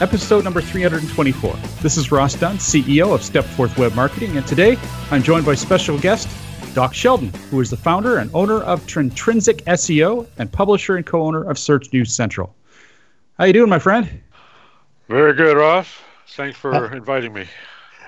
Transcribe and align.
episode 0.00 0.44
number 0.44 0.60
324. 0.60 1.54
This 1.82 1.96
is 1.96 2.12
Ross 2.12 2.34
Dunn, 2.34 2.56
CEO 2.56 3.12
of 3.12 3.20
Stepforth 3.20 3.76
Web 3.76 3.94
Marketing, 3.94 4.36
and 4.36 4.46
today 4.46 4.78
I'm 5.10 5.22
joined 5.22 5.44
by 5.44 5.54
special 5.56 5.98
guest 5.98 6.28
Doc 6.72 6.94
Sheldon, 6.94 7.32
who 7.50 7.60
is 7.60 7.70
the 7.70 7.76
founder 7.76 8.18
and 8.18 8.30
owner 8.32 8.62
of 8.62 8.86
Intrinsic 8.96 9.64
SEO 9.64 10.28
and 10.38 10.52
publisher 10.52 10.96
and 10.96 11.04
co-owner 11.04 11.42
of 11.42 11.58
Search 11.58 11.92
News 11.92 12.14
Central. 12.14 12.54
How 13.38 13.46
you 13.46 13.52
doing, 13.52 13.68
my 13.68 13.80
friend? 13.80 14.08
Very 15.08 15.32
good, 15.34 15.56
Ross. 15.56 15.88
Thanks 16.28 16.56
for 16.56 16.72
uh, 16.74 16.92
inviting 16.94 17.32
me. 17.32 17.46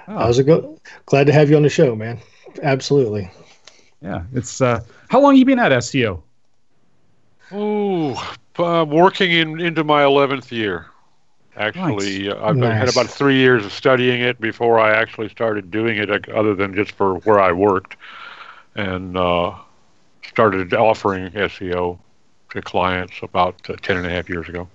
Oh. 0.07 0.18
How's 0.18 0.38
it 0.38 0.45
go? 0.45 0.79
Glad 1.07 1.27
to 1.27 1.32
have 1.32 1.51
you 1.51 1.57
on 1.57 1.62
the 1.62 1.68
show, 1.68 1.96
man. 1.96 2.18
Absolutely. 2.62 3.30
Yeah, 4.01 4.23
it's 4.32 4.60
uh, 4.60 4.84
how 5.09 5.20
long 5.20 5.34
you 5.34 5.45
been 5.45 5.59
at 5.59 5.73
SEO? 5.73 6.23
Oh, 7.51 8.34
uh, 8.59 8.84
working 8.88 9.32
in 9.32 9.60
into 9.60 9.82
my 9.82 10.04
eleventh 10.04 10.52
year. 10.52 10.90
Actually, 11.56 12.28
nice. 12.28 12.36
Uh, 12.36 12.45
I've 12.45 12.56
nice. 12.56 12.78
had 12.78 12.88
about 12.88 13.06
three 13.06 13.36
years 13.36 13.64
of 13.64 13.72
studying 13.72 14.20
it 14.20 14.40
before 14.40 14.79
I 14.79 14.96
actually 14.96 15.29
started 15.29 15.70
doing 15.70 15.96
it, 15.98 16.29
other 16.29 16.54
than 16.54 16.74
just 16.74 16.92
for 16.92 17.16
where 17.20 17.40
I 17.40 17.52
worked, 17.52 17.96
and 18.76 19.16
uh, 19.16 19.54
started 20.26 20.73
offering 20.74 21.30
SEO 21.32 21.98
to 22.51 22.62
clients 22.62 23.15
about 23.23 23.57
uh, 23.68 23.74
ten 23.82 23.96
and 23.96 24.07
a 24.07 24.10
half 24.10 24.29
years 24.29 24.48
ago. 24.48 24.68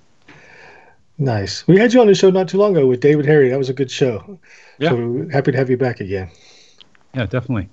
Nice. 1.18 1.66
We 1.66 1.78
had 1.78 1.94
you 1.94 2.02
on 2.02 2.08
the 2.08 2.16
show 2.16 2.30
not 2.30 2.50
too 2.50 2.58
long 2.58 2.76
ago 2.76 2.88
with 2.88 3.00
David 3.00 3.26
Harry. 3.26 3.50
That 3.50 3.58
was 3.58 3.70
a 3.70 3.74
good 3.74 3.90
show. 3.90 4.38
Yeah. 4.80 4.90
So 4.90 5.28
happy 5.32 5.54
to 5.54 5.58
have 5.58 5.70
you 5.70 5.78
back 5.78 6.02
again. 6.02 6.30
Yeah, 7.14 7.26
definitely. 7.26 7.70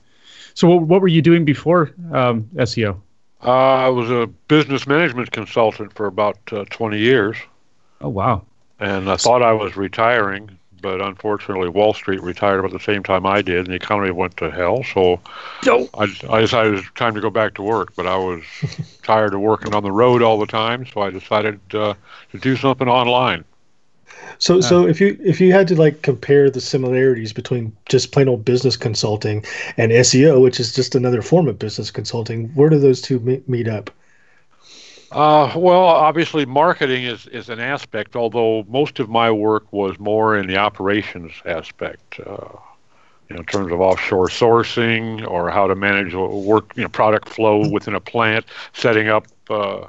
So, 0.54 0.68
what, 0.68 0.82
what 0.82 1.00
were 1.00 1.08
you 1.08 1.22
doing 1.22 1.44
before 1.44 1.92
um, 2.12 2.44
SEO? 2.54 3.00
Uh, 3.44 3.50
I 3.50 3.88
was 3.88 4.08
a 4.10 4.28
business 4.46 4.86
management 4.86 5.32
consultant 5.32 5.92
for 5.94 6.06
about 6.06 6.38
uh, 6.52 6.64
20 6.70 6.98
years. 6.98 7.36
Oh, 8.00 8.08
wow. 8.08 8.44
And 8.82 9.08
I 9.08 9.16
thought 9.16 9.42
I 9.42 9.52
was 9.52 9.76
retiring, 9.76 10.58
but 10.80 11.00
unfortunately, 11.00 11.68
Wall 11.68 11.94
Street 11.94 12.20
retired 12.20 12.58
about 12.58 12.72
the 12.72 12.80
same 12.80 13.04
time 13.04 13.24
I 13.24 13.40
did, 13.40 13.58
and 13.58 13.68
the 13.68 13.74
economy 13.74 14.10
went 14.10 14.36
to 14.38 14.50
hell. 14.50 14.82
So 14.82 15.20
no. 15.64 15.88
I, 15.94 16.12
I 16.28 16.40
decided 16.40 16.72
it 16.72 16.76
was 16.76 16.84
time 16.96 17.14
to 17.14 17.20
go 17.20 17.30
back 17.30 17.54
to 17.54 17.62
work, 17.62 17.94
but 17.94 18.08
I 18.08 18.16
was 18.16 18.42
tired 19.04 19.34
of 19.34 19.40
working 19.40 19.72
on 19.72 19.84
the 19.84 19.92
road 19.92 20.20
all 20.20 20.36
the 20.36 20.48
time, 20.48 20.84
so 20.84 21.00
I 21.00 21.10
decided 21.10 21.60
uh, 21.72 21.94
to 22.32 22.38
do 22.38 22.56
something 22.56 22.88
online. 22.88 23.44
So, 24.38 24.60
so 24.60 24.84
if 24.88 25.00
you 25.00 25.16
if 25.22 25.40
you 25.40 25.52
had 25.52 25.68
to 25.68 25.76
like 25.76 26.02
compare 26.02 26.50
the 26.50 26.60
similarities 26.60 27.32
between 27.32 27.76
just 27.88 28.10
plain 28.10 28.28
old 28.28 28.44
business 28.44 28.76
consulting 28.76 29.44
and 29.76 29.92
SEO, 29.92 30.42
which 30.42 30.58
is 30.58 30.74
just 30.74 30.96
another 30.96 31.22
form 31.22 31.46
of 31.46 31.60
business 31.60 31.92
consulting, 31.92 32.48
where 32.54 32.68
do 32.68 32.80
those 32.80 33.00
two 33.00 33.20
meet, 33.20 33.48
meet 33.48 33.68
up? 33.68 33.90
Uh, 35.12 35.52
well, 35.56 35.84
obviously, 35.84 36.46
marketing 36.46 37.04
is, 37.04 37.26
is 37.26 37.50
an 37.50 37.60
aspect, 37.60 38.16
although 38.16 38.64
most 38.66 38.98
of 38.98 39.10
my 39.10 39.30
work 39.30 39.70
was 39.70 39.98
more 39.98 40.38
in 40.38 40.46
the 40.46 40.56
operations 40.56 41.32
aspect, 41.44 42.18
uh, 42.20 42.48
you 43.28 43.36
know, 43.36 43.40
in 43.40 43.44
terms 43.44 43.70
of 43.70 43.78
offshore 43.78 44.28
sourcing 44.28 45.26
or 45.28 45.50
how 45.50 45.66
to 45.66 45.74
manage 45.74 46.14
work, 46.14 46.72
you 46.76 46.82
know, 46.82 46.88
product 46.88 47.28
flow 47.28 47.68
within 47.68 47.94
a 47.94 48.00
plant, 48.00 48.46
setting 48.72 49.08
up 49.08 49.26
uh, 49.50 49.84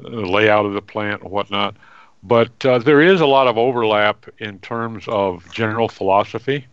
the 0.00 0.10
layout 0.10 0.66
of 0.66 0.72
the 0.72 0.82
plant 0.82 1.22
and 1.22 1.30
whatnot. 1.30 1.76
But 2.24 2.66
uh, 2.66 2.80
there 2.80 3.00
is 3.00 3.20
a 3.20 3.26
lot 3.26 3.46
of 3.46 3.56
overlap 3.56 4.26
in 4.38 4.58
terms 4.58 5.04
of 5.06 5.48
general 5.52 5.88
philosophy. 5.88 6.66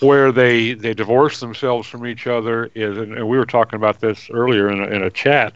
Where 0.00 0.32
they, 0.32 0.72
they 0.72 0.94
divorce 0.94 1.40
themselves 1.40 1.86
from 1.86 2.06
each 2.06 2.26
other 2.26 2.70
is, 2.74 2.96
and 2.96 3.28
we 3.28 3.36
were 3.38 3.46
talking 3.46 3.76
about 3.76 4.00
this 4.00 4.30
earlier 4.30 4.70
in 4.70 4.80
a, 4.80 4.86
in 4.86 5.02
a 5.02 5.10
chat, 5.10 5.54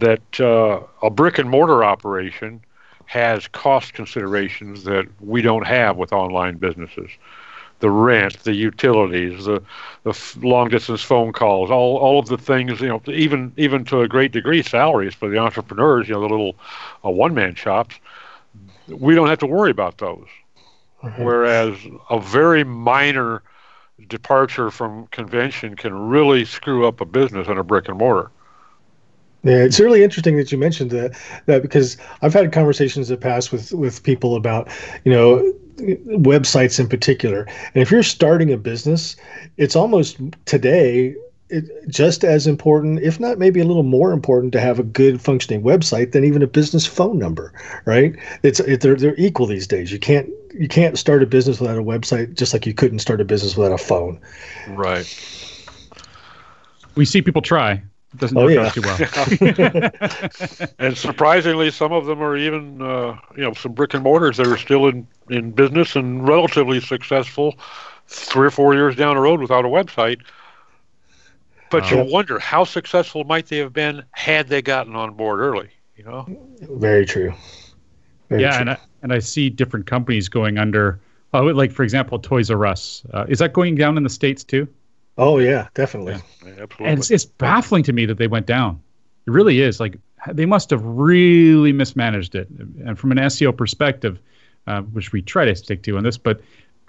that 0.00 0.40
uh, 0.40 0.80
a 1.02 1.10
brick 1.10 1.38
and 1.38 1.48
mortar 1.48 1.84
operation 1.84 2.60
has 3.06 3.48
cost 3.48 3.94
considerations 3.94 4.84
that 4.84 5.06
we 5.20 5.42
don't 5.42 5.66
have 5.66 5.96
with 5.96 6.12
online 6.12 6.56
businesses. 6.56 7.10
The 7.80 7.90
rent, 7.90 8.42
the 8.44 8.54
utilities, 8.54 9.46
the 9.46 9.62
the 10.02 10.18
long 10.42 10.68
distance 10.68 11.02
phone 11.02 11.32
calls, 11.32 11.70
all 11.70 11.96
all 11.96 12.18
of 12.18 12.26
the 12.26 12.36
things, 12.36 12.80
you 12.80 12.88
know, 12.88 13.02
even 13.06 13.52
even 13.56 13.84
to 13.86 14.02
a 14.02 14.08
great 14.08 14.32
degree, 14.32 14.62
salaries 14.62 15.14
for 15.14 15.30
the 15.30 15.38
entrepreneurs, 15.38 16.06
you 16.06 16.14
know, 16.14 16.20
the 16.20 16.28
little 16.28 16.56
uh, 17.04 17.10
one 17.10 17.32
man 17.32 17.54
shops 17.54 17.98
we 18.90 19.14
don't 19.14 19.28
have 19.28 19.38
to 19.38 19.46
worry 19.46 19.70
about 19.70 19.98
those. 19.98 20.26
Mm-hmm. 21.02 21.22
Whereas 21.22 21.78
a 22.10 22.20
very 22.20 22.64
minor 22.64 23.42
departure 24.08 24.70
from 24.70 25.06
convention 25.08 25.76
can 25.76 26.08
really 26.08 26.44
screw 26.44 26.86
up 26.86 27.00
a 27.00 27.04
business 27.04 27.48
in 27.48 27.58
a 27.58 27.64
brick 27.64 27.88
and 27.88 27.98
mortar. 27.98 28.30
Yeah, 29.42 29.62
it's 29.62 29.80
really 29.80 30.02
interesting 30.02 30.36
that 30.36 30.52
you 30.52 30.58
mentioned 30.58 30.90
that, 30.90 31.18
that 31.46 31.62
because 31.62 31.96
I've 32.20 32.34
had 32.34 32.52
conversations 32.52 33.08
in 33.08 33.16
the 33.16 33.20
past 33.20 33.52
with, 33.52 33.72
with 33.72 34.02
people 34.02 34.36
about, 34.36 34.68
you 35.04 35.12
know, 35.12 35.54
websites 35.78 36.78
in 36.78 36.88
particular. 36.88 37.46
And 37.74 37.82
if 37.82 37.90
you're 37.90 38.02
starting 38.02 38.52
a 38.52 38.58
business, 38.58 39.16
it's 39.56 39.74
almost 39.74 40.18
today 40.44 41.16
it, 41.50 41.88
just 41.88 42.24
as 42.24 42.46
important, 42.46 43.00
if 43.00 43.18
not 43.18 43.38
maybe 43.38 43.60
a 43.60 43.64
little 43.64 43.82
more 43.82 44.12
important, 44.12 44.52
to 44.52 44.60
have 44.60 44.78
a 44.78 44.82
good 44.82 45.20
functioning 45.20 45.62
website 45.62 46.12
than 46.12 46.24
even 46.24 46.42
a 46.42 46.46
business 46.46 46.86
phone 46.86 47.18
number, 47.18 47.52
right? 47.84 48.16
It's 48.42 48.60
it, 48.60 48.80
they're 48.80 48.94
they're 48.94 49.16
equal 49.16 49.46
these 49.46 49.66
days. 49.66 49.90
You 49.90 49.98
can't 49.98 50.30
you 50.54 50.68
can't 50.68 50.98
start 50.98 51.22
a 51.22 51.26
business 51.26 51.60
without 51.60 51.78
a 51.78 51.82
website, 51.82 52.34
just 52.34 52.52
like 52.52 52.66
you 52.66 52.74
couldn't 52.74 53.00
start 53.00 53.20
a 53.20 53.24
business 53.24 53.56
without 53.56 53.72
a 53.72 53.78
phone. 53.78 54.20
Right. 54.68 55.06
We 56.94 57.04
see 57.04 57.22
people 57.22 57.42
try. 57.42 57.82
It 58.12 58.18
doesn't 58.18 58.36
oh, 58.36 58.44
work 58.44 58.54
yeah. 58.54 58.66
out 58.66 58.74
too 58.74 58.82
well. 58.82 60.68
and 60.78 60.98
surprisingly, 60.98 61.70
some 61.70 61.92
of 61.92 62.06
them 62.06 62.20
are 62.20 62.36
even, 62.36 62.82
uh, 62.82 63.16
you 63.36 63.42
know, 63.42 63.54
some 63.54 63.72
brick 63.72 63.94
and 63.94 64.02
mortars 64.02 64.36
that 64.38 64.48
are 64.48 64.58
still 64.58 64.88
in, 64.88 65.06
in 65.28 65.52
business 65.52 65.94
and 65.94 66.26
relatively 66.26 66.80
successful 66.80 67.56
three 68.08 68.48
or 68.48 68.50
four 68.50 68.74
years 68.74 68.96
down 68.96 69.14
the 69.14 69.22
road 69.22 69.40
without 69.40 69.64
a 69.64 69.68
website 69.68 70.20
but 71.70 71.90
you 71.90 71.98
wonder 71.98 72.38
how 72.38 72.64
successful 72.64 73.24
might 73.24 73.46
they 73.46 73.58
have 73.58 73.72
been 73.72 74.02
had 74.10 74.48
they 74.48 74.60
gotten 74.60 74.96
on 74.96 75.14
board 75.14 75.40
early. 75.40 75.70
You 75.96 76.04
know. 76.04 76.26
Very 76.62 77.06
true. 77.06 77.32
Very 78.28 78.42
yeah, 78.42 78.50
true. 78.50 78.60
and 78.60 78.70
I, 78.70 78.78
and 79.02 79.12
I 79.12 79.18
see 79.20 79.48
different 79.48 79.86
companies 79.86 80.28
going 80.28 80.58
under. 80.58 81.00
Oh, 81.32 81.44
like 81.44 81.70
for 81.70 81.84
example, 81.84 82.18
Toys 82.18 82.50
R 82.50 82.66
Us. 82.66 83.02
Uh, 83.12 83.24
is 83.28 83.38
that 83.38 83.52
going 83.52 83.76
down 83.76 83.96
in 83.96 84.02
the 84.02 84.10
states 84.10 84.42
too? 84.42 84.68
Oh 85.18 85.38
yeah, 85.38 85.68
definitely. 85.74 86.14
Yeah, 86.14 86.62
absolutely. 86.62 86.86
And 86.86 86.98
it's, 86.98 87.10
it's 87.10 87.24
baffling 87.24 87.82
to 87.84 87.92
me 87.92 88.06
that 88.06 88.18
they 88.18 88.26
went 88.26 88.46
down. 88.46 88.80
It 89.26 89.30
really 89.30 89.60
is. 89.60 89.80
Like 89.80 89.98
they 90.30 90.46
must 90.46 90.70
have 90.70 90.82
really 90.84 91.72
mismanaged 91.72 92.34
it. 92.34 92.48
And 92.48 92.98
from 92.98 93.12
an 93.12 93.18
SEO 93.18 93.56
perspective, 93.56 94.18
uh, 94.66 94.82
which 94.82 95.12
we 95.12 95.22
try 95.22 95.44
to 95.44 95.54
stick 95.54 95.82
to 95.84 95.96
on 95.96 96.04
this, 96.04 96.18
but 96.18 96.40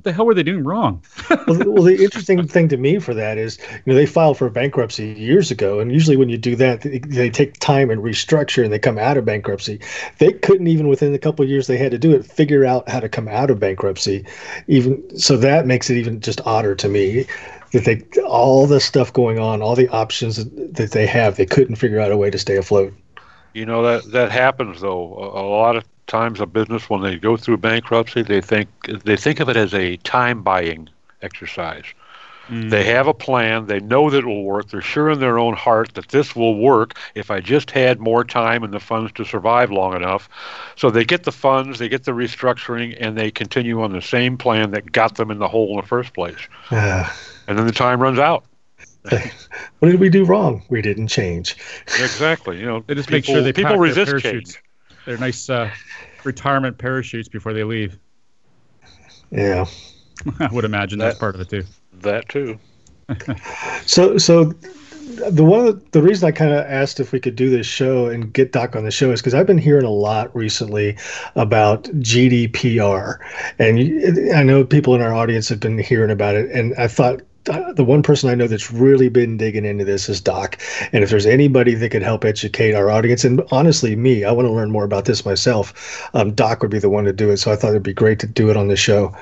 what 0.00 0.04
the 0.04 0.14
hell 0.14 0.24
were 0.24 0.32
they 0.32 0.42
doing 0.42 0.64
wrong? 0.64 1.04
well, 1.30 1.58
well, 1.66 1.82
the 1.82 2.02
interesting 2.02 2.48
thing 2.48 2.68
to 2.68 2.78
me 2.78 2.98
for 2.98 3.12
that 3.12 3.36
is, 3.36 3.58
you 3.70 3.82
know, 3.84 3.94
they 3.94 4.06
filed 4.06 4.38
for 4.38 4.48
bankruptcy 4.48 5.08
years 5.08 5.50
ago, 5.50 5.78
and 5.78 5.92
usually 5.92 6.16
when 6.16 6.30
you 6.30 6.38
do 6.38 6.56
that, 6.56 6.80
they, 6.80 7.00
they 7.00 7.28
take 7.28 7.60
time 7.60 7.90
and 7.90 8.02
restructure, 8.02 8.64
and 8.64 8.72
they 8.72 8.78
come 8.78 8.96
out 8.96 9.18
of 9.18 9.26
bankruptcy. 9.26 9.78
They 10.16 10.32
couldn't 10.32 10.68
even 10.68 10.88
within 10.88 11.12
the 11.12 11.18
couple 11.18 11.42
of 11.42 11.50
years 11.50 11.66
they 11.66 11.76
had 11.76 11.90
to 11.90 11.98
do 11.98 12.12
it 12.12 12.24
figure 12.24 12.64
out 12.64 12.88
how 12.88 13.00
to 13.00 13.10
come 13.10 13.28
out 13.28 13.50
of 13.50 13.60
bankruptcy. 13.60 14.24
Even 14.68 15.18
so, 15.18 15.36
that 15.36 15.66
makes 15.66 15.90
it 15.90 15.98
even 15.98 16.18
just 16.22 16.40
odder 16.46 16.74
to 16.76 16.88
me 16.88 17.26
that 17.72 17.84
they 17.84 18.02
all 18.22 18.66
the 18.66 18.80
stuff 18.80 19.12
going 19.12 19.38
on, 19.38 19.60
all 19.60 19.76
the 19.76 19.88
options 19.90 20.36
that 20.36 20.92
they 20.92 21.06
have, 21.06 21.36
they 21.36 21.44
couldn't 21.44 21.76
figure 21.76 22.00
out 22.00 22.10
a 22.10 22.16
way 22.16 22.30
to 22.30 22.38
stay 22.38 22.56
afloat. 22.56 22.94
You 23.52 23.66
know 23.66 23.82
that 23.82 24.10
that 24.12 24.30
happens 24.30 24.80
though. 24.80 25.14
A, 25.14 25.42
a 25.42 25.46
lot 25.46 25.76
of 25.76 25.84
times 26.10 26.40
a 26.40 26.46
business 26.46 26.90
when 26.90 27.02
they 27.02 27.16
go 27.16 27.36
through 27.36 27.56
bankruptcy 27.56 28.22
they 28.22 28.40
think 28.40 28.68
they 29.04 29.16
think 29.16 29.38
of 29.38 29.48
it 29.48 29.56
as 29.56 29.72
a 29.72 29.96
time 29.98 30.42
buying 30.42 30.88
exercise. 31.22 31.84
Mm. 32.48 32.68
they 32.68 32.82
have 32.82 33.06
a 33.06 33.14
plan 33.14 33.66
they 33.66 33.78
know 33.78 34.10
that 34.10 34.18
it 34.18 34.26
will 34.26 34.42
work 34.42 34.68
they're 34.68 34.80
sure 34.80 35.10
in 35.10 35.20
their 35.20 35.38
own 35.38 35.54
heart 35.54 35.94
that 35.94 36.08
this 36.08 36.34
will 36.34 36.58
work 36.58 36.98
if 37.14 37.30
i 37.30 37.38
just 37.38 37.70
had 37.70 38.00
more 38.00 38.24
time 38.24 38.64
and 38.64 38.74
the 38.74 38.80
funds 38.80 39.12
to 39.12 39.24
survive 39.24 39.70
long 39.70 39.94
enough. 39.94 40.28
So 40.74 40.90
they 40.90 41.04
get 41.04 41.22
the 41.22 41.32
funds 41.32 41.78
they 41.78 41.88
get 41.88 42.04
the 42.04 42.12
restructuring 42.12 42.96
and 42.98 43.16
they 43.16 43.30
continue 43.30 43.80
on 43.80 43.92
the 43.92 44.02
same 44.02 44.36
plan 44.36 44.72
that 44.72 44.90
got 44.90 45.14
them 45.14 45.30
in 45.30 45.38
the 45.38 45.46
hole 45.46 45.70
in 45.70 45.76
the 45.76 45.86
first 45.86 46.12
place. 46.12 46.48
Uh, 46.72 47.08
and 47.46 47.56
then 47.56 47.66
the 47.66 47.72
time 47.72 48.00
runs 48.00 48.18
out. 48.18 48.44
What 49.78 49.90
did 49.90 49.98
we 49.98 50.10
do 50.10 50.24
wrong? 50.26 50.62
We 50.68 50.82
didn't 50.82 51.08
change. 51.08 51.56
Exactly 51.86 52.58
you 52.58 52.66
know 52.66 52.82
they 52.86 52.94
just 52.94 53.08
people, 53.08 53.16
make 53.16 53.24
sure 53.24 53.42
they 53.42 53.52
people 53.52 53.76
resist 53.76 54.18
change 54.18 54.60
they're 55.04 55.18
nice 55.18 55.48
uh, 55.48 55.70
retirement 56.24 56.78
parachutes 56.78 57.28
before 57.28 57.52
they 57.52 57.64
leave. 57.64 57.98
Yeah. 59.30 59.66
I 60.40 60.48
would 60.52 60.64
imagine 60.64 60.98
that, 60.98 61.06
that's 61.06 61.18
part 61.18 61.34
of 61.34 61.40
it 61.40 61.48
too. 61.48 61.64
That 62.00 62.28
too. 62.28 62.58
so, 63.86 64.18
so 64.18 64.52
the 65.28 65.44
one 65.44 65.66
the, 65.66 65.82
the 65.92 66.02
reason 66.02 66.26
I 66.26 66.32
kind 66.32 66.52
of 66.52 66.64
asked 66.66 67.00
if 67.00 67.12
we 67.12 67.20
could 67.20 67.36
do 67.36 67.50
this 67.50 67.66
show 67.66 68.06
and 68.06 68.32
get 68.32 68.52
Doc 68.52 68.76
on 68.76 68.84
the 68.84 68.90
show 68.90 69.10
is 69.10 69.20
because 69.20 69.34
I've 69.34 69.46
been 69.46 69.58
hearing 69.58 69.84
a 69.84 69.90
lot 69.90 70.34
recently 70.34 70.96
about 71.34 71.84
GDPR, 71.84 73.18
and 73.58 74.34
I 74.34 74.42
know 74.42 74.64
people 74.64 74.94
in 74.94 75.00
our 75.00 75.12
audience 75.12 75.48
have 75.48 75.60
been 75.60 75.78
hearing 75.78 76.10
about 76.10 76.36
it, 76.36 76.50
and 76.50 76.74
I 76.76 76.88
thought 76.88 77.22
the 77.44 77.84
one 77.84 78.02
person 78.02 78.28
I 78.28 78.34
know 78.34 78.46
that's 78.46 78.70
really 78.70 79.08
been 79.08 79.36
digging 79.36 79.64
into 79.64 79.84
this 79.84 80.08
is 80.08 80.20
Doc. 80.20 80.60
And 80.92 81.02
if 81.02 81.10
there's 81.10 81.26
anybody 81.26 81.74
that 81.74 81.90
could 81.90 82.02
help 82.02 82.24
educate 82.24 82.74
our 82.74 82.90
audience, 82.90 83.24
and 83.24 83.42
honestly, 83.50 83.96
me, 83.96 84.24
I 84.24 84.32
want 84.32 84.46
to 84.46 84.52
learn 84.52 84.70
more 84.70 84.84
about 84.84 85.06
this 85.06 85.24
myself, 85.24 86.08
um, 86.14 86.32
Doc 86.32 86.62
would 86.62 86.70
be 86.70 86.78
the 86.78 86.90
one 86.90 87.04
to 87.04 87.12
do 87.12 87.30
it. 87.30 87.38
So 87.38 87.50
I 87.50 87.56
thought 87.56 87.70
it'd 87.70 87.82
be 87.82 87.94
great 87.94 88.18
to 88.20 88.26
do 88.26 88.50
it 88.50 88.56
on 88.56 88.68
the 88.68 88.76
show. 88.76 89.14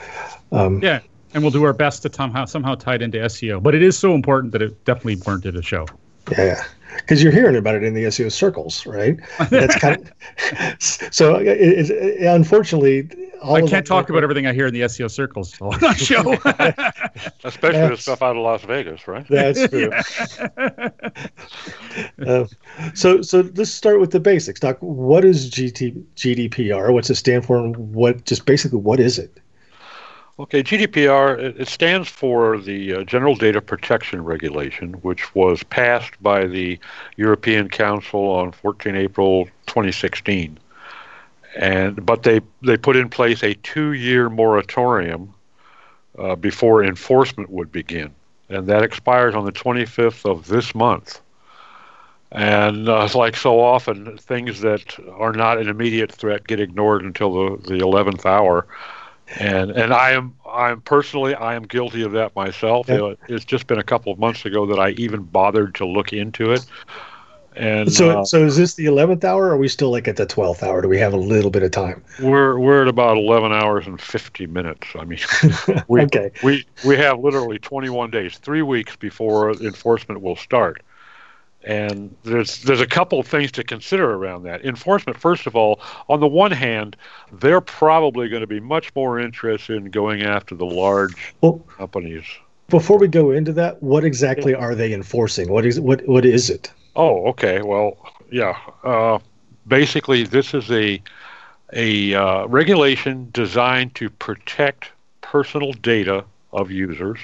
Um, 0.51 0.83
yeah, 0.83 1.01
and 1.35 1.43
we'll 1.43 1.53
do 1.53 1.65
our 1.65 1.73
best 1.73 2.03
to 2.03 2.13
somehow 2.13 2.45
somehow 2.45 2.75
tie 2.75 2.97
it 2.97 3.03
into 3.03 3.19
SEO. 3.19 3.63
But 3.63 3.75
it 3.75 3.83
is 3.83 3.99
so 3.99 4.15
important 4.15 4.53
that 4.53 4.63
it 4.63 4.85
definitely 4.85 5.17
warranted 5.25 5.57
a 5.57 5.63
show. 5.63 5.87
Yeah, 6.33 6.63
because 6.99 7.23
you're 7.23 7.33
hearing 7.33 7.57
about 7.57 7.75
it 7.75 7.85
in 7.85 7.95
the 7.95 8.05
SEO 8.05 8.31
circles, 8.31 8.87
right? 8.87 9.19
That's 9.51 9.77
kind 9.81 9.97
of 9.97 10.77
so. 10.79 11.37
It, 11.37 11.91
it, 11.91 12.27
unfortunately, 12.27 13.09
I 13.43 13.63
can't 13.63 13.87
talk 13.87 14.11
about 14.11 14.23
everything 14.23 14.47
I 14.47 14.53
hear 14.53 14.67
in 14.67 14.75
the 14.75 14.83
SEO 14.83 15.11
circles 15.11 15.61
on 15.61 15.79
that 15.81 15.99
show. 15.99 16.33
Especially 17.45 17.79
that's, 17.79 17.97
the 17.97 17.97
stuff 17.97 18.23
out 18.23 18.37
of 18.37 18.43
Las 18.43 18.63
Vegas, 18.65 19.07
right? 19.07 19.27
That's 19.29 19.69
true. 19.69 19.91
uh, 22.27 22.47
so, 22.95 23.23
so 23.23 23.51
let's 23.55 23.71
start 23.71 24.01
with 24.01 24.11
the 24.11 24.21
basics. 24.21 24.61
Doc, 24.61 24.79
what 24.81 25.25
is 25.25 25.51
GT, 25.51 26.05
GDPR? 26.17 26.93
What's 26.93 27.11
it 27.11 27.17
stand 27.17 27.47
for? 27.47 27.59
And 27.59 27.77
what 27.95 28.25
just 28.25 28.47
basically 28.47 28.79
what 28.79 29.01
is 29.01 29.19
it? 29.19 29.41
Okay, 30.41 30.63
GDPR, 30.63 31.59
it 31.59 31.67
stands 31.67 32.09
for 32.09 32.59
the 32.59 32.95
uh, 32.95 33.03
General 33.03 33.35
Data 33.35 33.61
Protection 33.61 34.23
Regulation, 34.23 34.93
which 35.03 35.35
was 35.35 35.65
passed 35.65 36.13
by 36.23 36.47
the 36.47 36.79
European 37.17 37.69
Council 37.69 38.21
on 38.21 38.53
14 38.53 38.95
April 38.95 39.47
2016. 39.67 40.57
And 41.57 42.07
but 42.07 42.23
they 42.23 42.41
they 42.63 42.77
put 42.77 42.95
in 42.95 43.09
place 43.09 43.43
a 43.43 43.55
two-year 43.55 44.31
moratorium 44.31 45.35
uh, 46.17 46.37
before 46.37 46.85
enforcement 46.85 47.51
would 47.51 47.73
begin, 47.73 48.15
and 48.49 48.69
that 48.69 48.85
expires 48.85 49.35
on 49.35 49.45
the 49.45 49.51
25th 49.51 50.25
of 50.25 50.47
this 50.47 50.73
month. 50.73 51.21
And 52.31 52.89
uh, 52.89 53.09
like 53.13 53.35
so 53.35 53.59
often, 53.59 54.17
things 54.19 54.61
that 54.61 55.01
are 55.15 55.33
not 55.33 55.59
an 55.59 55.69
immediate 55.69 56.13
threat 56.13 56.47
get 56.47 56.61
ignored 56.61 57.03
until 57.03 57.33
the, 57.33 57.57
the 57.69 57.79
11th 57.79 58.25
hour 58.25 58.69
and 59.37 59.71
and 59.71 59.93
I 59.93 60.13
am 60.13 60.35
I'm 60.51 60.81
personally 60.81 61.35
I 61.35 61.55
am 61.55 61.65
guilty 61.65 62.03
of 62.03 62.13
that 62.13 62.35
myself. 62.35 62.89
Yeah. 62.89 63.15
It's 63.29 63.45
just 63.45 63.67
been 63.67 63.79
a 63.79 63.85
couple 63.85 64.13
of 64.13 64.19
months 64.19 64.45
ago 64.45 64.67
that 64.67 64.79
I 64.79 64.91
even 64.91 65.23
bothered 65.23 65.75
to 65.77 65.87
look 65.87 66.13
into 66.13 66.53
it. 66.53 66.65
And 67.59 67.93
so, 67.93 68.21
uh, 68.21 68.25
so 68.25 68.45
is 68.45 68.57
this 68.57 68.75
the 68.75 68.87
eleventh 68.87 69.25
hour? 69.25 69.47
Or 69.47 69.51
are 69.53 69.57
we 69.57 69.67
still 69.67 69.91
like 69.91 70.07
at 70.07 70.17
the 70.17 70.27
twelfth 70.27 70.63
hour? 70.63 70.81
Do 70.81 70.89
we 70.89 70.99
have 70.99 71.13
a 71.13 71.19
little 71.19 71.51
bit 71.51 71.65
of 71.65 71.73
time? 71.73 72.05
We're 72.21 72.57
we're 72.57 72.83
at 72.83 72.89
about 72.89 73.17
eleven 73.17 73.53
hours 73.53 73.87
and 73.87 74.01
fifty 74.01 74.47
minutes. 74.47 74.87
I 74.97 75.05
mean, 75.05 75.19
we, 75.89 76.03
okay. 76.03 76.31
we 76.45 76.65
we 76.87 76.97
have 76.97 77.19
literally 77.19 77.59
twenty 77.59 77.91
one 77.91 78.11
days, 78.11 78.39
three 78.39 78.63
weeks 78.63 78.95
before 78.95 79.51
enforcement 79.53 80.21
will 80.21 80.37
start. 80.37 80.83
And 81.65 82.15
there's 82.23 82.63
there's 82.63 82.81
a 82.81 82.87
couple 82.87 83.19
of 83.19 83.27
things 83.27 83.51
to 83.53 83.65
consider 83.65 84.15
around 84.15 84.45
that. 84.45 84.65
Enforcement, 84.65 85.19
first 85.19 85.47
of 85.47 85.57
all, 85.57 85.81
on 86.09 86.21
the 86.21 86.27
one 86.27 86.53
hand, 86.53 86.97
they're 87.33 87.61
probably 87.61 88.29
going 88.29 88.43
to 88.43 88.47
be 88.47 88.61
much 88.61 88.95
more 88.95 89.19
interested 89.19 89.77
in 89.77 89.91
going 89.91 90.23
after 90.23 90.55
the 90.55 90.65
large 90.65 91.35
well, 91.41 91.59
companies. 91.77 92.25
Before 92.69 92.99
we 92.99 93.09
go 93.09 93.33
into 93.33 93.53
that, 93.55 93.83
what 93.83 94.05
exactly 94.05 94.55
are 94.55 94.75
they 94.75 94.93
enforcing? 94.93 95.51
What 95.51 95.67
is 95.67 95.81
what 95.81 96.07
what 96.07 96.25
is 96.25 96.49
it? 96.49 96.73
Oh, 96.95 97.27
okay. 97.29 97.61
Well, 97.63 97.97
yeah. 98.31 98.57
Uh, 98.85 99.19
basically, 99.67 100.25
this 100.25 100.55
is 100.55 100.71
a 100.71 101.03
a 101.73 102.15
uh, 102.15 102.47
regulation 102.47 103.29
designed 103.33 103.95
to 103.97 104.11
protect 104.11 104.93
personal 105.21 105.73
data 105.73 106.25
of 106.53 106.71
users 106.71 107.19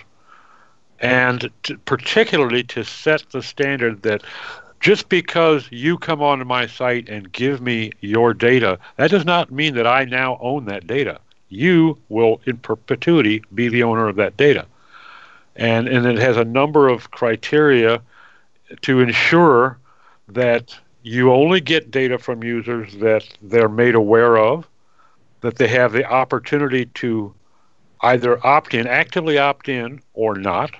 and 1.04 1.50
to, 1.64 1.76
particularly 1.78 2.62
to 2.62 2.82
set 2.82 3.28
the 3.30 3.42
standard 3.42 4.02
that 4.02 4.22
just 4.80 5.10
because 5.10 5.68
you 5.70 5.98
come 5.98 6.22
onto 6.22 6.44
my 6.46 6.66
site 6.66 7.08
and 7.10 7.30
give 7.30 7.60
me 7.60 7.92
your 8.00 8.32
data, 8.32 8.78
that 8.96 9.10
does 9.10 9.24
not 9.24 9.52
mean 9.52 9.74
that 9.74 9.86
I 9.86 10.04
now 10.06 10.38
own 10.40 10.64
that 10.64 10.86
data. 10.86 11.20
You 11.50 11.98
will, 12.08 12.40
in 12.46 12.56
perpetuity, 12.56 13.42
be 13.54 13.68
the 13.68 13.82
owner 13.82 14.08
of 14.08 14.16
that 14.16 14.36
data. 14.38 14.66
And, 15.56 15.88
and 15.88 16.06
it 16.06 16.18
has 16.18 16.38
a 16.38 16.44
number 16.44 16.88
of 16.88 17.10
criteria 17.10 18.00
to 18.80 19.00
ensure 19.00 19.78
that 20.28 20.76
you 21.02 21.32
only 21.32 21.60
get 21.60 21.90
data 21.90 22.18
from 22.18 22.42
users 22.42 22.94
that 22.96 23.28
they're 23.42 23.68
made 23.68 23.94
aware 23.94 24.38
of, 24.38 24.66
that 25.42 25.56
they 25.56 25.68
have 25.68 25.92
the 25.92 26.04
opportunity 26.06 26.86
to 26.86 27.34
either 28.00 28.44
opt 28.46 28.72
in, 28.72 28.86
actively 28.86 29.36
opt 29.36 29.68
in, 29.68 30.00
or 30.14 30.34
not, 30.34 30.74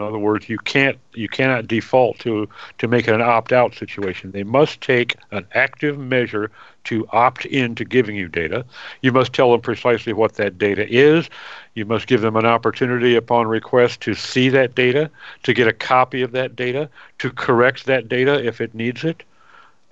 in 0.00 0.06
other 0.06 0.18
words, 0.18 0.48
you 0.48 0.58
can't 0.58 0.98
you 1.14 1.28
cannot 1.28 1.66
default 1.66 2.18
to 2.20 2.48
to 2.78 2.88
make 2.88 3.08
it 3.08 3.14
an 3.14 3.20
opt-out 3.20 3.74
situation. 3.74 4.30
They 4.30 4.44
must 4.44 4.80
take 4.80 5.16
an 5.30 5.46
active 5.54 5.98
measure 5.98 6.50
to 6.84 7.06
opt 7.10 7.44
in 7.46 7.74
to 7.74 7.84
giving 7.84 8.16
you 8.16 8.28
data. 8.28 8.64
You 9.02 9.12
must 9.12 9.32
tell 9.32 9.50
them 9.52 9.60
precisely 9.60 10.12
what 10.12 10.34
that 10.34 10.58
data 10.58 10.86
is. 10.88 11.28
You 11.74 11.84
must 11.84 12.06
give 12.06 12.20
them 12.20 12.36
an 12.36 12.46
opportunity 12.46 13.16
upon 13.16 13.46
request 13.46 14.00
to 14.02 14.14
see 14.14 14.48
that 14.50 14.74
data, 14.74 15.10
to 15.42 15.52
get 15.52 15.68
a 15.68 15.72
copy 15.72 16.22
of 16.22 16.32
that 16.32 16.56
data, 16.56 16.88
to 17.18 17.30
correct 17.30 17.86
that 17.86 18.08
data 18.08 18.44
if 18.44 18.60
it 18.60 18.74
needs 18.74 19.04
it, 19.04 19.22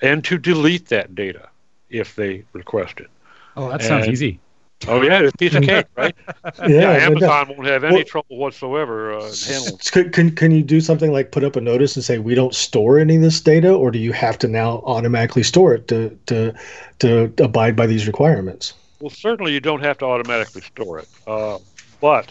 and 0.01 0.25
to 0.25 0.39
delete 0.39 0.89
that 0.89 1.15
data 1.15 1.49
if 1.91 2.17
they 2.17 2.45
request 2.53 3.01
it. 3.01 3.09
Oh, 3.57 3.71
that 3.71 3.83
sounds 3.83 4.05
and, 4.05 4.13
easy. 4.13 4.41
Oh 4.87 5.03
yeah, 5.03 5.21
it's 5.21 5.35
a 5.35 5.39
piece 5.39 5.55
of 5.55 5.63
cake, 5.63 5.87
right? 5.97 6.15
yeah, 6.61 6.69
yeah, 6.69 6.91
Amazon 6.93 7.49
won't 7.49 7.67
have 7.67 7.83
any 7.83 7.97
well, 7.97 8.05
trouble 8.05 8.37
whatsoever 8.37 9.15
uh, 9.15 9.33
handling. 9.47 9.79
Can, 9.79 10.13
can 10.13 10.31
can 10.35 10.51
you 10.51 10.63
do 10.63 10.81
something 10.81 11.13
like 11.13 11.33
put 11.33 11.45
up 11.45 11.57
a 11.57 11.61
notice 11.61 11.97
and 11.97 12.05
say 12.05 12.19
we 12.19 12.35
don't 12.35 12.55
store 12.55 12.99
any 12.99 13.17
of 13.17 13.23
this 13.23 13.41
data, 13.41 13.73
or 13.73 13.91
do 13.91 13.99
you 13.99 14.13
have 14.13 14.39
to 14.39 14.49
now 14.49 14.83
automatically 14.85 15.43
store 15.43 15.75
it 15.75 15.89
to 15.89 16.17
to 16.27 16.55
to 16.99 17.33
abide 17.43 17.75
by 17.75 17.87
these 17.87 18.07
requirements? 18.07 18.75
Well, 19.01 19.11
certainly 19.11 19.53
you 19.53 19.61
don't 19.61 19.83
have 19.83 19.99
to 19.99 20.05
automatically 20.05 20.63
store 20.63 20.99
it, 21.01 21.09
uh, 21.27 21.59
but 22.01 22.31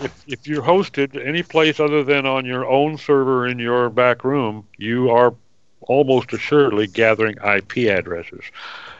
if 0.00 0.24
if 0.26 0.46
you're 0.46 0.62
hosted 0.62 1.24
any 1.24 1.44
place 1.44 1.78
other 1.78 2.02
than 2.02 2.26
on 2.26 2.46
your 2.46 2.66
own 2.66 2.98
server 2.98 3.46
in 3.46 3.60
your 3.60 3.90
back 3.90 4.24
room, 4.24 4.66
you 4.76 5.10
are 5.10 5.34
almost 5.82 6.32
assuredly 6.32 6.86
gathering 6.86 7.36
IP 7.44 7.88
addresses. 7.88 8.42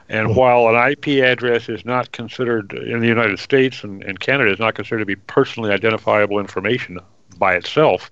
And 0.08 0.34
while 0.34 0.68
an 0.68 0.90
IP 0.92 1.22
address 1.22 1.68
is 1.68 1.84
not 1.84 2.12
considered 2.12 2.72
in 2.72 3.00
the 3.00 3.06
United 3.06 3.38
States 3.38 3.84
and, 3.84 4.02
and 4.02 4.18
Canada 4.18 4.50
is 4.50 4.58
not 4.58 4.74
considered 4.74 5.00
to 5.00 5.06
be 5.06 5.16
personally 5.16 5.70
identifiable 5.70 6.38
information 6.40 6.98
by 7.36 7.54
itself, 7.54 8.10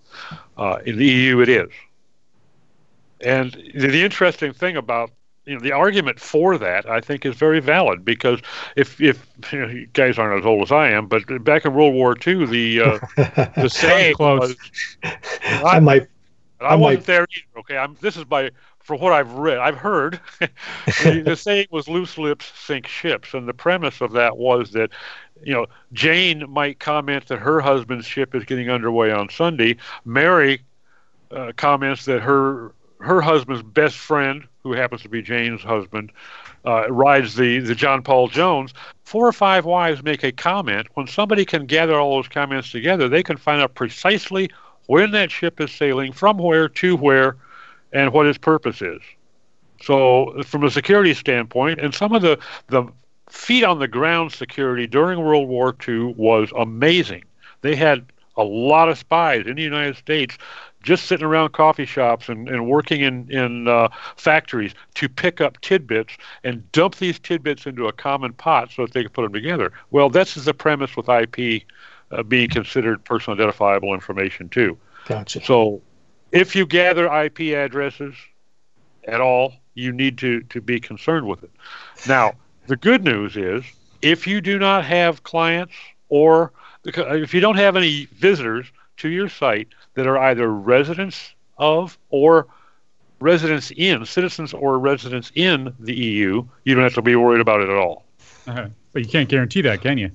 uh, 0.58 0.78
in 0.84 0.98
the 0.98 1.06
EU 1.06 1.40
it 1.40 1.48
is. 1.48 1.70
And 3.22 3.52
the, 3.74 3.88
the 3.88 4.02
interesting 4.02 4.52
thing 4.52 4.76
about 4.76 5.10
you 5.46 5.54
know 5.54 5.60
the 5.60 5.72
argument 5.72 6.18
for 6.18 6.58
that 6.58 6.90
I 6.90 7.00
think 7.00 7.24
is 7.24 7.36
very 7.36 7.60
valid 7.60 8.04
because 8.04 8.40
if 8.74 9.00
if 9.00 9.26
you, 9.52 9.60
know, 9.60 9.68
you 9.68 9.86
guys 9.92 10.18
aren't 10.18 10.40
as 10.40 10.44
old 10.44 10.62
as 10.62 10.72
I 10.72 10.90
am, 10.90 11.06
but 11.06 11.22
back 11.44 11.64
in 11.64 11.72
World 11.72 11.94
War 11.94 12.16
II, 12.26 12.46
the 12.46 12.80
uh, 12.80 12.98
the 13.56 13.68
saying 13.70 14.16
was 14.18 14.56
I, 15.04 15.62
I 15.62 15.80
might 15.80 16.08
I, 16.60 16.64
I 16.64 16.74
wasn't 16.74 17.00
might. 17.00 17.06
there 17.06 17.26
either. 17.30 17.60
Okay, 17.60 17.76
I'm, 17.76 17.96
this 18.00 18.16
is 18.16 18.24
by 18.24 18.50
for 18.86 18.94
what 18.94 19.12
I've 19.12 19.32
read, 19.32 19.58
I've 19.58 19.76
heard, 19.76 20.20
the, 20.38 21.22
the 21.24 21.36
saying 21.36 21.66
was 21.72 21.88
"loose 21.88 22.16
lips 22.16 22.52
sink 22.54 22.86
ships," 22.86 23.34
and 23.34 23.48
the 23.48 23.52
premise 23.52 24.00
of 24.00 24.12
that 24.12 24.36
was 24.36 24.70
that, 24.72 24.90
you 25.42 25.52
know, 25.52 25.66
Jane 25.92 26.48
might 26.48 26.78
comment 26.78 27.26
that 27.26 27.40
her 27.40 27.60
husband's 27.60 28.06
ship 28.06 28.32
is 28.32 28.44
getting 28.44 28.70
underway 28.70 29.10
on 29.10 29.28
Sunday. 29.28 29.76
Mary 30.04 30.60
uh, 31.32 31.50
comments 31.56 32.04
that 32.04 32.20
her 32.22 32.72
her 33.00 33.20
husband's 33.20 33.64
best 33.64 33.96
friend, 33.96 34.44
who 34.62 34.72
happens 34.72 35.02
to 35.02 35.08
be 35.08 35.20
Jane's 35.20 35.62
husband, 35.62 36.12
uh, 36.64 36.88
rides 36.88 37.34
the 37.34 37.58
the 37.58 37.74
John 37.74 38.04
Paul 38.04 38.28
Jones. 38.28 38.72
Four 39.02 39.26
or 39.26 39.32
five 39.32 39.64
wives 39.64 40.04
make 40.04 40.22
a 40.22 40.30
comment. 40.30 40.86
When 40.94 41.08
somebody 41.08 41.44
can 41.44 41.66
gather 41.66 41.98
all 41.98 42.14
those 42.14 42.28
comments 42.28 42.70
together, 42.70 43.08
they 43.08 43.24
can 43.24 43.36
find 43.36 43.60
out 43.60 43.74
precisely 43.74 44.48
when 44.86 45.10
that 45.10 45.32
ship 45.32 45.60
is 45.60 45.72
sailing, 45.72 46.12
from 46.12 46.38
where 46.38 46.68
to 46.68 46.94
where 46.94 47.36
and 47.96 48.12
what 48.12 48.26
its 48.26 48.36
purpose 48.36 48.82
is. 48.82 49.00
So, 49.82 50.42
from 50.44 50.64
a 50.64 50.70
security 50.70 51.14
standpoint, 51.14 51.80
and 51.80 51.94
some 51.94 52.12
of 52.12 52.20
the, 52.20 52.38
the 52.68 52.84
feet 53.30 53.64
on 53.64 53.78
the 53.78 53.88
ground 53.88 54.32
security 54.32 54.86
during 54.86 55.20
World 55.20 55.48
War 55.48 55.74
II 55.86 56.14
was 56.16 56.50
amazing. 56.56 57.24
They 57.62 57.74
had 57.74 58.04
a 58.36 58.44
lot 58.44 58.90
of 58.90 58.98
spies 58.98 59.46
in 59.46 59.56
the 59.56 59.62
United 59.62 59.96
States 59.96 60.36
just 60.82 61.06
sitting 61.06 61.24
around 61.24 61.52
coffee 61.52 61.86
shops 61.86 62.28
and, 62.28 62.48
and 62.48 62.68
working 62.68 63.00
in, 63.00 63.30
in 63.30 63.66
uh, 63.66 63.88
factories 64.16 64.74
to 64.94 65.08
pick 65.08 65.40
up 65.40 65.58
tidbits 65.62 66.12
and 66.44 66.70
dump 66.72 66.96
these 66.96 67.18
tidbits 67.18 67.66
into 67.66 67.86
a 67.86 67.92
common 67.92 68.34
pot 68.34 68.70
so 68.70 68.84
that 68.84 68.92
they 68.92 69.02
could 69.02 69.12
put 69.14 69.22
them 69.22 69.32
together. 69.32 69.72
Well, 69.90 70.10
this 70.10 70.36
is 70.36 70.44
the 70.44 70.54
premise 70.54 70.96
with 70.96 71.08
IP 71.08 71.62
uh, 72.10 72.22
being 72.22 72.50
considered 72.50 73.02
personal 73.04 73.36
identifiable 73.36 73.94
information 73.94 74.50
too. 74.50 74.78
Gotcha. 75.06 75.42
So 75.44 75.80
if 76.32 76.56
you 76.56 76.66
gather 76.66 77.06
IP 77.06 77.40
addresses 77.54 78.14
at 79.06 79.20
all, 79.20 79.54
you 79.74 79.92
need 79.92 80.18
to, 80.18 80.40
to 80.42 80.60
be 80.60 80.80
concerned 80.80 81.26
with 81.26 81.42
it. 81.44 81.50
Now, 82.08 82.32
the 82.66 82.76
good 82.76 83.04
news 83.04 83.36
is 83.36 83.64
if 84.02 84.26
you 84.26 84.40
do 84.40 84.58
not 84.58 84.84
have 84.84 85.22
clients 85.22 85.74
or 86.08 86.52
if 86.84 87.34
you 87.34 87.40
don't 87.40 87.56
have 87.56 87.76
any 87.76 88.06
visitors 88.06 88.66
to 88.98 89.08
your 89.08 89.28
site 89.28 89.68
that 89.94 90.06
are 90.06 90.18
either 90.18 90.52
residents 90.52 91.34
of 91.58 91.98
or 92.10 92.46
residents 93.20 93.72
in, 93.76 94.04
citizens 94.04 94.52
or 94.52 94.78
residents 94.78 95.32
in 95.34 95.74
the 95.80 95.94
EU, 95.94 96.44
you 96.64 96.74
don't 96.74 96.84
have 96.84 96.94
to 96.94 97.02
be 97.02 97.16
worried 97.16 97.40
about 97.40 97.60
it 97.60 97.68
at 97.68 97.76
all. 97.76 98.04
Uh-huh. 98.46 98.68
But 98.92 99.02
you 99.02 99.08
can't 99.08 99.28
guarantee 99.28 99.60
that, 99.62 99.80
can 99.80 99.98
you? 99.98 100.10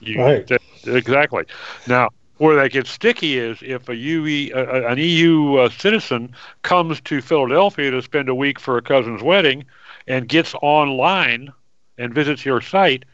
you 0.00 0.20
right. 0.20 0.50
Exactly. 0.86 1.44
Now, 1.86 2.10
where 2.44 2.56
that 2.56 2.72
gets 2.72 2.90
sticky 2.90 3.38
is 3.38 3.56
if 3.62 3.88
a 3.88 3.96
UE, 3.96 4.52
an 4.54 4.98
EU 4.98 5.54
uh, 5.54 5.70
citizen 5.70 6.34
comes 6.60 7.00
to 7.00 7.22
Philadelphia 7.22 7.90
to 7.90 8.02
spend 8.02 8.28
a 8.28 8.34
week 8.34 8.60
for 8.60 8.76
a 8.76 8.82
cousin's 8.82 9.22
wedding 9.22 9.64
and 10.06 10.28
gets 10.28 10.54
online 10.60 11.50
and 11.96 12.12
visits 12.12 12.44
your 12.44 12.60
site, 12.60 13.06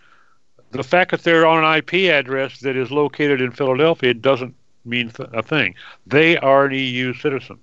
the 0.72 0.82
fact 0.82 1.12
that 1.12 1.22
they're 1.22 1.46
on 1.46 1.62
an 1.62 1.76
IP 1.76 2.10
address 2.10 2.58
that 2.58 2.74
is 2.74 2.90
located 2.90 3.40
in 3.40 3.52
Philadelphia 3.52 4.12
doesn't 4.14 4.52
mean 4.84 5.10
th- 5.10 5.28
a 5.32 5.44
thing. 5.44 5.76
They 6.08 6.36
are 6.36 6.64
an 6.64 6.74
EU 6.74 7.14
citizen. 7.14 7.60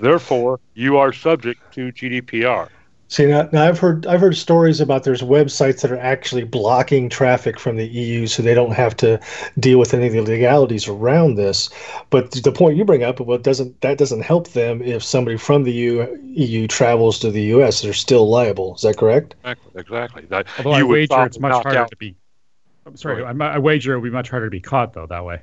Therefore, 0.00 0.58
you 0.74 0.96
are 0.96 1.12
subject 1.12 1.60
to 1.74 1.92
GDPR. 1.92 2.68
See 3.12 3.26
now, 3.26 3.46
now, 3.52 3.68
I've 3.68 3.78
heard 3.78 4.06
I've 4.06 4.22
heard 4.22 4.38
stories 4.38 4.80
about 4.80 5.04
there's 5.04 5.20
websites 5.20 5.82
that 5.82 5.92
are 5.92 5.98
actually 5.98 6.44
blocking 6.44 7.10
traffic 7.10 7.60
from 7.60 7.76
the 7.76 7.86
EU, 7.86 8.26
so 8.26 8.42
they 8.42 8.54
don't 8.54 8.72
have 8.72 8.96
to 8.96 9.20
deal 9.60 9.78
with 9.78 9.92
any 9.92 10.06
of 10.06 10.14
the 10.14 10.22
legalities 10.22 10.88
around 10.88 11.34
this. 11.34 11.68
But 12.08 12.30
the 12.30 12.50
point 12.50 12.78
you 12.78 12.86
bring 12.86 13.02
up, 13.02 13.20
well, 13.20 13.36
doesn't 13.36 13.78
that 13.82 13.98
doesn't 13.98 14.22
help 14.22 14.52
them 14.52 14.80
if 14.80 15.04
somebody 15.04 15.36
from 15.36 15.64
the 15.64 15.72
EU, 15.72 16.18
EU 16.22 16.66
travels 16.66 17.18
to 17.18 17.30
the 17.30 17.42
US, 17.56 17.82
they're 17.82 17.92
still 17.92 18.30
liable. 18.30 18.76
Is 18.76 18.80
that 18.80 18.96
correct? 18.96 19.34
Exactly. 19.44 19.80
exactly. 19.82 20.22
That, 20.30 20.46
Although 20.56 20.72
I 20.72 20.82
wager 20.82 21.26
it's 21.26 21.38
much 21.38 21.62
harder 21.62 21.80
out. 21.80 21.90
to 21.90 21.96
be. 21.96 22.16
I'm 22.86 22.96
sorry. 22.96 23.22
I, 23.22 23.32
I 23.32 23.58
wager 23.58 23.92
it 23.92 23.96
would 23.98 24.04
be 24.04 24.10
much 24.10 24.30
harder 24.30 24.46
to 24.46 24.50
be 24.50 24.60
caught 24.60 24.94
though 24.94 25.06
that 25.08 25.22
way. 25.22 25.42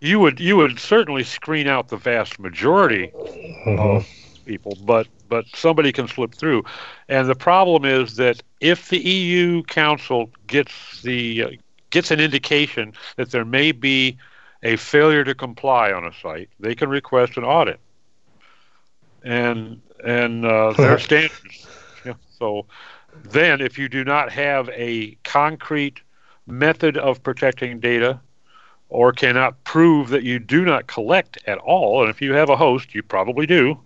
You 0.00 0.18
would 0.20 0.40
you 0.40 0.56
would 0.56 0.80
certainly 0.80 1.24
screen 1.24 1.68
out 1.68 1.88
the 1.88 1.98
vast 1.98 2.38
majority 2.38 3.12
mm-hmm. 3.14 3.78
of 3.78 4.08
people, 4.44 4.76
but 4.84 5.06
but 5.28 5.46
somebody 5.54 5.92
can 5.92 6.08
slip 6.08 6.34
through. 6.34 6.64
And 7.08 7.28
the 7.28 7.34
problem 7.34 7.84
is 7.84 8.16
that 8.16 8.42
if 8.60 8.88
the 8.88 8.98
EU 8.98 9.62
Council 9.62 10.30
gets 10.46 11.02
the 11.02 11.44
uh, 11.44 11.50
gets 11.90 12.10
an 12.10 12.20
indication 12.20 12.92
that 13.16 13.30
there 13.30 13.44
may 13.44 13.72
be 13.72 14.18
a 14.62 14.76
failure 14.76 15.24
to 15.24 15.34
comply 15.34 15.92
on 15.92 16.04
a 16.04 16.12
site, 16.12 16.50
they 16.60 16.74
can 16.74 16.88
request 16.88 17.36
an 17.36 17.44
audit. 17.44 17.80
And 19.22 19.80
and 20.04 20.44
uh, 20.44 20.72
their 20.76 20.98
standards. 20.98 21.66
Yeah, 22.04 22.14
so 22.38 22.66
then, 23.24 23.60
if 23.60 23.78
you 23.78 23.88
do 23.88 24.04
not 24.04 24.32
have 24.32 24.68
a 24.70 25.16
concrete 25.24 26.00
method 26.46 26.96
of 26.96 27.22
protecting 27.22 27.78
data 27.78 28.20
or 28.88 29.12
cannot 29.12 29.62
prove 29.64 30.08
that 30.10 30.22
you 30.22 30.38
do 30.38 30.64
not 30.64 30.86
collect 30.86 31.38
at 31.46 31.58
all, 31.58 32.02
and 32.02 32.10
if 32.10 32.20
you 32.20 32.32
have 32.34 32.50
a 32.50 32.56
host, 32.56 32.94
you 32.94 33.02
probably 33.02 33.46
do, 33.46 33.78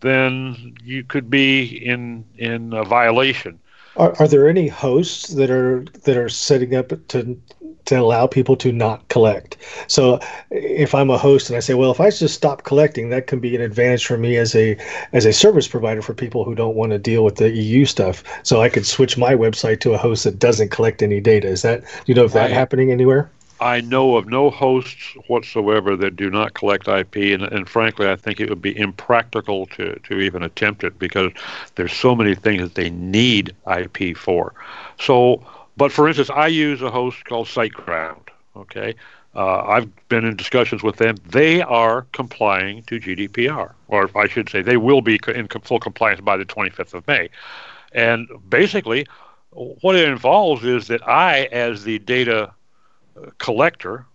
then 0.00 0.74
you 0.82 1.04
could 1.04 1.30
be 1.30 1.64
in 1.64 2.24
in 2.36 2.72
a 2.72 2.84
violation. 2.84 3.60
Are, 3.96 4.14
are 4.20 4.28
there 4.28 4.48
any 4.48 4.68
hosts 4.68 5.28
that 5.34 5.50
are 5.50 5.84
that 6.04 6.16
are 6.16 6.28
setting 6.28 6.74
up 6.74 6.92
to 7.08 7.40
to 7.86 7.96
allow 7.96 8.26
people 8.26 8.56
to 8.56 8.72
not 8.72 9.08
collect? 9.08 9.56
So 9.88 10.20
if 10.50 10.94
I'm 10.94 11.10
a 11.10 11.18
host 11.18 11.50
and 11.50 11.56
I 11.56 11.60
say, 11.60 11.74
well, 11.74 11.90
if 11.90 12.00
I 12.00 12.10
just 12.10 12.34
stop 12.34 12.62
collecting, 12.62 13.10
that 13.10 13.26
can 13.26 13.40
be 13.40 13.56
an 13.56 13.62
advantage 13.62 14.06
for 14.06 14.16
me 14.16 14.36
as 14.36 14.54
a 14.54 14.76
as 15.12 15.26
a 15.26 15.32
service 15.32 15.66
provider 15.66 16.02
for 16.02 16.14
people 16.14 16.44
who 16.44 16.54
don't 16.54 16.76
want 16.76 16.92
to 16.92 16.98
deal 16.98 17.24
with 17.24 17.36
the 17.36 17.50
EU 17.50 17.84
stuff. 17.84 18.22
So 18.42 18.62
I 18.62 18.68
could 18.68 18.86
switch 18.86 19.18
my 19.18 19.34
website 19.34 19.80
to 19.80 19.92
a 19.92 19.98
host 19.98 20.24
that 20.24 20.38
doesn't 20.38 20.70
collect 20.70 21.02
any 21.02 21.20
data. 21.20 21.48
Is 21.48 21.62
that 21.62 21.82
you 22.06 22.14
know 22.14 22.24
if 22.24 22.32
that 22.32 22.50
happening 22.50 22.92
anywhere? 22.92 23.30
I 23.60 23.82
know 23.82 24.16
of 24.16 24.26
no 24.26 24.48
hosts 24.48 25.14
whatsoever 25.26 25.94
that 25.96 26.16
do 26.16 26.30
not 26.30 26.54
collect 26.54 26.88
IP, 26.88 27.16
and, 27.16 27.42
and, 27.42 27.68
frankly, 27.68 28.08
I 28.08 28.16
think 28.16 28.40
it 28.40 28.48
would 28.48 28.62
be 28.62 28.76
impractical 28.76 29.66
to, 29.66 29.98
to 29.98 30.20
even 30.20 30.42
attempt 30.42 30.82
it 30.82 30.98
because 30.98 31.32
there's 31.74 31.92
so 31.92 32.16
many 32.16 32.34
things 32.34 32.62
that 32.62 32.74
they 32.74 32.88
need 32.88 33.54
IP 33.76 34.16
for. 34.16 34.54
So, 34.98 35.44
but 35.76 35.92
for 35.92 36.08
instance, 36.08 36.30
I 36.30 36.46
use 36.46 36.80
a 36.80 36.90
host 36.90 37.24
called 37.26 37.48
SiteGround. 37.48 38.28
Okay, 38.56 38.94
uh, 39.34 39.62
I've 39.62 40.08
been 40.08 40.24
in 40.24 40.36
discussions 40.36 40.82
with 40.82 40.96
them. 40.96 41.16
They 41.28 41.60
are 41.60 42.06
complying 42.12 42.82
to 42.84 42.98
GDPR, 42.98 43.72
or 43.88 44.10
I 44.16 44.26
should 44.26 44.48
say, 44.48 44.62
they 44.62 44.76
will 44.76 45.02
be 45.02 45.20
in 45.28 45.48
full 45.48 45.78
compliance 45.78 46.20
by 46.20 46.36
the 46.36 46.44
25th 46.44 46.94
of 46.94 47.06
May. 47.06 47.28
And 47.92 48.28
basically, 48.48 49.06
what 49.50 49.96
it 49.96 50.08
involves 50.08 50.64
is 50.64 50.88
that 50.88 51.06
I, 51.06 51.42
as 51.52 51.84
the 51.84 51.98
data 52.00 52.52
collector 53.38 54.06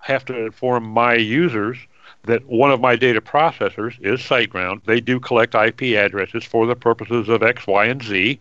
have 0.00 0.24
to 0.26 0.36
inform 0.36 0.84
my 0.84 1.14
users 1.14 1.78
that 2.24 2.44
one 2.46 2.70
of 2.70 2.80
my 2.80 2.96
data 2.96 3.20
processors 3.20 3.98
is 4.00 4.20
SiteGround. 4.20 4.84
They 4.84 5.00
do 5.00 5.20
collect 5.20 5.54
IP 5.54 5.96
addresses 5.96 6.44
for 6.44 6.66
the 6.66 6.76
purposes 6.76 7.28
of 7.28 7.42
X, 7.42 7.66
Y, 7.66 7.84
and 7.86 8.02
Z. 8.02 8.40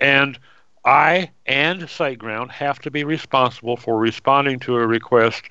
And 0.00 0.38
I 0.84 1.30
and 1.46 1.82
SiteGround 1.82 2.50
have 2.50 2.78
to 2.80 2.90
be 2.90 3.04
responsible 3.04 3.76
for 3.76 3.98
responding 3.98 4.58
to 4.60 4.76
a 4.76 4.86
request 4.86 5.44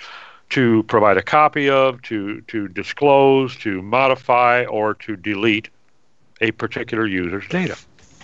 to 0.51 0.83
provide 0.83 1.17
a 1.17 1.23
copy 1.23 1.69
of, 1.69 2.01
to, 2.03 2.41
to 2.41 2.67
disclose, 2.67 3.55
to 3.57 3.81
modify, 3.81 4.65
or 4.65 4.93
to 4.95 5.15
delete 5.15 5.69
a 6.41 6.51
particular 6.51 7.07
user's 7.07 7.47
data. 7.47 7.77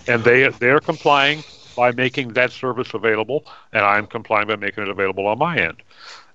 And 0.08 0.24
they, 0.24 0.48
they're 0.50 0.80
complying 0.80 1.44
by 1.80 1.94
making 1.94 2.34
that 2.34 2.52
service 2.52 2.94
available, 2.94 3.46
and 3.72 3.86
I'm 3.86 4.06
complying 4.06 4.50
by 4.50 4.58
making 4.58 4.84
it 4.84 4.90
available 4.90 5.26
on 5.28 5.38
my 5.38 5.58
end. 5.58 5.78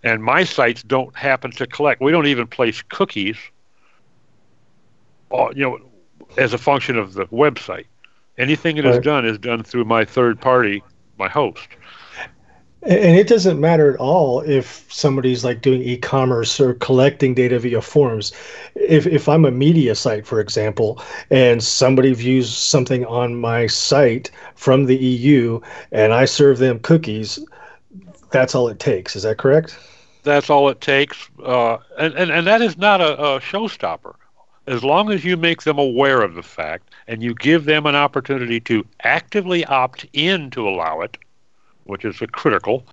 And 0.02 0.24
my 0.24 0.42
sites 0.42 0.82
don't 0.82 1.14
happen 1.14 1.50
to 1.52 1.66
collect. 1.66 2.00
We 2.00 2.12
don't 2.12 2.26
even 2.26 2.46
place 2.46 2.80
cookies, 2.80 3.36
uh, 5.30 5.50
you 5.54 5.64
know, 5.64 5.78
as 6.38 6.54
a 6.54 6.58
function 6.58 6.96
of 6.96 7.12
the 7.12 7.26
website. 7.26 7.84
Anything 8.38 8.76
that 8.76 8.86
right. 8.86 8.94
is 8.94 9.04
done 9.04 9.26
is 9.26 9.36
done 9.36 9.62
through 9.62 9.84
my 9.84 10.06
third 10.06 10.40
party, 10.40 10.82
my 11.18 11.28
host. 11.28 11.68
And 12.86 13.16
it 13.16 13.28
doesn't 13.28 13.60
matter 13.60 13.94
at 13.94 13.98
all 13.98 14.42
if 14.42 14.84
somebody's 14.92 15.42
like 15.42 15.62
doing 15.62 15.80
e-commerce 15.80 16.60
or 16.60 16.74
collecting 16.74 17.32
data 17.32 17.58
via 17.58 17.80
forms. 17.80 18.30
If 18.74 19.06
if 19.06 19.26
I'm 19.26 19.46
a 19.46 19.50
media 19.50 19.94
site, 19.94 20.26
for 20.26 20.38
example, 20.38 21.00
and 21.30 21.62
somebody 21.62 22.12
views 22.12 22.54
something 22.54 23.06
on 23.06 23.36
my 23.36 23.68
site 23.68 24.30
from 24.54 24.84
the 24.84 24.96
EU 24.96 25.60
and 25.92 26.12
I 26.12 26.26
serve 26.26 26.58
them 26.58 26.78
cookies, 26.78 27.38
that's 28.30 28.54
all 28.54 28.68
it 28.68 28.80
takes. 28.80 29.16
Is 29.16 29.22
that 29.22 29.38
correct? 29.38 29.78
That's 30.22 30.50
all 30.50 30.68
it 30.68 30.82
takes, 30.82 31.30
uh, 31.42 31.78
and, 31.98 32.12
and 32.14 32.30
and 32.30 32.46
that 32.46 32.60
is 32.60 32.76
not 32.76 33.00
a, 33.00 33.18
a 33.18 33.40
showstopper. 33.40 34.14
As 34.66 34.84
long 34.84 35.10
as 35.10 35.24
you 35.24 35.36
make 35.38 35.62
them 35.62 35.78
aware 35.78 36.22
of 36.22 36.34
the 36.34 36.42
fact 36.42 36.94
and 37.06 37.22
you 37.22 37.34
give 37.34 37.64
them 37.64 37.86
an 37.86 37.94
opportunity 37.94 38.60
to 38.60 38.86
actively 39.02 39.64
opt 39.66 40.06
in 40.14 40.50
to 40.50 40.66
allow 40.66 41.00
it, 41.02 41.18
which 41.84 42.04
is 42.04 42.20
a 42.20 42.26
critical, 42.26 42.84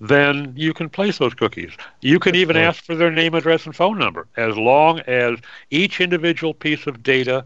then 0.00 0.52
you 0.56 0.72
can 0.72 0.88
place 0.88 1.18
those 1.18 1.34
cookies. 1.34 1.72
You 2.00 2.18
can 2.18 2.34
even 2.34 2.56
ask 2.56 2.84
for 2.84 2.94
their 2.94 3.10
name, 3.10 3.34
address, 3.34 3.66
and 3.66 3.74
phone 3.74 3.98
number, 3.98 4.26
as 4.36 4.56
long 4.56 5.00
as 5.00 5.38
each 5.70 6.00
individual 6.00 6.54
piece 6.54 6.86
of 6.86 7.02
data 7.02 7.44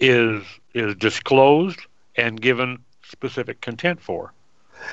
is 0.00 0.42
is 0.74 0.94
disclosed 0.96 1.80
and 2.16 2.40
given 2.40 2.78
specific 3.08 3.60
content 3.60 4.00
for. 4.00 4.32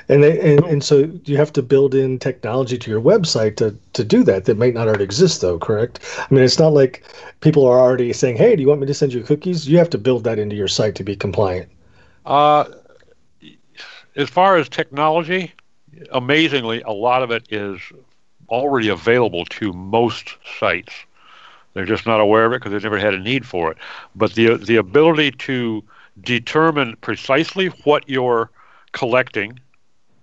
And, 0.08 0.24
and 0.24 0.64
and 0.64 0.82
so 0.82 1.10
you 1.24 1.36
have 1.36 1.52
to 1.52 1.62
build 1.62 1.94
in 1.94 2.18
technology 2.18 2.78
to 2.78 2.90
your 2.90 3.00
website 3.00 3.56
to, 3.56 3.76
to 3.92 4.04
do 4.04 4.22
that. 4.24 4.46
That 4.46 4.56
might 4.56 4.74
not 4.74 4.88
already 4.88 5.04
exist, 5.04 5.40
though. 5.40 5.58
Correct? 5.58 6.00
I 6.18 6.34
mean, 6.34 6.42
it's 6.42 6.58
not 6.58 6.72
like 6.72 7.04
people 7.40 7.66
are 7.66 7.78
already 7.78 8.12
saying, 8.12 8.36
"Hey, 8.36 8.56
do 8.56 8.62
you 8.62 8.68
want 8.68 8.80
me 8.80 8.86
to 8.86 8.94
send 8.94 9.12
you 9.12 9.22
cookies?" 9.22 9.68
You 9.68 9.78
have 9.78 9.90
to 9.90 9.98
build 9.98 10.24
that 10.24 10.38
into 10.38 10.56
your 10.56 10.68
site 10.68 10.94
to 10.96 11.04
be 11.04 11.14
compliant. 11.14 11.68
Uh, 12.24 12.64
as 14.16 14.28
far 14.28 14.56
as 14.56 14.68
technology, 14.68 15.52
amazingly, 16.12 16.82
a 16.82 16.92
lot 16.92 17.22
of 17.22 17.30
it 17.30 17.46
is 17.50 17.80
already 18.48 18.88
available 18.88 19.44
to 19.46 19.72
most 19.72 20.36
sites. 20.58 20.92
They're 21.74 21.86
just 21.86 22.06
not 22.06 22.20
aware 22.20 22.44
of 22.44 22.52
it 22.52 22.56
because 22.56 22.72
they've 22.72 22.82
never 22.82 22.98
had 22.98 23.14
a 23.14 23.18
need 23.18 23.46
for 23.46 23.70
it. 23.72 23.78
But 24.14 24.34
the 24.34 24.56
the 24.56 24.76
ability 24.76 25.32
to 25.32 25.82
determine 26.20 26.96
precisely 26.96 27.68
what 27.84 28.08
you're 28.08 28.50
collecting 28.92 29.58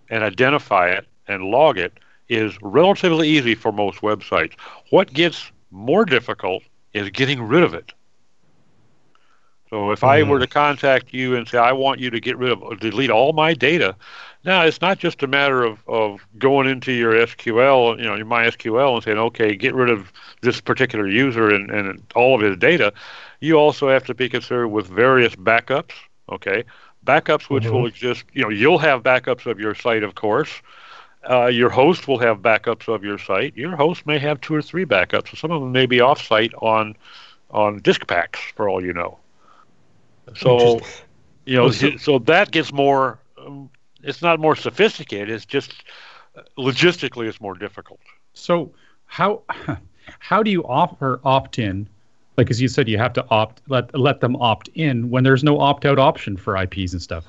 and 0.10 0.24
identify 0.24 0.90
it 0.90 1.08
and 1.28 1.46
log 1.46 1.78
it 1.78 1.94
is 2.28 2.56
relatively 2.62 3.28
easy 3.28 3.56
for 3.56 3.72
most 3.72 4.02
websites. 4.02 4.54
What 4.92 5.12
gets 5.12 5.52
more 5.72 6.06
difficult 6.06 6.64
is 6.94 7.10
getting 7.10 7.42
rid 7.42 7.64
of 7.64 7.74
it. 7.74 7.92
So 9.70 9.92
if 9.92 10.04
I 10.04 10.24
were 10.24 10.40
to 10.40 10.48
contact 10.48 11.14
you 11.14 11.36
and 11.36 11.48
say 11.48 11.60
I 11.60 11.74
want 11.74 12.00
you 12.00 12.10
to 12.10 12.20
get 12.20 12.38
rid 12.38 12.52
of 12.52 12.80
delete 12.80 13.12
all 13.12 13.34
my 13.34 13.54
data, 13.54 13.96
now 14.44 14.64
it's 14.64 14.82
not 14.82 14.98
just 14.98 15.22
a 15.22 15.28
matter 15.28 15.64
of, 15.64 15.88
of 15.88 16.26
going 16.40 16.68
into 16.68 16.92
your 16.92 17.14
SQL, 17.14 17.98
you 17.98 18.06
know, 18.06 18.16
your 18.16 18.26
MySQL 18.26 18.96
and 18.96 19.04
saying, 19.04 19.18
okay, 19.20 19.56
get 19.56 19.76
rid 19.76 19.90
of 19.90 20.12
this 20.42 20.60
particular 20.60 21.08
user 21.08 21.54
and, 21.54 21.70
and 21.70 22.02
all 22.16 22.34
of 22.34 22.42
his 22.42 22.58
data. 22.58 22.94
You 23.42 23.56
also 23.60 23.90
have 23.90 24.06
to 24.06 24.16
be 24.16 24.28
concerned 24.28 24.72
with 24.72 24.88
various 24.88 25.36
backups, 25.36 25.94
okay? 26.32 26.64
Backups 27.06 27.44
which 27.44 27.66
mm-hmm. 27.66 27.74
will 27.74 27.86
exist, 27.86 28.24
you 28.34 28.42
know, 28.42 28.50
you'll 28.50 28.80
have 28.80 29.04
backups 29.04 29.46
of 29.46 29.60
your 29.60 29.76
site, 29.76 30.02
of 30.04 30.16
course. 30.16 30.62
Uh, 31.30 31.48
your 31.48 31.70
host 31.70 32.08
will 32.08 32.18
have 32.18 32.40
backups 32.40 32.88
of 32.88 33.04
your 33.04 33.20
site. 33.20 33.56
Your 33.56 33.76
host 33.76 34.08
may 34.08 34.18
have 34.18 34.42
two 34.42 34.56
or 34.56 34.62
three 34.62 34.86
backups. 34.86 35.38
Some 35.38 35.52
of 35.52 35.62
them 35.62 35.72
may 35.72 35.86
be 35.86 35.98
offsite 35.98 36.54
on 36.64 36.96
on 37.52 37.80
disk 37.80 38.08
packs, 38.08 38.40
for 38.56 38.70
all 38.70 38.84
you 38.84 38.94
know. 38.94 39.18
So, 40.36 40.80
you 41.46 41.56
know, 41.56 41.70
so, 41.72 42.20
that 42.20 42.52
gets 42.52 42.72
more. 42.72 43.20
Um, 43.38 43.70
it's 44.04 44.22
not 44.22 44.40
more 44.40 44.56
sophisticated. 44.56 45.30
It's 45.30 45.46
just 45.46 45.84
uh, 46.36 46.42
logistically, 46.58 47.28
it's 47.28 47.42
more 47.42 47.56
difficult. 47.56 48.00
So, 48.34 48.72
how 49.06 49.44
how 50.20 50.44
do 50.44 50.52
you 50.52 50.64
offer 50.66 51.20
opt 51.24 51.60
in? 51.60 51.88
Like 52.38 52.50
as 52.50 52.62
you 52.62 52.68
said, 52.68 52.88
you 52.88 52.98
have 52.98 53.14
to 53.14 53.26
opt 53.30 53.62
let 53.68 53.98
let 53.98 54.22
them 54.22 54.36
opt 54.38 54.70
in 54.76 55.10
when 55.10 55.24
there's 55.24 55.44
no 55.44 55.60
opt 55.60 55.86
out 55.86 56.00
option 56.00 56.38
for 56.38 56.56
IPs 56.56 56.94
and 56.94 57.02
stuff. 57.02 57.26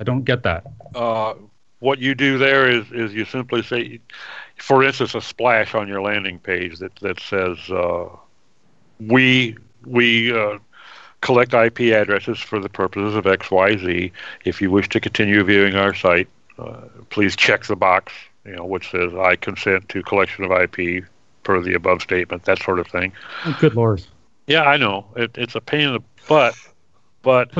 I 0.00 0.04
don't 0.04 0.24
get 0.24 0.42
that. 0.42 0.66
Uh, 0.94 1.34
what 1.80 1.98
you 1.98 2.14
do 2.14 2.38
there 2.38 2.68
is 2.68 2.90
is 2.92 3.12
you 3.12 3.24
simply 3.26 3.62
say, 3.62 4.00
for 4.56 4.82
instance, 4.82 5.14
a 5.14 5.20
splash 5.20 5.74
on 5.74 5.86
your 5.86 6.00
landing 6.00 6.38
page 6.38 6.78
that 6.78 6.96
that 6.96 7.20
says 7.20 7.58
uh, 7.70 8.08
we 8.98 9.56
we 9.84 10.32
uh, 10.32 10.58
collect 11.24 11.54
IP 11.54 11.80
addresses 11.94 12.38
for 12.38 12.60
the 12.60 12.68
purposes 12.68 13.16
of 13.16 13.24
XYZ. 13.24 14.12
If 14.44 14.60
you 14.60 14.70
wish 14.70 14.88
to 14.90 15.00
continue 15.00 15.42
viewing 15.42 15.74
our 15.74 15.94
site, 15.94 16.28
uh, 16.58 16.82
please 17.08 17.34
check 17.34 17.64
the 17.64 17.74
box, 17.74 18.12
you 18.44 18.54
know, 18.54 18.64
which 18.64 18.90
says 18.90 19.12
I 19.14 19.34
consent 19.36 19.88
to 19.88 20.02
collection 20.02 20.44
of 20.44 20.52
IP 20.52 21.04
per 21.42 21.60
the 21.62 21.74
above 21.74 22.02
statement, 22.02 22.44
that 22.44 22.62
sort 22.62 22.78
of 22.78 22.86
thing. 22.86 23.12
Oh, 23.46 23.56
good 23.58 23.74
lord. 23.74 24.04
Yeah, 24.46 24.64
I 24.64 24.76
know 24.76 25.06
it, 25.16 25.36
it's 25.36 25.54
a 25.54 25.62
pain 25.62 25.88
in 25.88 25.94
the 25.94 26.02
butt, 26.28 26.54
but 27.22 27.50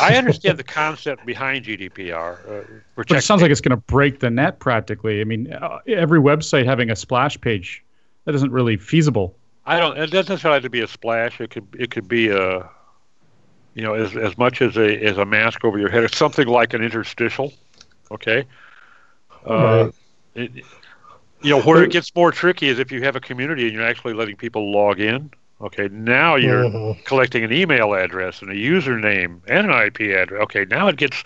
I 0.00 0.16
understand 0.16 0.58
the 0.58 0.64
concept 0.64 1.26
behind 1.26 1.66
GDPR. 1.66 2.48
Uh, 2.48 2.64
but 2.94 3.10
it 3.10 3.22
sounds 3.22 3.42
like 3.42 3.50
it's 3.50 3.60
going 3.60 3.76
to 3.76 3.84
break 3.88 4.20
the 4.20 4.30
net 4.30 4.58
practically. 4.58 5.20
I 5.20 5.24
mean, 5.24 5.52
uh, 5.52 5.80
every 5.86 6.18
website 6.18 6.64
having 6.64 6.90
a 6.90 6.96
splash 6.96 7.38
page 7.38 7.84
that 8.24 8.34
isn't 8.34 8.50
really 8.50 8.78
feasible. 8.78 9.36
I 9.66 9.78
don't. 9.78 9.98
It 9.98 10.10
doesn't 10.10 10.40
have 10.40 10.62
to 10.62 10.70
be 10.70 10.80
a 10.80 10.86
splash. 10.86 11.40
It 11.42 11.50
could. 11.50 11.66
It 11.78 11.90
could 11.90 12.08
be 12.08 12.30
a 12.30 12.70
you 13.76 13.82
know, 13.82 13.92
as, 13.92 14.16
as 14.16 14.36
much 14.38 14.62
as 14.62 14.76
a 14.78 15.04
as 15.04 15.18
a 15.18 15.24
mask 15.26 15.62
over 15.62 15.78
your 15.78 15.90
head. 15.90 16.02
It's 16.02 16.16
something 16.16 16.48
like 16.48 16.72
an 16.72 16.82
interstitial. 16.82 17.52
Okay. 18.10 18.44
Uh, 19.44 19.90
it, 20.34 20.50
you 21.42 21.50
know, 21.50 21.60
where 21.60 21.84
it 21.84 21.92
gets 21.92 22.12
more 22.16 22.32
tricky 22.32 22.68
is 22.68 22.78
if 22.78 22.90
you 22.90 23.02
have 23.02 23.14
a 23.14 23.20
community 23.20 23.66
and 23.66 23.74
you're 23.74 23.86
actually 23.86 24.14
letting 24.14 24.34
people 24.34 24.72
log 24.72 24.98
in. 24.98 25.30
Okay, 25.60 25.88
now 25.90 26.36
you're 26.36 26.64
mm-hmm. 26.64 27.02
collecting 27.04 27.42
an 27.42 27.52
email 27.52 27.94
address 27.94 28.42
and 28.42 28.50
a 28.50 28.54
username 28.54 29.40
and 29.46 29.70
an 29.70 29.86
IP 29.86 30.00
address. 30.16 30.42
Okay, 30.42 30.66
now 30.66 30.88
it 30.88 30.96
gets 30.96 31.22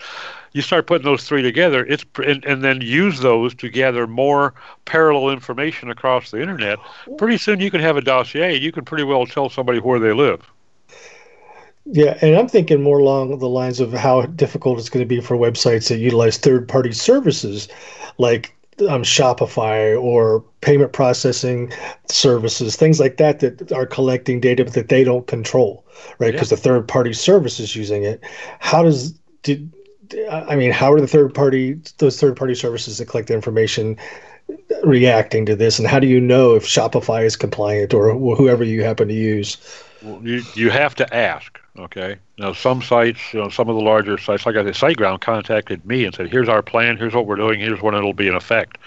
you 0.53 0.61
start 0.61 0.87
putting 0.87 1.05
those 1.05 1.23
three 1.23 1.41
together. 1.41 1.85
It's 1.85 2.05
and, 2.25 2.43
and 2.43 2.63
then 2.63 2.81
use 2.81 3.21
those 3.21 3.55
to 3.55 3.69
gather 3.69 4.07
more 4.07 4.53
parallel 4.83 5.29
information 5.31 5.89
across 5.89 6.31
the 6.31 6.41
internet. 6.41 6.79
Pretty 7.17 7.37
soon 7.37 7.61
you 7.61 7.71
can 7.71 7.81
have 7.81 7.95
a 7.95 8.01
dossier. 8.01 8.57
You 8.57 8.73
can 8.73 8.83
pretty 8.83 9.05
well 9.05 9.25
tell 9.25 9.49
somebody 9.49 9.79
where 9.79 9.99
they 9.99 10.13
live. 10.13 10.49
Yeah, 11.85 12.17
and 12.21 12.35
I'm 12.35 12.47
thinking 12.47 12.81
more 12.81 12.99
along 12.99 13.39
the 13.39 13.49
lines 13.49 13.79
of 13.79 13.91
how 13.91 14.21
difficult 14.23 14.79
it's 14.79 14.89
going 14.89 15.03
to 15.03 15.07
be 15.07 15.19
for 15.19 15.35
websites 15.35 15.89
that 15.89 15.97
utilize 15.97 16.37
third-party 16.37 16.91
services 16.91 17.67
like 18.17 18.55
um, 18.87 19.03
Shopify 19.03 19.99
or 20.01 20.43
payment 20.61 20.93
processing 20.93 21.71
services, 22.07 22.75
things 22.75 22.99
like 22.99 23.17
that, 23.17 23.39
that 23.39 23.71
are 23.71 23.85
collecting 23.85 24.39
data 24.39 24.63
that 24.63 24.89
they 24.89 25.03
don't 25.03 25.27
control, 25.27 25.85
right? 26.19 26.31
Because 26.31 26.51
yeah. 26.51 26.55
the 26.55 26.61
third-party 26.61 27.13
service 27.13 27.59
is 27.59 27.75
using 27.75 28.03
it. 28.03 28.23
How 28.59 28.83
does 28.83 29.13
did 29.43 29.71
I 30.29 30.55
mean, 30.55 30.71
how 30.71 30.91
are 30.91 30.99
the 30.99 31.07
third-party 31.07 31.79
those 31.97 32.19
third-party 32.19 32.55
services 32.55 32.97
that 32.97 33.05
collect 33.05 33.29
the 33.29 33.33
information 33.33 33.97
reacting 34.83 35.45
to 35.45 35.55
this, 35.55 35.79
and 35.79 35.87
how 35.87 35.99
do 35.99 36.07
you 36.07 36.19
know 36.19 36.53
if 36.53 36.65
Shopify 36.65 37.23
is 37.23 37.35
compliant 37.35 37.93
or 37.93 38.13
whoever 38.13 38.63
you 38.63 38.83
happen 38.83 39.07
to 39.07 39.13
use? 39.13 39.57
Well, 40.01 40.21
you 40.21 40.43
you 40.53 40.69
have 40.69 40.95
to 40.95 41.15
ask 41.15 41.60
Okay. 41.77 42.17
Now, 42.37 42.51
some 42.53 42.81
sites, 42.81 43.33
you 43.33 43.39
know, 43.39 43.49
some 43.49 43.69
of 43.69 43.75
the 43.75 43.81
larger 43.81 44.17
sites, 44.17 44.45
like 44.45 44.55
I 44.55 44.63
said, 44.63 44.73
SiteGround 44.73 45.21
contacted 45.21 45.85
me 45.85 46.03
and 46.03 46.13
said, 46.13 46.29
"Here's 46.29 46.49
our 46.49 46.61
plan. 46.61 46.97
Here's 46.97 47.13
what 47.13 47.25
we're 47.25 47.37
doing. 47.37 47.59
Here's 47.59 47.81
when 47.81 47.95
it'll 47.95 48.13
be 48.13 48.27
in 48.27 48.35
effect." 48.35 48.77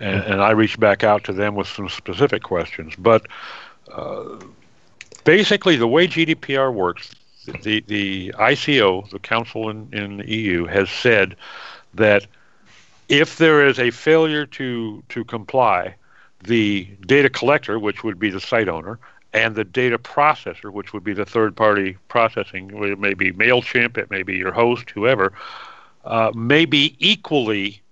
And, 0.00 0.22
and 0.24 0.42
I 0.42 0.50
reached 0.50 0.80
back 0.80 1.04
out 1.04 1.24
to 1.24 1.32
them 1.32 1.54
with 1.54 1.68
some 1.68 1.88
specific 1.88 2.42
questions. 2.42 2.94
But 2.96 3.26
uh, 3.92 4.38
basically, 5.24 5.76
the 5.76 5.88
way 5.88 6.08
GDPR 6.08 6.72
works, 6.72 7.14
the 7.62 7.84
the 7.86 8.32
ICO, 8.38 9.08
the 9.10 9.18
Council 9.18 9.68
in, 9.68 9.88
in 9.92 10.16
the 10.18 10.30
EU, 10.30 10.64
has 10.66 10.88
said 10.88 11.36
that 11.94 12.26
if 13.10 13.36
there 13.36 13.66
is 13.66 13.78
a 13.78 13.90
failure 13.90 14.46
to 14.46 15.02
to 15.10 15.24
comply, 15.24 15.94
the 16.42 16.88
data 17.06 17.28
collector, 17.28 17.78
which 17.78 18.02
would 18.04 18.18
be 18.18 18.30
the 18.30 18.40
site 18.40 18.68
owner, 18.68 18.98
and 19.36 19.54
the 19.54 19.64
data 19.64 19.98
processor, 19.98 20.72
which 20.72 20.94
would 20.94 21.04
be 21.04 21.12
the 21.12 21.26
third 21.26 21.54
party 21.54 21.98
processing, 22.08 22.70
it 22.82 22.98
may 22.98 23.12
be 23.12 23.32
MailChimp, 23.32 23.98
it 23.98 24.10
may 24.10 24.22
be 24.22 24.34
your 24.34 24.50
host, 24.50 24.90
whoever, 24.90 25.34
uh, 26.06 26.32
may 26.34 26.64
be 26.64 26.96
equally 26.98 27.82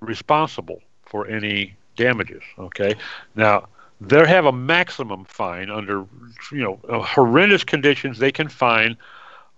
responsible 0.00 0.80
for 1.04 1.26
any 1.26 1.74
damages. 1.96 2.42
Okay. 2.58 2.94
Now, 3.34 3.68
they 4.00 4.26
have 4.26 4.46
a 4.46 4.52
maximum 4.52 5.26
fine 5.26 5.68
under, 5.68 6.06
you 6.50 6.62
know, 6.62 6.80
uh, 6.88 7.00
horrendous 7.00 7.62
conditions. 7.62 8.18
They 8.18 8.32
can 8.32 8.48
fine 8.48 8.96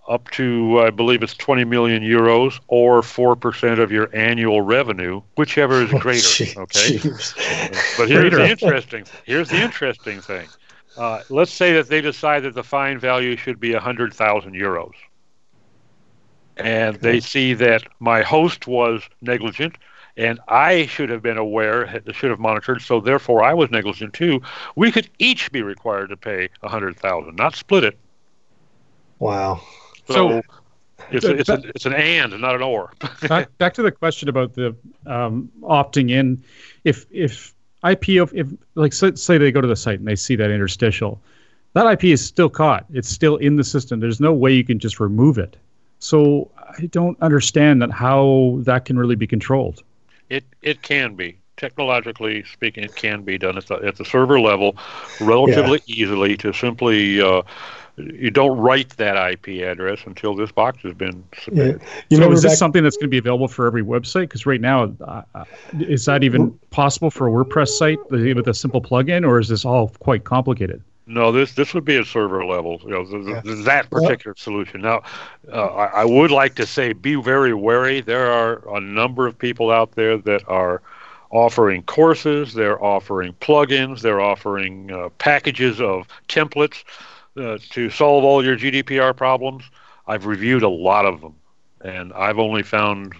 up 0.08 0.28
to, 0.32 0.80
I 0.80 0.90
believe 0.90 1.22
it's 1.22 1.34
20 1.34 1.62
million 1.62 2.02
euros 2.02 2.58
or 2.66 3.02
4% 3.02 3.78
of 3.78 3.92
your 3.92 4.10
annual 4.12 4.60
revenue, 4.60 5.22
whichever 5.36 5.82
is 5.82 5.90
greater. 6.00 6.60
okay. 6.62 6.98
But 7.96 8.08
here's 8.08 8.32
the 8.32 8.48
interesting, 8.50 9.04
here's 9.24 9.50
the 9.50 9.62
interesting 9.62 10.20
thing. 10.20 10.48
Uh, 10.96 11.22
let's 11.30 11.52
say 11.52 11.72
that 11.72 11.88
they 11.88 12.00
decide 12.00 12.42
that 12.42 12.54
the 12.54 12.62
fine 12.62 12.98
value 12.98 13.36
should 13.36 13.58
be 13.58 13.72
100,000 13.72 14.52
euros. 14.54 14.92
And 16.56 16.96
they 16.96 17.20
see 17.20 17.54
that 17.54 17.84
my 17.98 18.22
host 18.22 18.66
was 18.66 19.02
negligent 19.22 19.76
and 20.16 20.40
I 20.48 20.86
should 20.86 21.08
have 21.08 21.22
been 21.22 21.38
aware, 21.38 22.02
should 22.12 22.30
have 22.30 22.38
monitored, 22.38 22.82
so 22.82 23.00
therefore 23.00 23.42
I 23.42 23.54
was 23.54 23.70
negligent 23.70 24.12
too. 24.12 24.42
We 24.76 24.92
could 24.92 25.08
each 25.18 25.50
be 25.52 25.62
required 25.62 26.08
to 26.08 26.16
pay 26.16 26.50
100,000, 26.60 27.36
not 27.36 27.56
split 27.56 27.84
it. 27.84 27.98
Wow. 29.18 29.62
So, 30.08 30.14
so 30.14 30.42
it's, 31.10 31.24
a, 31.24 31.34
it's, 31.36 31.48
a, 31.48 31.62
it's 31.74 31.86
an 31.86 31.94
and, 31.94 32.38
not 32.40 32.54
an 32.54 32.62
or. 32.62 32.92
back, 33.28 33.56
back 33.58 33.74
to 33.74 33.82
the 33.82 33.92
question 33.92 34.28
about 34.28 34.54
the 34.54 34.76
um, 35.06 35.50
opting 35.62 36.10
in. 36.10 36.42
If 36.84 37.06
if 37.10 37.54
IP 37.84 38.20
of 38.20 38.32
if 38.34 38.48
like 38.74 38.92
say 38.92 39.38
they 39.38 39.50
go 39.50 39.60
to 39.60 39.68
the 39.68 39.76
site 39.76 39.98
and 39.98 40.06
they 40.06 40.16
see 40.16 40.36
that 40.36 40.50
interstitial, 40.50 41.20
that 41.74 41.86
IP 41.86 42.04
is 42.04 42.24
still 42.24 42.50
caught. 42.50 42.86
It's 42.92 43.08
still 43.08 43.36
in 43.36 43.56
the 43.56 43.64
system. 43.64 44.00
There's 44.00 44.20
no 44.20 44.32
way 44.32 44.52
you 44.52 44.64
can 44.64 44.78
just 44.78 45.00
remove 45.00 45.38
it. 45.38 45.56
So 45.98 46.50
I 46.56 46.86
don't 46.86 47.20
understand 47.20 47.82
that 47.82 47.90
how 47.90 48.58
that 48.60 48.84
can 48.84 48.98
really 48.98 49.16
be 49.16 49.26
controlled. 49.26 49.82
It 50.28 50.44
it 50.62 50.82
can 50.82 51.14
be 51.14 51.38
technologically 51.56 52.44
speaking, 52.44 52.84
it 52.84 52.94
can 52.94 53.22
be 53.22 53.38
done 53.38 53.56
at 53.56 53.66
the 53.66 53.76
at 53.76 53.96
the 53.96 54.04
server 54.04 54.40
level 54.40 54.76
relatively 55.20 55.80
yeah. 55.86 56.02
easily 56.02 56.36
to 56.38 56.52
simply. 56.52 57.20
Uh, 57.20 57.42
you 57.98 58.30
don't 58.30 58.56
write 58.56 58.88
that 58.96 59.16
IP 59.32 59.62
address 59.62 60.00
until 60.06 60.34
this 60.34 60.50
box 60.50 60.78
has 60.82 60.94
been 60.94 61.22
submitted. 61.38 61.82
Yeah. 62.08 62.20
so 62.20 62.32
is 62.32 62.42
this 62.42 62.58
something 62.58 62.82
that's 62.82 62.96
going 62.96 63.08
to 63.08 63.10
be 63.10 63.18
available 63.18 63.48
for 63.48 63.66
every 63.66 63.82
website? 63.82 64.22
Because 64.22 64.46
right 64.46 64.62
now, 64.62 64.94
uh, 65.02 65.22
uh, 65.34 65.44
is 65.78 66.06
that 66.06 66.24
even 66.24 66.58
possible 66.70 67.10
for 67.10 67.28
a 67.28 67.30
WordPress 67.30 67.68
site 67.68 67.98
with 68.10 68.48
a 68.48 68.54
simple 68.54 68.80
plugin, 68.80 69.28
or 69.28 69.38
is 69.38 69.48
this 69.48 69.66
all 69.66 69.88
quite 70.00 70.24
complicated? 70.24 70.82
No, 71.06 71.32
this 71.32 71.52
this 71.52 71.74
would 71.74 71.84
be 71.84 71.96
a 71.96 72.04
server 72.04 72.44
level. 72.46 72.80
You 72.84 72.90
know, 72.90 73.04
the, 73.04 73.42
the, 73.44 73.54
that 73.64 73.90
particular 73.90 74.34
solution. 74.38 74.80
Now, 74.80 75.02
uh, 75.52 75.66
I, 75.66 76.02
I, 76.02 76.04
would 76.04 76.30
like 76.30 76.54
to 76.54 76.66
say, 76.66 76.92
be 76.92 77.16
very 77.16 77.52
wary. 77.52 78.00
There 78.00 78.30
are 78.32 78.76
a 78.76 78.80
number 78.80 79.26
of 79.26 79.36
people 79.36 79.70
out 79.70 79.92
there 79.92 80.16
that 80.18 80.48
are 80.48 80.80
offering 81.32 81.82
courses. 81.82 82.54
They're 82.54 82.82
offering 82.82 83.32
plugins. 83.40 84.00
They're 84.00 84.20
offering 84.20 84.92
uh, 84.92 85.08
packages 85.18 85.80
of 85.80 86.06
templates 86.28 86.84
uh, 87.36 87.58
to 87.70 87.90
solve 87.90 88.22
all 88.22 88.44
your 88.44 88.56
GDPR 88.56 89.16
problems. 89.16 89.64
I've 90.06 90.26
reviewed 90.26 90.62
a 90.62 90.68
lot 90.68 91.06
of 91.06 91.20
them, 91.20 91.34
and 91.80 92.12
I've 92.12 92.38
only 92.38 92.62
found 92.62 93.14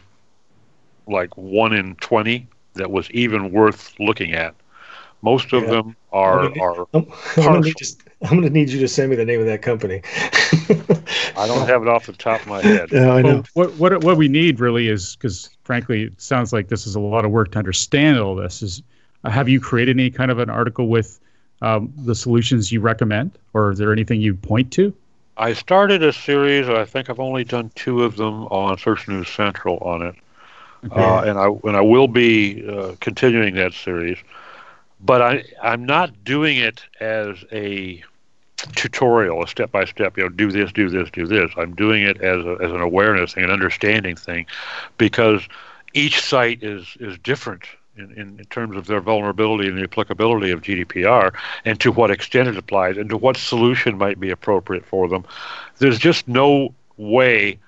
like 1.09 1.37
one 1.37 1.73
in 1.73 1.97
20 1.97 2.47
that 2.75 2.91
was 2.91 3.11
even 3.11 3.51
worth 3.51 3.95
looking 3.99 4.33
at. 4.33 4.55
Most 5.23 5.53
of 5.53 5.65
yeah. 5.65 5.71
them 5.71 5.97
are 6.13 6.59
are 6.61 6.87
me 7.61 7.73
just 7.79 8.02
I'm 8.25 8.31
going 8.31 8.43
to 8.43 8.51
need 8.51 8.71
you 8.71 8.79
to 8.81 8.89
send 8.89 9.11
me 9.11 9.17
the 9.17 9.25
name 9.25 9.41
of 9.41 9.47
that 9.47 9.63
company. 9.63 10.03
I 11.37 11.47
don't 11.47 11.67
have 11.67 11.83
it 11.83 11.89
off 11.89 12.07
the 12.07 12.13
top 12.13 12.41
of 12.41 12.47
my 12.47 12.63
head. 12.63 12.91
Yeah, 12.93 13.13
I 13.13 13.23
know. 13.23 13.43
Well, 13.55 13.69
what 13.69 13.93
what 13.93 14.05
what 14.05 14.17
we 14.17 14.29
need 14.29 14.61
really 14.61 14.89
is 14.89 15.17
because 15.17 15.51
frankly, 15.65 16.05
it 16.05 16.21
sounds 16.21 16.53
like 16.53 16.69
this 16.69 16.87
is 16.87 16.95
a 16.95 17.01
lot 17.01 17.25
of 17.25 17.31
work 17.31 17.53
to 17.53 17.59
understand 17.59 18.19
all 18.19 18.35
this. 18.35 18.63
Is 18.63 18.83
uh, 19.25 19.31
have 19.31 19.49
you 19.49 19.61
created 19.61 19.97
any 19.97 20.11
kind 20.11 20.31
of 20.31 20.39
an 20.39 20.51
article 20.51 20.89
with 20.89 21.19
um, 21.63 21.93
the 21.97 22.15
solutions 22.15 22.71
you 22.71 22.81
recommend, 22.81 23.33
or 23.55 23.73
is 23.73 23.79
there 23.79 23.93
anything 23.93 24.21
you 24.21 24.35
point 24.35 24.73
to? 24.75 24.95
I 25.37 25.55
started 25.55 26.03
a 26.03 26.13
series. 26.13 26.69
I 26.69 26.85
think 26.85 27.09
I've 27.09 27.21
only 27.21 27.45
done 27.45 27.71
two 27.75 28.05
of 28.05 28.17
them 28.17 28.45
on 28.47 28.79
Search 28.79 29.09
News 29.09 29.29
Central 29.29 29.79
on 29.79 30.03
it, 30.03 30.15
uh, 30.93 31.23
and 31.27 31.39
I 31.39 31.49
and 31.65 31.77
I 31.77 31.81
will 31.81 32.09
be 32.09 32.69
uh, 32.69 32.95
continuing 33.01 33.55
that 33.57 33.73
series. 33.73 34.19
But 35.01 35.23
I 35.23 35.45
I'm 35.63 35.85
not 35.85 36.25
doing 36.25 36.59
it 36.59 36.85
as 37.01 37.45
a 37.51 38.05
tutorial, 38.77 39.43
a 39.43 39.49
step 39.49 39.71
by 39.73 39.85
step. 39.85 40.17
You 40.17 40.25
know, 40.25 40.29
do 40.29 40.51
this, 40.51 40.73
do 40.73 40.89
this, 40.89 41.11
do 41.11 41.27
this. 41.27 41.51
I'm 41.57 41.75
doing 41.75 42.03
it 42.03 42.21
as 42.21 42.45
a, 42.45 42.59
as 42.61 42.71
an 42.71 42.81
awareness 42.81 43.35
thing, 43.35 43.45
an 43.45 43.51
understanding 43.51 44.17
thing, 44.17 44.47
because 44.99 45.47
each 45.95 46.21
site 46.21 46.63
is 46.63 46.97
is 47.01 47.19
different 47.19 47.65
in, 47.97 48.11
in, 48.13 48.39
in, 48.39 48.45
terms 48.47 48.77
of 48.77 48.87
their 48.87 49.01
vulnerability 49.01 49.69
and 49.69 49.77
the 49.77 49.83
applicability 49.83 50.51
of 50.51 50.63
GDPR 50.63 51.35
and 51.65 51.79
to 51.81 51.93
what 51.93 52.11
extent 52.11 52.49
it 52.49 52.57
applies 52.57 52.97
and 52.97 53.11
to 53.11 53.19
what 53.19 53.37
solution 53.37 53.99
might 53.99 54.19
be 54.19 54.31
appropriate 54.31 54.87
for 54.87 55.09
them. 55.09 55.27
There's 55.79 55.99
just 55.99 56.27
no 56.27 56.75
way 56.97 57.59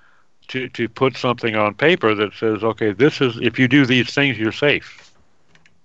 to, 0.49 0.69
to 0.71 0.89
put 0.89 1.17
something 1.17 1.55
on 1.57 1.75
paper 1.75 2.15
that 2.15 2.33
says, 2.35 2.63
okay, 2.65 2.93
this 2.93 3.21
is 3.21 3.39
if 3.41 3.59
you 3.59 3.69
do 3.69 3.87
these 3.87 4.13
things, 4.15 4.39
you're 4.39 4.53
safe. 4.53 5.13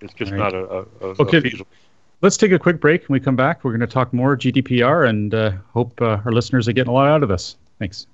It's 0.01 0.13
just 0.13 0.31
right. 0.31 0.37
not 0.37 0.53
a, 0.53 0.65
a, 0.65 0.81
a 1.01 1.21
okay. 1.21 1.41
feasible. 1.41 1.67
Let's 2.21 2.35
take 2.35 2.51
a 2.51 2.59
quick 2.59 2.81
break. 2.81 3.07
When 3.07 3.13
we 3.13 3.23
come 3.23 3.37
back, 3.37 3.63
we're 3.63 3.71
going 3.71 3.79
to 3.79 3.87
talk 3.87 4.11
more 4.11 4.35
GDPR 4.35 5.07
and 5.07 5.33
uh, 5.33 5.51
hope 5.73 6.01
uh, 6.01 6.19
our 6.25 6.33
listeners 6.33 6.67
are 6.67 6.73
getting 6.73 6.89
a 6.89 6.93
lot 6.93 7.07
out 7.07 7.23
of 7.23 7.29
this. 7.29 7.55
Thanks. 7.79 8.07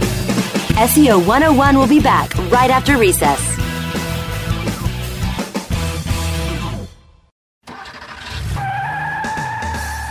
SEO 0.00 1.24
101 1.26 1.78
will 1.78 1.86
be 1.86 2.00
back 2.00 2.34
right 2.50 2.70
after 2.70 2.98
recess. 2.98 3.58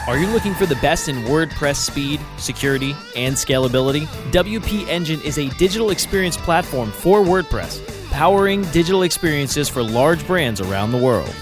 Are 0.07 0.17
you 0.17 0.27
looking 0.27 0.55
for 0.55 0.65
the 0.65 0.77
best 0.81 1.09
in 1.09 1.17
WordPress 1.23 1.75
speed, 1.75 2.21
security, 2.37 2.95
and 3.15 3.35
scalability? 3.35 4.05
WP 4.31 4.87
Engine 4.87 5.21
is 5.21 5.37
a 5.37 5.49
digital 5.57 5.91
experience 5.91 6.37
platform 6.37 6.91
for 6.91 7.21
WordPress, 7.21 7.85
powering 8.11 8.63
digital 8.71 9.03
experiences 9.03 9.67
for 9.67 9.83
large 9.83 10.25
brands 10.25 10.61
around 10.61 10.91
the 10.91 10.97
world. 10.97 11.35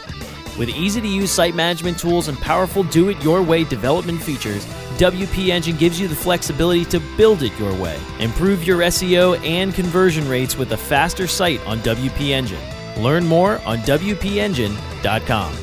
With 0.58 0.70
easy 0.70 1.02
to 1.02 1.08
use 1.08 1.32
site 1.32 1.54
management 1.54 2.00
tools 2.00 2.28
and 2.28 2.38
powerful 2.40 2.84
do 2.84 3.10
it 3.10 3.24
your 3.24 3.44
way 3.44 3.64
development 3.64 4.22
features, 4.22 4.66
WP 4.98 5.50
Engine 5.50 5.78
gives 5.78 6.00
you 6.00 6.08
the 6.08 6.16
flexibility 6.16 6.84
to 6.86 7.00
build 7.16 7.44
it 7.44 7.58
your 7.60 7.74
way. 7.76 8.00
Improve 8.20 8.64
your 8.64 8.80
SEO 8.80 9.40
and 9.46 9.74
conversion 9.74 10.28
rates 10.28 10.58
with 10.58 10.72
a 10.72 10.78
faster 10.78 11.28
site 11.28 11.64
on 11.68 11.78
WP 11.80 12.30
Engine. 12.30 12.62
Learn 12.98 13.26
more 13.28 13.60
on 13.66 13.78
WPEngine.com. 13.80 15.56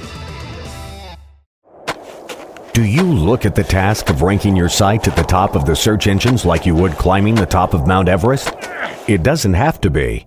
Do 2.73 2.85
you 2.85 3.03
look 3.03 3.47
at 3.47 3.55
the 3.55 3.63
task 3.63 4.11
of 4.11 4.23
ranking 4.23 4.57
your 4.57 4.69
site 4.69 5.07
at 5.07 5.15
the 5.17 5.23
top 5.23 5.55
of 5.55 5.65
the 5.65 5.77
search 5.77 6.09
engines 6.09 6.45
like 6.45 6.67
you 6.67 6.75
would 6.75 6.93
climbing 6.93 7.37
the 7.37 7.47
top 7.47 7.73
of 7.73 7.87
Mount 7.87 8.09
Everest? 8.09 8.53
It 9.09 9.23
doesn't 9.23 9.55
have 9.55 9.81
to 9.83 9.91
be. 9.91 10.27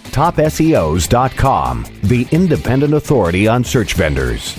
TopSEOs.com, 0.11 1.85
the 2.03 2.27
independent 2.31 2.93
authority 2.93 3.47
on 3.47 3.63
search 3.63 3.93
vendors. 3.93 4.57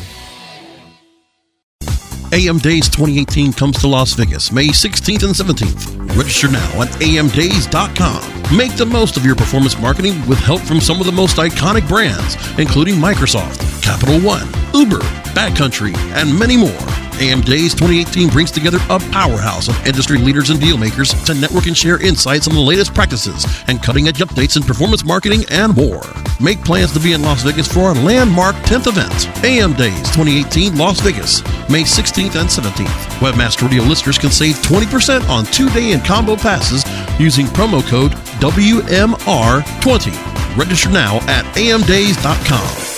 AM 2.33 2.57
Days 2.57 2.89
2018 2.89 3.53
comes 3.53 3.79
to 3.81 3.87
Las 3.87 4.15
Vegas 4.15 4.51
May 4.53 4.69
16th 4.69 5.23
and 5.23 5.35
17th. 5.35 6.17
Register 6.17 6.51
now 6.51 6.81
at 6.81 6.89
amdays.com. 6.89 8.57
Make 8.57 8.75
the 8.77 8.87
most 8.87 9.19
of 9.19 9.27
your 9.27 9.35
performance 9.35 9.79
marketing 9.79 10.27
with 10.27 10.39
help 10.39 10.63
from 10.63 10.81
some 10.81 10.99
of 10.99 11.05
the 11.05 11.13
most 11.13 11.37
iconic 11.37 11.87
brands, 11.87 12.37
including 12.59 12.95
Microsoft, 12.95 13.83
Capital 13.83 14.19
One, 14.21 14.47
Uber, 14.73 15.01
Backcountry, 15.35 15.95
and 16.15 16.39
many 16.39 16.57
more. 16.57 17.02
AM 17.21 17.41
Days 17.41 17.75
2018 17.75 18.29
brings 18.29 18.51
together 18.51 18.79
a 18.91 18.99
powerhouse 18.99 19.69
of 19.69 19.87
industry 19.87 20.19
leaders 20.19 20.51
and 20.51 20.61
deal 20.61 20.77
makers 20.77 21.15
to 21.25 21.35
network 21.35 21.67
and 21.67 21.77
share 21.77 22.03
insights 22.03 22.49
on 22.49 22.55
the 22.55 22.61
latest 22.61 22.95
practices 22.95 23.47
and 23.69 23.83
cutting 23.83 24.09
edge 24.09 24.19
updates 24.19 24.57
in 24.57 24.63
performance 24.63 25.05
marketing 25.05 25.45
and 25.51 25.75
more. 25.77 26.03
Make 26.41 26.65
plans 26.65 26.93
to 26.93 27.01
be 27.01 27.13
in 27.13 27.23
Las 27.23 27.43
Vegas 27.43 27.73
for 27.73 27.85
our 27.85 27.95
landmark 27.95 28.57
10th 28.67 28.89
event, 28.89 29.45
AM 29.45 29.73
Days 29.75 30.03
2018 30.11 30.77
Las 30.77 31.01
Vegas, 31.01 31.43
May 31.69 31.83
16th 31.83 32.41
and 32.41 32.49
17th. 32.49 33.21
Webmaster 33.21 33.69
Radio 33.69 33.85
listeners 33.85 34.19
can 34.19 34.31
save 34.31 34.57
20% 34.57 35.29
on 35.29 35.45
two 35.47 35.69
day 35.71 35.93
and 35.93 36.05
combo 36.05 36.37
passes 36.37 36.85
using 37.21 37.47
promo 37.47 37.87
code 37.89 38.13
WMR20. 38.41 40.57
Register 40.57 40.91
now 40.91 41.17
at 41.29 41.45
amdays.com. 41.57 42.92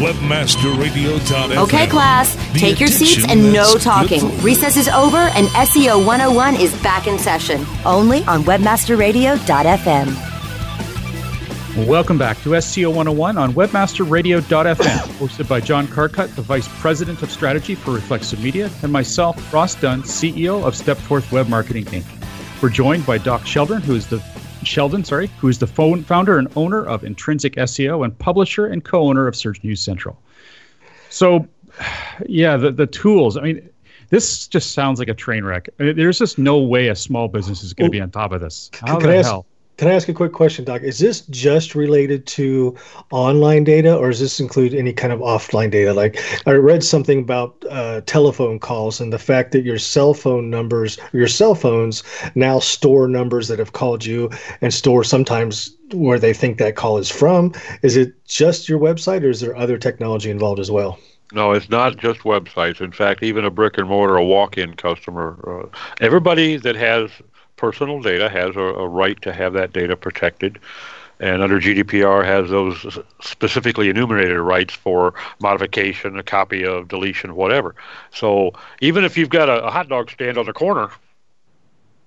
WebmasterRadio.fm. 0.00 1.62
Okay, 1.64 1.86
class, 1.86 2.34
The 2.54 2.58
take 2.58 2.80
your 2.80 2.88
seats 2.88 3.30
and 3.30 3.52
no 3.52 3.74
talking. 3.74 4.40
Recess 4.40 4.78
is 4.78 4.88
over 4.88 5.18
and 5.18 5.46
SEO 5.48 5.98
101 6.06 6.56
is 6.56 6.74
back 6.82 7.06
in 7.06 7.18
session. 7.18 7.66
Only 7.84 8.24
on 8.24 8.42
webmasterradio.fm. 8.44 10.30
Welcome 11.86 12.16
back 12.16 12.38
to 12.38 12.50
SEO 12.50 12.88
101 12.88 13.36
on 13.36 13.52
webmasterradio.fm, 13.52 14.98
hosted 15.18 15.46
by 15.46 15.60
John 15.60 15.86
Carcutt, 15.86 16.34
the 16.34 16.40
Vice 16.42 16.68
President 16.80 17.22
of 17.22 17.30
Strategy 17.30 17.74
for 17.74 17.90
Reflexive 17.90 18.42
Media, 18.42 18.70
and 18.82 18.90
myself, 18.90 19.52
Ross 19.52 19.74
Dunn, 19.74 20.00
CEO 20.02 20.64
of 20.64 20.74
Stepforth 20.74 21.30
Web 21.30 21.48
Marketing 21.48 21.84
Inc. 21.84 22.62
We're 22.62 22.70
joined 22.70 23.04
by 23.04 23.18
Doc 23.18 23.46
Sheldon, 23.46 23.82
who 23.82 23.94
is 23.96 24.06
the 24.06 24.18
Sheldon, 24.62 25.04
sorry, 25.04 25.32
who 25.36 25.48
is 25.48 25.58
the 25.58 25.66
founder 25.66 26.38
and 26.38 26.48
owner 26.56 26.84
of 26.84 27.02
Intrinsic 27.02 27.54
SEO 27.56 28.04
and 28.04 28.16
publisher 28.18 28.66
and 28.66 28.84
co-owner 28.84 29.26
of 29.26 29.34
Search 29.36 29.62
News 29.64 29.80
Central. 29.80 30.20
So, 31.08 31.46
yeah, 32.26 32.56
the 32.56 32.70
the 32.70 32.86
tools. 32.86 33.36
I 33.36 33.40
mean, 33.42 33.68
this 34.10 34.46
just 34.48 34.72
sounds 34.72 34.98
like 34.98 35.08
a 35.08 35.14
train 35.14 35.44
wreck. 35.44 35.68
I 35.78 35.84
mean, 35.84 35.96
there's 35.96 36.18
just 36.18 36.38
no 36.38 36.58
way 36.58 36.88
a 36.88 36.96
small 36.96 37.28
business 37.28 37.62
is 37.62 37.72
going 37.72 37.90
to 37.90 37.92
be 37.92 38.00
on 38.00 38.10
top 38.10 38.32
of 38.32 38.40
this. 38.40 38.70
How 38.84 38.98
can 38.98 39.08
the 39.08 39.14
I 39.14 39.18
ask- 39.18 39.28
hell? 39.28 39.46
Can 39.80 39.88
I 39.88 39.94
ask 39.94 40.10
a 40.10 40.12
quick 40.12 40.34
question, 40.34 40.66
Doc? 40.66 40.82
Is 40.82 40.98
this 40.98 41.22
just 41.30 41.74
related 41.74 42.26
to 42.26 42.76
online 43.10 43.64
data, 43.64 43.96
or 43.96 44.10
does 44.10 44.20
this 44.20 44.38
include 44.38 44.74
any 44.74 44.92
kind 44.92 45.10
of 45.10 45.20
offline 45.20 45.70
data? 45.70 45.94
Like 45.94 46.18
I 46.46 46.52
read 46.52 46.84
something 46.84 47.20
about 47.20 47.64
uh, 47.70 48.02
telephone 48.02 48.58
calls 48.58 49.00
and 49.00 49.10
the 49.10 49.18
fact 49.18 49.52
that 49.52 49.62
your 49.62 49.78
cell 49.78 50.12
phone 50.12 50.50
numbers, 50.50 50.98
your 51.14 51.28
cell 51.28 51.54
phones 51.54 52.02
now 52.34 52.58
store 52.58 53.08
numbers 53.08 53.48
that 53.48 53.58
have 53.58 53.72
called 53.72 54.04
you 54.04 54.28
and 54.60 54.74
store 54.74 55.02
sometimes 55.02 55.74
where 55.94 56.18
they 56.18 56.34
think 56.34 56.58
that 56.58 56.76
call 56.76 56.98
is 56.98 57.10
from. 57.10 57.54
Is 57.80 57.96
it 57.96 58.12
just 58.26 58.68
your 58.68 58.78
website, 58.78 59.22
or 59.22 59.30
is 59.30 59.40
there 59.40 59.56
other 59.56 59.78
technology 59.78 60.30
involved 60.30 60.60
as 60.60 60.70
well? 60.70 60.98
No, 61.32 61.52
it's 61.52 61.70
not 61.70 61.96
just 61.96 62.20
websites. 62.20 62.82
In 62.82 62.92
fact, 62.92 63.22
even 63.22 63.46
a 63.46 63.50
brick 63.50 63.78
and 63.78 63.88
mortar, 63.88 64.16
a 64.16 64.24
walk-in 64.26 64.74
customer, 64.74 65.62
uh, 65.72 65.76
everybody 66.02 66.58
that 66.58 66.76
has 66.76 67.10
personal 67.60 68.00
data 68.00 68.30
has 68.30 68.56
a, 68.56 68.60
a 68.60 68.88
right 68.88 69.20
to 69.20 69.32
have 69.32 69.52
that 69.52 69.72
data 69.72 69.94
protected. 69.94 70.58
And 71.20 71.42
under 71.42 71.60
GDPR 71.60 72.24
has 72.24 72.48
those 72.48 72.98
specifically 73.20 73.90
enumerated 73.90 74.38
rights 74.38 74.72
for 74.72 75.12
modification, 75.38 76.18
a 76.18 76.22
copy 76.22 76.64
of 76.64 76.88
deletion, 76.88 77.36
whatever. 77.36 77.74
So 78.10 78.52
even 78.80 79.04
if 79.04 79.18
you've 79.18 79.28
got 79.28 79.50
a, 79.50 79.66
a 79.66 79.70
hot 79.70 79.90
dog 79.90 80.10
stand 80.10 80.38
on 80.38 80.46
the 80.46 80.54
corner, 80.54 80.90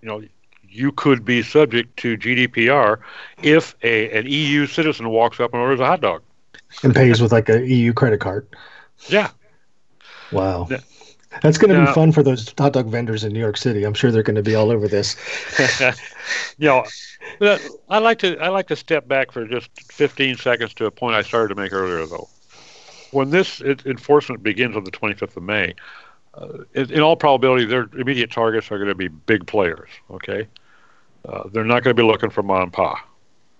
you 0.01 0.07
know, 0.07 0.23
you 0.67 0.91
could 0.91 1.23
be 1.23 1.43
subject 1.43 1.95
to 1.97 2.17
GDPR 2.17 2.97
if 3.43 3.75
a, 3.83 4.09
an 4.17 4.25
EU 4.25 4.65
citizen 4.65 5.09
walks 5.09 5.39
up 5.39 5.53
and 5.53 5.61
orders 5.61 5.79
a 5.79 5.85
hot 5.85 6.01
dog. 6.01 6.23
And 6.81 6.95
pays 6.95 7.21
with 7.21 7.31
like 7.31 7.49
a 7.49 7.63
EU 7.63 7.93
credit 7.93 8.19
card. 8.19 8.47
Yeah. 9.07 9.29
Wow. 10.31 10.67
Yeah. 11.33 11.39
That's 11.41 11.57
going 11.57 11.73
to 11.73 11.85
be 11.85 11.91
fun 11.93 12.11
for 12.11 12.23
those 12.23 12.53
hot 12.57 12.73
dog 12.73 12.87
vendors 12.87 13.23
in 13.23 13.33
New 13.33 13.39
York 13.39 13.57
City. 13.57 13.83
I'm 13.83 13.93
sure 13.93 14.11
they're 14.11 14.23
going 14.23 14.35
to 14.35 14.43
be 14.43 14.55
all 14.55 14.71
over 14.71 14.87
this. 14.87 15.15
you 16.57 16.67
know, 16.67 16.85
I 17.89 17.97
like 17.97 18.19
to 18.19 18.37
I 18.39 18.49
like 18.49 18.67
to 18.67 18.75
step 18.75 19.07
back 19.07 19.31
for 19.31 19.45
just 19.47 19.69
15 19.91 20.37
seconds 20.37 20.73
to 20.75 20.85
a 20.85 20.91
point 20.91 21.15
I 21.15 21.21
started 21.21 21.55
to 21.55 21.61
make 21.61 21.73
earlier, 21.73 22.05
though. 22.05 22.29
When 23.11 23.29
this 23.29 23.61
en- 23.61 23.79
enforcement 23.85 24.43
begins 24.43 24.75
on 24.75 24.83
the 24.83 24.91
25th 24.91 25.37
of 25.37 25.43
May, 25.43 25.73
uh, 26.35 26.59
in, 26.73 26.91
in 26.91 26.99
all 27.01 27.15
probability, 27.15 27.65
their 27.65 27.87
immediate 27.97 28.31
targets 28.31 28.71
are 28.71 28.77
going 28.77 28.89
to 28.89 28.95
be 28.95 29.07
big 29.07 29.45
players. 29.47 29.89
Okay, 30.11 30.47
Uh, 31.27 31.47
they're 31.51 31.63
not 31.63 31.83
going 31.83 31.95
to 31.95 32.01
be 32.01 32.07
looking 32.07 32.29
for 32.29 32.43
mom 32.43 32.63
and 32.63 32.73
pa. 32.73 33.03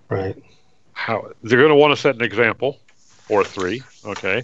Right. 0.10 0.36
How 0.94 1.32
they're 1.44 1.60
going 1.60 1.70
to 1.70 1.76
want 1.76 1.94
to 1.96 2.00
set 2.02 2.16
an 2.16 2.22
example 2.22 2.80
or 3.30 3.44
three, 3.44 3.82
okay? 4.06 4.44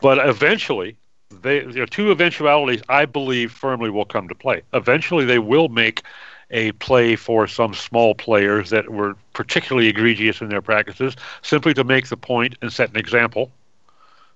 But 0.00 0.26
eventually, 0.26 0.96
they 1.30 1.60
there 1.60 1.82
are 1.82 1.86
two 1.86 2.10
eventualities 2.10 2.82
I 2.88 3.06
believe 3.06 3.52
firmly 3.52 3.90
will 3.90 4.04
come 4.04 4.28
to 4.28 4.34
play. 4.34 4.62
Eventually, 4.72 5.24
they 5.24 5.38
will 5.38 5.68
make 5.68 6.02
a 6.50 6.72
play 6.72 7.14
for 7.16 7.46
some 7.46 7.74
small 7.74 8.14
players 8.14 8.70
that 8.70 8.90
were 8.90 9.16
particularly 9.32 9.88
egregious 9.88 10.40
in 10.40 10.48
their 10.48 10.62
practices, 10.62 11.14
simply 11.42 11.72
to 11.74 11.84
make 11.84 12.08
the 12.08 12.16
point 12.16 12.56
and 12.60 12.72
set 12.72 12.90
an 12.90 12.96
example, 12.96 13.50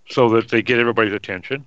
so 0.08 0.28
that 0.30 0.48
they 0.48 0.62
get 0.62 0.78
everybody's 0.78 1.12
attention. 1.12 1.64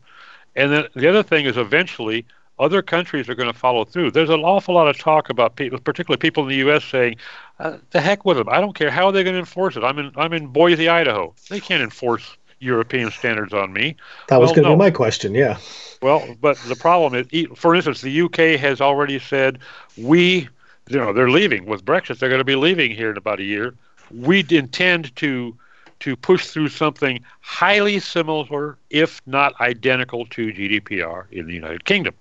And 0.55 0.71
then 0.71 0.87
the 0.95 1.07
other 1.07 1.23
thing 1.23 1.45
is 1.45 1.57
eventually 1.57 2.25
other 2.59 2.81
countries 2.81 3.29
are 3.29 3.35
going 3.35 3.51
to 3.51 3.57
follow 3.57 3.85
through. 3.85 4.11
There's 4.11 4.29
an 4.29 4.39
awful 4.39 4.73
lot 4.73 4.87
of 4.87 4.97
talk 4.97 5.29
about 5.29 5.57
people, 5.57 5.77
particularly 5.79 6.17
people 6.17 6.43
in 6.43 6.49
the 6.49 6.55
U.S., 6.55 6.83
saying, 6.85 7.17
uh, 7.59 7.77
"The 7.91 8.01
heck 8.01 8.23
with 8.23 8.37
them! 8.37 8.47
I 8.49 8.61
don't 8.61 8.73
care 8.73 8.89
how 8.89 9.11
they're 9.11 9.25
going 9.25 9.35
to 9.35 9.39
enforce 9.39 9.75
it. 9.75 9.83
I'm 9.83 9.99
in 9.99 10.11
I'm 10.15 10.33
in 10.33 10.47
Boise, 10.47 10.87
Idaho. 10.87 11.35
They 11.49 11.59
can't 11.59 11.83
enforce 11.83 12.37
European 12.59 13.11
standards 13.11 13.53
on 13.53 13.73
me." 13.73 13.95
That 14.27 14.39
was 14.39 14.49
Well, 14.49 14.55
going 14.55 14.63
to 14.63 14.69
no. 14.69 14.75
be 14.75 14.79
my 14.79 14.91
question. 14.91 15.35
Yeah. 15.35 15.57
Well, 16.01 16.35
but 16.41 16.57
the 16.67 16.75
problem 16.75 17.15
is, 17.31 17.47
for 17.55 17.75
instance, 17.75 18.01
the 18.01 18.21
UK 18.21 18.59
has 18.59 18.81
already 18.81 19.19
said 19.19 19.59
we, 19.97 20.47
you 20.89 20.97
know, 20.97 21.11
they're 21.13 21.29
leaving 21.29 21.65
with 21.65 21.83
Brexit. 21.83 22.19
They're 22.19 22.29
going 22.29 22.39
to 22.39 22.45
be 22.45 22.55
leaving 22.55 22.91
here 22.91 23.09
in 23.11 23.17
about 23.17 23.39
a 23.39 23.43
year. 23.43 23.73
We 24.11 24.45
intend 24.49 25.15
to 25.17 25.55
to 25.99 26.15
push 26.15 26.45
through 26.47 26.69
something 26.69 27.23
highly 27.41 27.99
similar, 27.99 28.77
if 28.91 29.19
not 29.25 29.59
identical, 29.59 30.27
to 30.27 30.53
GDPR 30.53 31.25
in 31.31 31.47
the 31.47 31.53
United 31.53 31.85
Kingdom. 31.85 32.13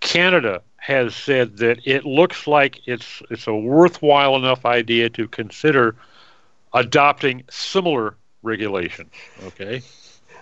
Canada 0.00 0.60
has 0.76 1.14
said 1.14 1.56
that 1.56 1.78
it 1.86 2.04
looks 2.04 2.46
like 2.46 2.80
it's 2.86 3.22
it's 3.30 3.46
a 3.46 3.54
worthwhile 3.54 4.36
enough 4.36 4.66
idea 4.66 5.08
to 5.08 5.26
consider 5.26 5.96
adopting 6.74 7.42
similar 7.48 8.14
regulations. 8.44 9.12
Okay, 9.44 9.82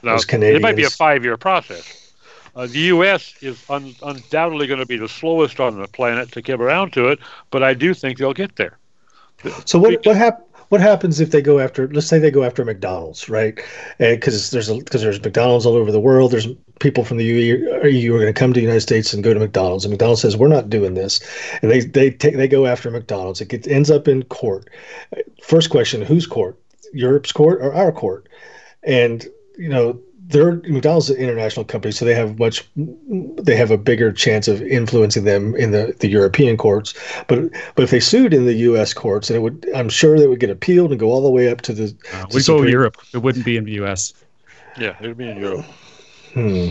now 0.02 0.16
it 0.16 0.62
might 0.62 0.76
be 0.76 0.84
a 0.84 0.90
five-year 0.90 1.36
process. 1.36 2.12
Uh, 2.54 2.66
the 2.66 2.80
U.S. 2.80 3.34
is 3.40 3.64
un- 3.70 3.94
undoubtedly 4.02 4.66
going 4.66 4.80
to 4.80 4.86
be 4.86 4.98
the 4.98 5.08
slowest 5.08 5.58
on 5.58 5.80
the 5.80 5.88
planet 5.88 6.30
to 6.32 6.42
get 6.42 6.60
around 6.60 6.92
to 6.92 7.08
it, 7.08 7.18
but 7.50 7.62
I 7.62 7.72
do 7.72 7.94
think 7.94 8.18
they'll 8.18 8.34
get 8.34 8.56
there. 8.56 8.78
So 9.64 9.78
what 9.78 10.04
what 10.04 10.16
hap- 10.16 10.46
what 10.68 10.80
happens 10.80 11.20
if 11.20 11.30
they 11.30 11.42
go 11.42 11.58
after 11.58 11.88
let's 11.88 12.06
say 12.06 12.18
they 12.18 12.30
go 12.30 12.44
after 12.44 12.64
McDonald's, 12.64 13.28
right? 13.28 13.58
Because 13.98 14.50
there's 14.50 14.70
because 14.70 15.02
there's 15.02 15.22
McDonald's 15.22 15.66
all 15.66 15.76
over 15.76 15.90
the 15.90 16.00
world. 16.00 16.30
There's 16.30 16.48
people 16.78 17.04
from 17.04 17.16
the 17.16 17.24
EU, 17.24 17.86
EU 17.86 18.14
are 18.14 18.18
going 18.18 18.32
to 18.32 18.38
come 18.38 18.52
to 18.52 18.58
the 18.58 18.64
United 18.64 18.80
States 18.80 19.12
and 19.12 19.24
go 19.24 19.34
to 19.34 19.40
McDonald's, 19.40 19.84
and 19.84 19.92
McDonald's 19.92 20.22
says 20.22 20.36
we're 20.36 20.48
not 20.48 20.70
doing 20.70 20.94
this, 20.94 21.20
and 21.62 21.70
they 21.70 21.80
they 21.80 22.10
take 22.10 22.36
they 22.36 22.48
go 22.48 22.66
after 22.66 22.90
McDonald's. 22.90 23.40
It 23.40 23.48
gets, 23.48 23.66
ends 23.66 23.90
up 23.90 24.08
in 24.08 24.22
court. 24.24 24.68
First 25.42 25.70
question: 25.70 26.02
Whose 26.02 26.26
court? 26.26 26.58
Europe's 26.92 27.32
court 27.32 27.60
or 27.60 27.72
our 27.72 27.92
court? 27.92 28.28
And 28.82 29.26
you 29.56 29.68
know 29.68 30.00
they're 30.32 30.56
McDonald's 30.56 31.10
is 31.10 31.16
an 31.16 31.22
international 31.22 31.64
company, 31.64 31.92
so 31.92 32.04
they 32.04 32.14
have 32.14 32.38
much 32.38 32.68
they 32.76 33.54
have 33.56 33.70
a 33.70 33.78
bigger 33.78 34.12
chance 34.12 34.48
of 34.48 34.62
influencing 34.62 35.24
them 35.24 35.54
in 35.56 35.70
the, 35.70 35.94
the 36.00 36.08
European 36.08 36.56
courts. 36.56 36.94
But 37.28 37.50
but 37.74 37.84
if 37.84 37.90
they 37.90 38.00
sued 38.00 38.34
in 38.34 38.46
the 38.46 38.54
U.S. 38.54 38.94
courts, 38.94 39.30
and 39.30 39.36
it 39.36 39.40
would, 39.40 39.68
I'm 39.74 39.88
sure 39.88 40.18
they 40.18 40.26
would 40.26 40.40
get 40.40 40.50
appealed 40.50 40.90
and 40.90 40.98
go 40.98 41.10
all 41.10 41.22
the 41.22 41.30
way 41.30 41.50
up 41.50 41.60
to 41.62 41.72
the. 41.72 41.94
Uh, 42.12 42.26
we 42.28 42.34
go 42.34 42.40
Supreme- 42.40 42.70
Europe. 42.70 42.96
It 43.12 43.18
wouldn't 43.18 43.44
be 43.44 43.56
in 43.56 43.64
the 43.64 43.72
U.S. 43.72 44.14
Yeah, 44.78 44.96
it 45.00 45.06
would 45.06 45.18
be 45.18 45.28
in 45.28 45.38
Europe. 45.38 45.66
Hmm. 46.32 46.68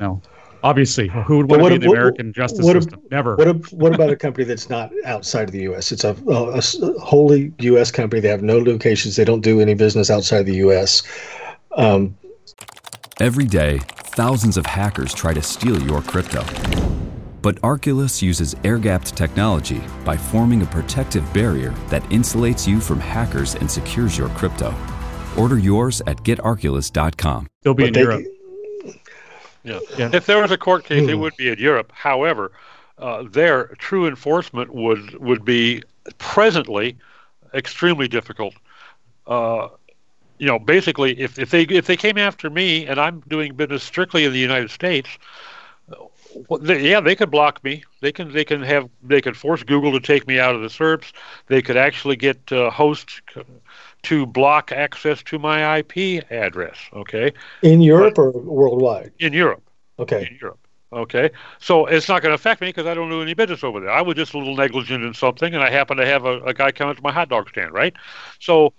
No. 0.00 0.22
Obviously, 0.64 1.08
who 1.08 1.36
would 1.36 1.48
But 1.48 1.60
want 1.60 1.62
what 1.62 1.68
to 1.68 1.78
be 1.78 1.84
in 1.86 1.90
ab- 1.90 1.94
the 1.94 1.98
American 2.00 2.32
justice 2.32 2.64
what 2.64 2.72
system? 2.74 3.00
Never. 3.10 3.36
What 3.36 3.72
what 3.72 3.94
about 3.94 4.10
a 4.10 4.16
company 4.16 4.44
that's 4.44 4.68
not 4.70 4.90
outside 5.04 5.44
of 5.48 5.52
the 5.52 5.60
U.S.? 5.62 5.92
It's 5.92 6.04
a 6.04 6.14
wholly 7.00 7.52
U.S. 7.60 7.90
company. 7.90 8.20
They 8.20 8.28
have 8.28 8.42
no 8.42 8.58
locations. 8.58 9.14
They 9.16 9.24
don't 9.26 9.42
do 9.42 9.60
any 9.60 9.74
business 9.74 10.10
outside 10.10 10.44
the 10.46 10.56
U.S. 10.56 11.02
Um, 11.76 12.16
Every 13.20 13.44
day, 13.44 13.78
thousands 14.16 14.56
of 14.56 14.66
hackers 14.66 15.12
try 15.14 15.32
to 15.34 15.42
steal 15.42 15.80
your 15.82 16.00
crypto. 16.02 16.42
But 17.42 17.56
Arculus 17.60 18.22
uses 18.22 18.56
air 18.64 18.78
gapped 18.78 19.14
technology 19.14 19.82
by 20.04 20.16
forming 20.16 20.62
a 20.62 20.66
protective 20.66 21.30
barrier 21.34 21.70
that 21.88 22.02
insulates 22.04 22.66
you 22.66 22.80
from 22.80 22.98
hackers 22.98 23.54
and 23.54 23.70
secures 23.70 24.16
your 24.16 24.30
crypto. 24.30 24.74
Order 25.36 25.58
yours 25.58 26.00
at 26.06 26.16
getarculus.com. 26.24 27.46
They'll 27.62 27.74
be 27.74 27.82
but 27.82 27.88
in 27.88 27.92
they- 27.92 28.00
Europe. 28.00 28.24
Yeah. 29.64 29.80
Yeah. 29.98 30.10
If 30.12 30.26
there 30.26 30.40
was 30.40 30.50
a 30.52 30.58
court 30.58 30.84
case, 30.84 31.08
it 31.08 31.14
Hmm. 31.14 31.20
would 31.20 31.36
be 31.36 31.48
in 31.48 31.58
Europe. 31.58 31.92
However, 31.94 32.52
uh, 32.98 33.24
there 33.30 33.66
true 33.78 34.06
enforcement 34.06 34.74
would 34.74 35.14
would 35.20 35.44
be 35.44 35.82
presently 36.18 36.96
extremely 37.54 38.08
difficult. 38.08 38.54
Uh, 39.26 39.68
you 40.38 40.46
know, 40.46 40.58
basically, 40.58 41.18
if, 41.20 41.38
if 41.38 41.50
they 41.50 41.62
if 41.62 41.86
they 41.86 41.96
came 41.96 42.18
after 42.18 42.50
me 42.50 42.86
and 42.86 43.00
I'm 43.00 43.20
doing 43.28 43.54
business 43.54 43.82
strictly 43.82 44.24
in 44.24 44.32
the 44.32 44.38
United 44.38 44.70
States, 44.70 45.08
uh, 45.90 45.96
well, 46.48 46.60
they, 46.60 46.90
yeah, 46.90 47.00
they 47.00 47.16
could 47.16 47.30
block 47.30 47.62
me. 47.64 47.84
They 48.00 48.12
can 48.12 48.32
they 48.32 48.44
can 48.44 48.62
have 48.62 48.88
they 49.02 49.20
could 49.20 49.36
force 49.36 49.62
Google 49.62 49.92
to 49.92 50.00
take 50.00 50.26
me 50.26 50.38
out 50.38 50.54
of 50.54 50.62
the 50.62 50.68
SERPs. 50.68 51.12
They 51.46 51.62
could 51.62 51.76
actually 51.76 52.16
get 52.16 52.52
uh, 52.52 52.70
hosts 52.70 53.20
to 54.04 54.26
block 54.26 54.72
access 54.72 55.22
to 55.24 55.38
my 55.38 55.78
IP 55.78 56.24
address. 56.30 56.76
Okay, 56.92 57.32
in 57.62 57.80
Europe 57.80 58.18
or 58.18 58.30
worldwide? 58.30 59.12
in 59.18 59.32
Europe 59.32 59.62
Okay. 59.98 60.28
in 60.30 60.38
Europe. 60.40 60.58
Okay, 60.92 61.30
so 61.58 61.86
it's 61.86 62.08
not 62.08 62.22
going 62.22 62.30
to 62.30 62.36
affect 62.36 62.60
me 62.60 62.68
because 62.68 62.86
I 62.86 62.94
don't 62.94 63.10
do 63.10 63.20
any 63.20 63.34
business 63.34 63.64
over 63.64 63.80
there. 63.80 63.90
I 63.90 64.00
was 64.00 64.14
just 64.14 64.32
a 64.32 64.38
little 64.38 64.54
negligent 64.54 65.02
in 65.02 65.12
something, 65.12 65.52
and 65.52 65.62
I 65.62 65.68
happen 65.68 65.96
to 65.96 66.06
have 66.06 66.24
a, 66.24 66.40
a 66.42 66.54
guy 66.54 66.70
come 66.70 66.88
into 66.90 67.02
my 67.02 67.10
hot 67.10 67.28
dog 67.28 67.48
stand, 67.48 67.72
right? 67.72 67.94
So, 68.38 68.74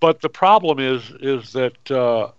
but 0.00 0.22
the 0.22 0.30
problem 0.30 0.78
is 0.78 1.10
is 1.20 1.52
that 1.52 1.90
uh, 1.90 2.30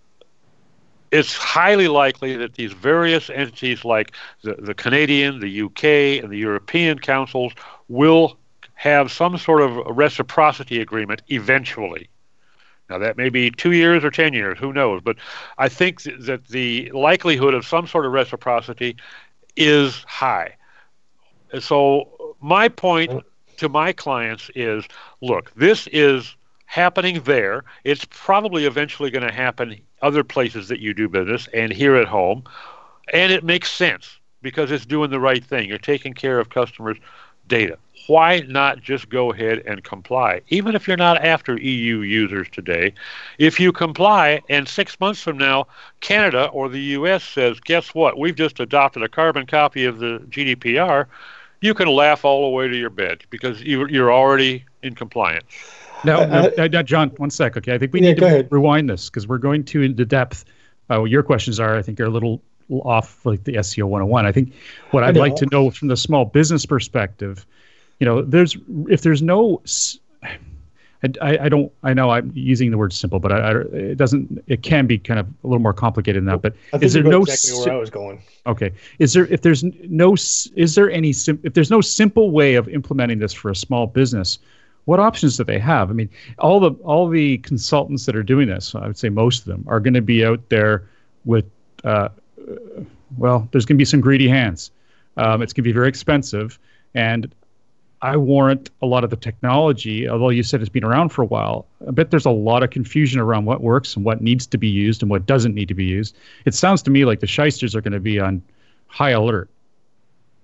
it's 1.10 1.34
highly 1.34 1.88
likely 1.88 2.36
that 2.36 2.54
these 2.54 2.72
various 2.72 3.30
entities, 3.30 3.84
like 3.84 4.14
the, 4.42 4.54
the 4.54 4.74
Canadian, 4.74 5.40
the 5.40 5.62
UK, 5.62 6.22
and 6.22 6.30
the 6.32 6.38
European 6.38 6.98
councils, 6.98 7.52
will 7.88 8.36
have 8.74 9.12
some 9.12 9.36
sort 9.36 9.60
of 9.62 9.76
reciprocity 9.96 10.80
agreement 10.80 11.22
eventually. 11.28 12.08
Now, 12.90 12.98
that 12.98 13.16
may 13.16 13.28
be 13.28 13.50
two 13.52 13.70
years 13.72 14.04
or 14.04 14.10
10 14.10 14.34
years, 14.34 14.58
who 14.58 14.72
knows? 14.72 15.00
But 15.02 15.16
I 15.58 15.68
think 15.68 16.02
th- 16.02 16.20
that 16.22 16.48
the 16.48 16.90
likelihood 16.90 17.54
of 17.54 17.64
some 17.64 17.86
sort 17.86 18.04
of 18.04 18.12
reciprocity 18.12 18.96
is 19.56 20.04
high. 20.08 20.56
So, 21.60 22.34
my 22.40 22.68
point 22.68 23.24
to 23.58 23.68
my 23.68 23.92
clients 23.92 24.50
is 24.54 24.84
look, 25.20 25.52
this 25.54 25.86
is 25.88 26.34
happening 26.66 27.22
there. 27.22 27.64
It's 27.84 28.04
probably 28.10 28.64
eventually 28.64 29.10
going 29.10 29.26
to 29.26 29.32
happen 29.32 29.80
other 30.02 30.24
places 30.24 30.68
that 30.68 30.80
you 30.80 30.94
do 30.94 31.08
business 31.08 31.48
and 31.52 31.72
here 31.72 31.96
at 31.96 32.08
home. 32.08 32.44
And 33.12 33.32
it 33.32 33.44
makes 33.44 33.70
sense 33.70 34.18
because 34.42 34.70
it's 34.70 34.86
doing 34.86 35.10
the 35.10 35.20
right 35.20 35.44
thing. 35.44 35.68
You're 35.68 35.78
taking 35.78 36.14
care 36.14 36.38
of 36.38 36.48
customers' 36.48 36.98
data. 37.46 37.76
Why 38.10 38.40
not 38.48 38.82
just 38.82 39.08
go 39.08 39.30
ahead 39.30 39.62
and 39.66 39.84
comply? 39.84 40.40
Even 40.48 40.74
if 40.74 40.88
you're 40.88 40.96
not 40.96 41.24
after 41.24 41.56
EU 41.56 41.98
users 42.00 42.48
today, 42.50 42.92
if 43.38 43.60
you 43.60 43.70
comply 43.70 44.40
and 44.48 44.66
six 44.66 44.98
months 44.98 45.22
from 45.22 45.38
now, 45.38 45.68
Canada 46.00 46.46
or 46.46 46.68
the 46.68 46.80
US 46.98 47.22
says, 47.22 47.60
guess 47.60 47.94
what? 47.94 48.18
We've 48.18 48.34
just 48.34 48.58
adopted 48.58 49.04
a 49.04 49.08
carbon 49.08 49.46
copy 49.46 49.84
of 49.84 50.00
the 50.00 50.18
GDPR, 50.28 51.06
you 51.60 51.72
can 51.72 51.86
laugh 51.86 52.24
all 52.24 52.50
the 52.50 52.56
way 52.56 52.66
to 52.66 52.76
your 52.76 52.90
bed 52.90 53.22
because 53.30 53.62
you- 53.62 53.86
you're 53.86 54.12
already 54.12 54.64
in 54.82 54.96
compliance. 54.96 55.44
No, 56.04 56.26
no, 56.26 56.50
Uh, 56.58 56.82
John, 56.82 57.10
one 57.18 57.30
sec. 57.30 57.56
Okay, 57.58 57.74
I 57.74 57.78
think 57.78 57.92
we 57.92 58.00
Yeah, 58.00 58.08
need 58.08 58.16
to 58.16 58.26
ahead. 58.26 58.48
rewind 58.50 58.90
this 58.90 59.08
because 59.08 59.28
we're 59.28 59.38
going 59.38 59.62
to 59.66 59.82
into 59.82 60.04
depth. 60.04 60.46
Uh, 60.90 61.04
your 61.04 61.22
questions 61.22 61.60
are, 61.60 61.76
I 61.76 61.82
think, 61.82 62.00
are 62.00 62.06
a 62.06 62.10
little 62.10 62.42
off, 62.70 63.24
like 63.24 63.44
the 63.44 63.56
SEO 63.56 63.86
101. 63.86 64.26
I 64.26 64.32
think 64.32 64.52
what 64.90 65.04
I'd 65.04 65.14
know. 65.14 65.20
like 65.20 65.36
to 65.36 65.46
know 65.52 65.70
from 65.70 65.86
the 65.86 65.96
small 65.96 66.24
business 66.24 66.66
perspective, 66.66 67.46
you 68.00 68.06
know, 68.06 68.22
there's 68.22 68.56
if 68.88 69.02
there's 69.02 69.22
no, 69.22 69.62
I, 71.22 71.38
I 71.38 71.48
don't, 71.48 71.70
I 71.82 71.94
know 71.94 72.10
I'm 72.10 72.32
using 72.34 72.70
the 72.70 72.78
word 72.78 72.92
simple, 72.92 73.20
but 73.20 73.30
I, 73.30 73.38
I, 73.38 73.60
it 73.72 73.98
doesn't, 73.98 74.42
it 74.46 74.62
can 74.62 74.86
be 74.86 74.98
kind 74.98 75.20
of 75.20 75.26
a 75.44 75.46
little 75.46 75.62
more 75.62 75.72
complicated 75.72 76.22
than 76.22 76.26
that. 76.26 76.42
But 76.42 76.82
is 76.82 76.94
there 76.94 77.02
no 77.02 77.20
exactly 77.20 77.60
where 77.60 77.76
I 77.76 77.78
was 77.78 77.90
going. 77.90 78.22
Okay. 78.46 78.72
Is 78.98 79.12
there 79.12 79.26
if 79.26 79.42
there's 79.42 79.62
no 79.62 80.14
is 80.14 80.74
there 80.74 80.90
any 80.90 81.12
sim- 81.12 81.40
if 81.44 81.54
there's 81.54 81.70
no 81.70 81.80
simple 81.80 82.30
way 82.30 82.54
of 82.54 82.68
implementing 82.68 83.18
this 83.18 83.32
for 83.32 83.50
a 83.50 83.56
small 83.56 83.86
business, 83.86 84.38
what 84.86 84.98
options 84.98 85.36
do 85.36 85.44
they 85.44 85.58
have? 85.58 85.90
I 85.90 85.92
mean, 85.92 86.08
all 86.38 86.58
the 86.58 86.72
all 86.82 87.06
the 87.08 87.38
consultants 87.38 88.06
that 88.06 88.16
are 88.16 88.22
doing 88.22 88.48
this, 88.48 88.74
I 88.74 88.86
would 88.86 88.98
say 88.98 89.10
most 89.10 89.40
of 89.40 89.44
them 89.44 89.64
are 89.68 89.78
going 89.78 89.94
to 89.94 90.02
be 90.02 90.24
out 90.24 90.48
there 90.48 90.88
with 91.26 91.44
uh, 91.84 92.08
uh, 92.50 92.82
well, 93.18 93.46
there's 93.52 93.66
going 93.66 93.76
to 93.76 93.80
be 93.80 93.84
some 93.84 94.00
greedy 94.00 94.28
hands. 94.28 94.70
Um, 95.16 95.42
it's 95.42 95.52
going 95.52 95.64
to 95.64 95.68
be 95.68 95.72
very 95.72 95.88
expensive, 95.88 96.58
and 96.94 97.32
I 98.02 98.16
warrant 98.16 98.70
a 98.80 98.86
lot 98.86 99.04
of 99.04 99.10
the 99.10 99.16
technology. 99.16 100.08
Although 100.08 100.30
you 100.30 100.42
said 100.42 100.60
it's 100.60 100.70
been 100.70 100.84
around 100.84 101.10
for 101.10 101.22
a 101.22 101.26
while, 101.26 101.66
I 101.86 101.90
bet 101.90 102.10
there's 102.10 102.26
a 102.26 102.30
lot 102.30 102.62
of 102.62 102.70
confusion 102.70 103.20
around 103.20 103.44
what 103.44 103.60
works 103.60 103.94
and 103.94 104.04
what 104.04 104.22
needs 104.22 104.46
to 104.46 104.58
be 104.58 104.68
used 104.68 105.02
and 105.02 105.10
what 105.10 105.26
doesn't 105.26 105.54
need 105.54 105.68
to 105.68 105.74
be 105.74 105.84
used. 105.84 106.16
It 106.46 106.54
sounds 106.54 106.82
to 106.82 106.90
me 106.90 107.04
like 107.04 107.20
the 107.20 107.26
shysters 107.26 107.74
are 107.74 107.80
going 107.82 107.92
to 107.92 108.00
be 108.00 108.18
on 108.18 108.42
high 108.86 109.10
alert. 109.10 109.50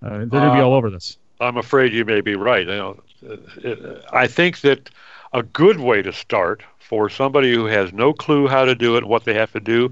Uh, 0.03 0.11
they're 0.11 0.27
going 0.27 0.49
to 0.49 0.55
be 0.55 0.61
Uh, 0.61 0.64
all 0.64 0.75
over 0.75 0.90
this. 0.90 1.16
I'm 1.40 1.57
afraid 1.57 1.92
you 1.92 2.05
may 2.05 2.21
be 2.21 2.35
right. 2.35 2.66
You 2.66 2.77
know, 2.77 3.01
I 4.12 4.27
think 4.27 4.61
that 4.61 4.90
a 5.33 5.42
good 5.42 5.81
way 5.81 6.03
to 6.03 6.12
start 6.12 6.62
for 6.79 7.09
somebody 7.09 7.53
who 7.53 7.64
has 7.66 7.92
no 7.92 8.12
clue 8.12 8.47
how 8.47 8.64
to 8.64 8.75
do 8.75 8.97
it, 8.97 9.05
what 9.05 9.25
they 9.25 9.35
have 9.35 9.53
to 9.53 9.61
do, 9.61 9.90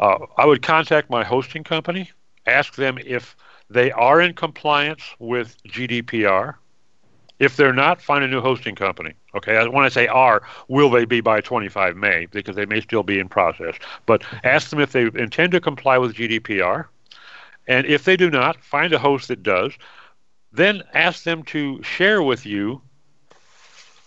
uh, 0.00 0.18
I 0.36 0.46
would 0.46 0.62
contact 0.62 1.08
my 1.10 1.22
hosting 1.24 1.62
company, 1.64 2.10
ask 2.46 2.74
them 2.74 2.98
if 3.04 3.36
they 3.70 3.92
are 3.92 4.20
in 4.20 4.34
compliance 4.34 5.02
with 5.18 5.62
GDPR. 5.64 6.54
If 7.42 7.56
they're 7.56 7.72
not, 7.72 8.00
find 8.00 8.22
a 8.22 8.28
new 8.28 8.40
hosting 8.40 8.76
company. 8.76 9.14
Okay, 9.34 9.66
when 9.66 9.84
I 9.84 9.88
say 9.88 10.06
are, 10.06 10.42
will 10.68 10.90
they 10.90 11.04
be 11.04 11.20
by 11.20 11.40
25 11.40 11.96
May? 11.96 12.26
Because 12.26 12.54
they 12.54 12.66
may 12.66 12.80
still 12.80 13.02
be 13.02 13.18
in 13.18 13.28
process. 13.28 13.74
But 14.06 14.22
ask 14.44 14.70
them 14.70 14.78
if 14.78 14.92
they 14.92 15.06
intend 15.06 15.50
to 15.50 15.60
comply 15.60 15.98
with 15.98 16.14
GDPR. 16.14 16.86
And 17.66 17.84
if 17.84 18.04
they 18.04 18.16
do 18.16 18.30
not, 18.30 18.62
find 18.62 18.92
a 18.92 18.98
host 18.98 19.26
that 19.26 19.42
does. 19.42 19.72
Then 20.52 20.84
ask 20.94 21.24
them 21.24 21.42
to 21.44 21.82
share 21.82 22.22
with 22.22 22.46
you 22.46 22.80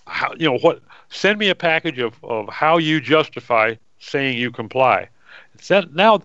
how, 0.08 0.34
you 0.38 0.50
know, 0.50 0.58
what, 0.60 0.82
send 1.10 1.38
me 1.38 1.50
a 1.50 1.56
package 1.56 2.00
of, 2.00 2.14
of 2.24 2.48
how 2.48 2.78
you 2.78 3.02
justify 3.02 3.76
saying 4.00 4.38
you 4.38 4.50
comply. 4.50 5.10
Now, 5.92 6.22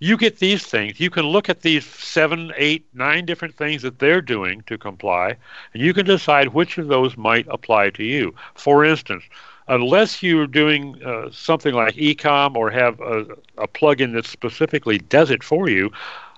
you 0.00 0.16
get 0.16 0.38
these 0.38 0.64
things. 0.64 1.00
You 1.00 1.10
can 1.10 1.24
look 1.24 1.48
at 1.48 1.62
these 1.62 1.84
seven, 1.84 2.52
eight, 2.56 2.86
nine 2.94 3.24
different 3.24 3.56
things 3.56 3.82
that 3.82 3.98
they're 3.98 4.20
doing 4.20 4.62
to 4.66 4.78
comply, 4.78 5.36
and 5.74 5.82
you 5.82 5.92
can 5.92 6.06
decide 6.06 6.48
which 6.48 6.78
of 6.78 6.88
those 6.88 7.16
might 7.16 7.46
apply 7.48 7.90
to 7.90 8.04
you. 8.04 8.34
For 8.54 8.84
instance, 8.84 9.24
unless 9.66 10.22
you're 10.22 10.46
doing 10.46 11.02
uh, 11.04 11.30
something 11.32 11.74
like 11.74 11.94
ecom 11.94 12.56
or 12.56 12.70
have 12.70 13.00
a, 13.00 13.26
a 13.58 13.68
plugin 13.68 14.14
that 14.14 14.26
specifically 14.26 14.98
does 14.98 15.30
it 15.30 15.42
for 15.42 15.68
you, 15.68 15.90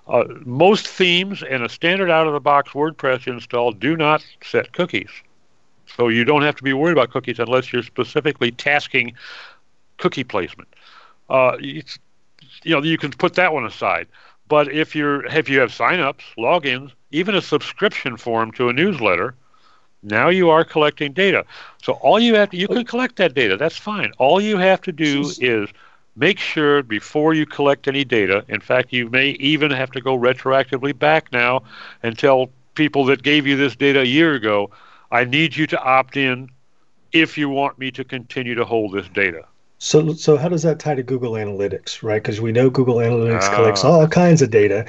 uh, 0.08 0.24
most 0.44 0.88
themes 0.88 1.42
and 1.42 1.62
a 1.62 1.68
standard 1.68 2.10
out 2.10 2.26
of 2.26 2.32
the 2.32 2.40
box 2.40 2.70
WordPress 2.70 3.26
install 3.26 3.72
do 3.72 3.96
not 3.96 4.24
set 4.42 4.72
cookies. 4.72 5.10
So 5.96 6.08
you 6.08 6.24
don't 6.24 6.42
have 6.42 6.56
to 6.56 6.62
be 6.62 6.72
worried 6.72 6.92
about 6.92 7.10
cookies 7.10 7.38
unless 7.38 7.72
you're 7.72 7.82
specifically 7.82 8.50
tasking 8.52 9.14
cookie 9.98 10.24
placement. 10.24 10.68
Uh, 11.28 11.56
it's 11.60 11.98
you 12.64 12.74
know 12.74 12.82
you 12.82 12.98
can 12.98 13.10
put 13.10 13.34
that 13.34 13.52
one 13.52 13.66
aside. 13.66 14.06
But 14.48 14.72
if 14.72 14.94
you're 14.94 15.24
if 15.26 15.48
you 15.48 15.60
have 15.60 15.70
signups, 15.70 16.22
logins, 16.36 16.92
even 17.10 17.34
a 17.34 17.42
subscription 17.42 18.16
form 18.16 18.52
to 18.52 18.68
a 18.68 18.72
newsletter, 18.72 19.34
now 20.02 20.28
you 20.28 20.50
are 20.50 20.64
collecting 20.64 21.12
data. 21.12 21.44
So 21.82 21.94
all 21.94 22.18
you 22.18 22.34
have 22.34 22.50
to 22.50 22.56
you 22.56 22.68
can 22.68 22.84
collect 22.84 23.16
that 23.16 23.34
data. 23.34 23.56
That's 23.56 23.76
fine. 23.76 24.12
All 24.18 24.40
you 24.40 24.56
have 24.56 24.80
to 24.82 24.92
do 24.92 25.30
is 25.40 25.68
make 26.16 26.38
sure 26.38 26.82
before 26.82 27.34
you 27.34 27.46
collect 27.46 27.88
any 27.88 28.04
data. 28.04 28.44
In 28.48 28.60
fact, 28.60 28.92
you 28.92 29.08
may 29.08 29.30
even 29.30 29.70
have 29.70 29.90
to 29.92 30.00
go 30.00 30.18
retroactively 30.18 30.98
back 30.98 31.32
now 31.32 31.62
and 32.02 32.18
tell 32.18 32.50
people 32.74 33.04
that 33.06 33.22
gave 33.22 33.46
you 33.46 33.56
this 33.56 33.76
data 33.76 34.00
a 34.00 34.04
year 34.04 34.34
ago, 34.34 34.70
I 35.10 35.24
need 35.24 35.56
you 35.56 35.66
to 35.68 35.80
opt 35.82 36.16
in 36.16 36.50
if 37.12 37.36
you 37.36 37.48
want 37.48 37.78
me 37.78 37.90
to 37.92 38.04
continue 38.04 38.54
to 38.54 38.64
hold 38.64 38.92
this 38.92 39.08
data. 39.08 39.44
So, 39.80 40.12
so 40.12 40.36
how 40.36 40.50
does 40.50 40.62
that 40.62 40.78
tie 40.78 40.94
to 40.94 41.02
Google 41.02 41.32
Analytics, 41.32 42.02
right? 42.02 42.22
Because 42.22 42.38
we 42.38 42.52
know 42.52 42.68
Google 42.68 42.96
Analytics 42.96 43.52
collects 43.54 43.82
all 43.82 44.06
kinds 44.06 44.42
of 44.42 44.50
data. 44.50 44.84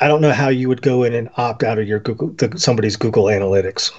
I 0.00 0.08
don't 0.08 0.22
know 0.22 0.32
how 0.32 0.48
you 0.48 0.68
would 0.68 0.80
go 0.80 1.04
in 1.04 1.12
and 1.12 1.28
opt 1.36 1.62
out 1.62 1.78
of 1.78 1.86
your 1.86 2.00
Google 2.00 2.28
the, 2.28 2.58
somebody's 2.58 2.96
Google 2.96 3.24
Analytics. 3.24 3.92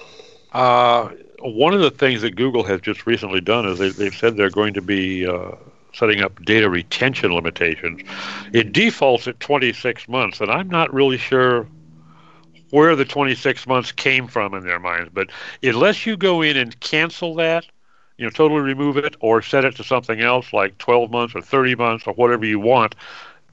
Uh, 0.52 1.10
one 1.40 1.72
of 1.72 1.80
the 1.80 1.92
things 1.92 2.22
that 2.22 2.34
Google 2.34 2.64
has 2.64 2.80
just 2.80 3.06
recently 3.06 3.40
done 3.40 3.64
is 3.64 3.78
they, 3.78 4.04
have 4.04 4.14
said 4.14 4.36
they're 4.36 4.50
going 4.50 4.74
to 4.74 4.82
be 4.82 5.24
uh, 5.24 5.52
setting 5.94 6.20
up 6.20 6.44
data 6.44 6.68
retention 6.68 7.32
limitations. 7.32 8.02
It 8.52 8.72
defaults 8.72 9.28
at 9.28 9.38
26 9.38 10.08
months, 10.08 10.40
and 10.40 10.50
I'm 10.50 10.68
not 10.68 10.92
really 10.92 11.18
sure 11.18 11.68
where 12.70 12.96
the 12.96 13.04
26 13.04 13.68
months 13.68 13.92
came 13.92 14.26
from 14.26 14.52
in 14.52 14.64
their 14.64 14.80
minds. 14.80 15.10
But 15.14 15.30
unless 15.62 16.06
you 16.06 16.16
go 16.16 16.42
in 16.42 16.56
and 16.56 16.78
cancel 16.80 17.36
that, 17.36 17.66
you 18.18 18.24
know, 18.24 18.30
totally 18.30 18.60
remove 18.60 18.96
it 18.96 19.16
or 19.20 19.40
set 19.40 19.64
it 19.64 19.76
to 19.76 19.84
something 19.84 20.20
else 20.20 20.52
like 20.52 20.76
12 20.78 21.10
months 21.10 21.34
or 21.34 21.40
30 21.40 21.76
months 21.76 22.06
or 22.06 22.12
whatever 22.14 22.44
you 22.44 22.58
want, 22.58 22.94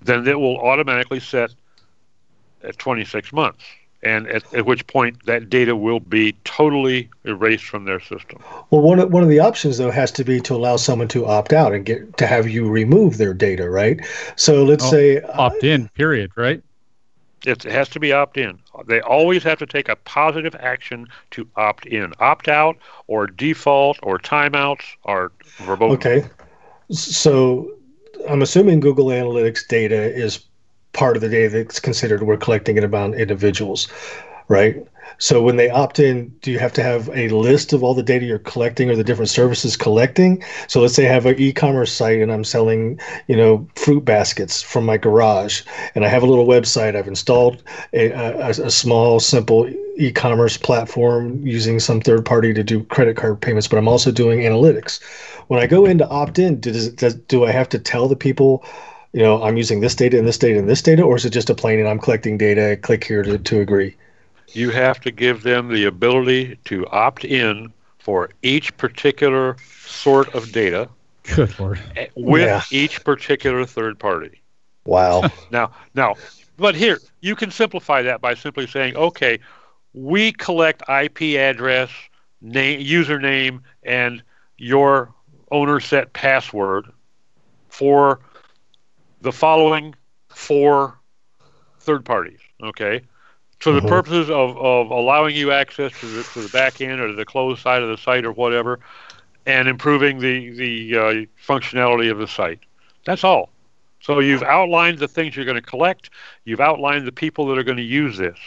then 0.02 0.28
it 0.28 0.40
will 0.40 0.58
automatically 0.58 1.20
set 1.20 1.54
at 2.64 2.78
26 2.78 3.32
months. 3.32 3.64
And 4.04 4.28
at, 4.28 4.54
at 4.54 4.66
which 4.66 4.86
point 4.86 5.26
that 5.26 5.50
data 5.50 5.76
will 5.76 6.00
be 6.00 6.34
totally 6.44 7.10
erased 7.24 7.64
from 7.64 7.86
their 7.86 8.00
system. 8.00 8.40
Well, 8.70 8.82
one 8.82 9.00
of, 9.00 9.12
one 9.12 9.24
of 9.24 9.30
the 9.30 9.40
options 9.40 9.78
though 9.78 9.90
has 9.90 10.12
to 10.14 10.24
be 10.24 10.40
to 10.42 10.56
allow 10.56 10.76
someone 10.76 11.08
to 11.10 11.26
opt 11.26 11.54
out 11.54 11.74
and 11.74 11.86
get 11.86 12.18
to 12.18 12.28
have 12.28 12.48
you 12.48 12.70
remove 12.70 13.18
their 13.18 13.34
data, 13.34 13.70
right? 13.70 14.00
So 14.36 14.64
let's 14.64 14.86
oh, 14.86 14.92
say 14.92 15.22
opt 15.22 15.64
in, 15.64 15.90
period, 15.90 16.32
right? 16.36 16.62
It 17.46 17.64
has 17.64 17.90
to 17.90 18.00
be 18.00 18.12
opt 18.12 18.38
in. 18.38 18.60
They 18.88 19.02
always 19.02 19.44
have 19.44 19.60
to 19.60 19.66
take 19.66 19.90
a 19.90 19.96
positive 19.96 20.56
action 20.56 21.08
to 21.32 21.48
opt 21.56 21.86
in. 21.86 22.14
Opt 22.20 22.48
out 22.48 22.78
or 23.08 23.28
default 23.28 24.00
or 24.04 24.18
timeouts 24.18 24.84
are 25.06 25.32
verboten. 25.58 25.96
Okay. 25.96 26.26
So 26.92 27.72
I'm 28.30 28.42
assuming 28.42 28.80
Google 28.80 29.08
Analytics 29.08 29.68
data 29.68 30.14
is 30.16 30.46
part 30.94 31.16
of 31.18 31.22
the 31.22 31.30
data 31.30 31.50
that's 31.50 31.80
considered 31.80 32.24
we're 32.24 32.38
collecting 32.38 32.78
it 32.78 32.84
about 32.84 33.16
individuals, 33.16 33.88
right? 34.48 34.86
So 35.18 35.42
when 35.42 35.56
they 35.56 35.70
opt 35.70 36.00
in, 36.00 36.30
do 36.42 36.52
you 36.52 36.60
have 36.60 36.74
to 36.74 36.84
have 36.84 37.10
a 37.14 37.30
list 37.30 37.74
of 37.74 37.84
all 37.84 37.94
the 37.94 38.04
data 38.04 38.26
you're 38.26 38.40
collecting 38.40 38.90
or 38.90 38.96
the 38.96 39.04
different 39.04 39.30
services 39.30 39.78
collecting? 39.78 40.44
So 40.68 40.82
let's 40.82 40.94
say 40.94 41.08
I 41.08 41.14
have 41.14 41.26
an 41.26 41.40
e-commerce 41.40 41.92
site 41.92 42.20
and 42.20 42.32
I'm 42.32 42.44
selling, 42.44 43.00
you 43.28 43.38
know, 43.38 43.68
fruit 43.76 44.04
baskets 44.04 44.62
from 44.62 44.86
my 44.86 44.98
garage, 44.98 45.62
and 45.94 46.04
I 46.04 46.10
have 46.10 46.24
a 46.24 46.26
little 46.26 46.46
website. 46.46 46.96
I've 46.96 47.08
installed 47.08 47.64
a, 47.94 48.12
a, 48.12 48.50
a 48.50 48.72
small, 48.72 49.20
simple 49.20 49.70
e-commerce 49.98 50.58
platform 50.58 51.46
using 51.46 51.80
some 51.80 52.02
third 52.02 52.26
party 52.26 52.54
to 52.54 52.64
do 52.64 52.84
credit 52.84 53.16
card 53.16 53.40
payments, 53.40 53.68
but 53.68 53.78
I'm 53.78 53.88
also 53.88 54.12
doing 54.12 54.42
analytics. 54.42 55.02
When 55.48 55.62
I 55.62 55.68
go 55.68 55.86
in 55.86 55.98
to 56.00 56.10
opt 56.10 56.40
in, 56.40 56.60
does, 56.60 56.90
does, 56.90 57.16
do 57.16 57.46
I 57.46 57.52
have 57.52 57.70
to 57.70 57.80
tell 57.80 58.08
the 58.08 58.16
people? 58.16 58.66
You 59.14 59.22
know, 59.22 59.42
I'm 59.44 59.56
using 59.56 59.80
this 59.80 59.96
data 59.96 60.18
and 60.18 60.28
this 60.28 60.38
data 60.38 60.60
and 60.60 60.68
this 60.68 60.82
data, 60.82 61.04
or 61.04 61.16
is 61.16 61.24
it 61.24 61.30
just 61.30 61.50
a 61.50 61.56
plain 61.56 61.80
and 61.80 61.88
I'm 61.88 62.00
collecting 62.00 62.38
data? 62.38 62.76
Click 62.82 63.06
here 63.06 63.24
to, 63.24 63.38
to 63.38 63.62
agree 63.62 63.96
you 64.50 64.70
have 64.72 65.00
to 65.02 65.12
give 65.12 65.44
them 65.44 65.70
the 65.70 65.86
ability 65.86 66.58
to 66.66 66.88
opt 66.88 67.26
in 67.26 67.74
for 67.98 68.30
each 68.44 68.76
particular 68.78 69.58
sort 69.86 70.34
of 70.36 70.52
data. 70.52 70.90
Good 71.24 71.60
lord. 71.60 71.80
Eh, 71.96 72.08
with 72.16 72.46
yeah. 72.46 72.62
each 72.72 73.04
particular 73.04 73.66
third 73.66 74.00
party. 74.00 74.42
Wow. 74.86 75.24
now, 75.52 75.72
now, 75.96 76.16
but 76.58 76.76
here 76.76 77.00
you 77.22 77.36
can 77.36 77.52
simplify 77.52 78.02
that 78.04 78.22
by 78.22 78.36
simply 78.36 78.68
saying, 78.68 78.96
okay, 78.96 79.40
we 79.94 80.32
collect 80.32 80.84
IP 80.90 81.38
address, 81.38 81.90
name, 82.42 82.82
username, 82.82 83.62
and 83.84 84.22
your 84.58 85.14
owner 85.52 85.80
set 85.80 86.14
password 86.14 86.86
for 87.70 88.20
the 89.22 89.32
following 89.32 89.96
four 90.30 91.00
third 91.80 92.06
parties. 92.06 92.40
Okay, 92.62 93.02
for 93.66 93.72
the 93.72 93.80
uh-huh. 93.80 93.88
purposes 93.88 94.30
of, 94.30 94.56
of 94.60 94.92
allowing 94.92 95.36
you 95.36 95.52
access 95.52 95.92
to 96.00 96.06
the, 96.06 96.22
to 96.22 96.42
the 96.42 96.50
back 96.50 96.82
end 96.82 97.02
or 97.02 97.12
the 97.12 97.26
closed 97.26 97.64
side 97.64 97.82
of 97.82 97.90
the 97.90 97.98
site 97.98 98.24
or 98.24 98.32
whatever, 98.32 98.80
and 99.48 99.68
improving 99.68 100.20
the, 100.20 100.52
the 100.52 100.96
uh, 100.96 101.52
functionality 101.52 102.12
of 102.12 102.20
the 102.20 102.28
site. 102.28 102.60
That's 103.08 103.24
all. 103.24 103.50
So 104.02 104.20
you've 104.20 104.44
outlined 104.44 105.00
the 105.00 105.08
things 105.08 105.36
you're 105.36 105.46
going 105.46 105.56
to 105.56 105.64
collect. 105.64 106.12
You've 106.44 106.60
outlined 106.60 107.08
the 107.08 107.12
people 107.12 107.48
that 107.48 107.58
are 107.58 107.64
going 107.64 107.78
to 107.78 107.84
use 107.84 108.20
this. 108.20 108.38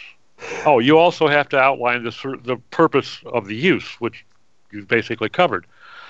Oh, 0.65 0.79
you 0.79 0.97
also 0.97 1.27
have 1.27 1.49
to 1.49 1.59
outline 1.59 2.05
the, 2.05 2.39
the 2.45 2.55
purpose 2.71 3.19
of 3.25 3.45
the 3.45 3.57
use, 3.57 3.99
which 3.99 4.25
you've 4.71 4.87
basically 4.87 5.27
covered. 5.27 5.65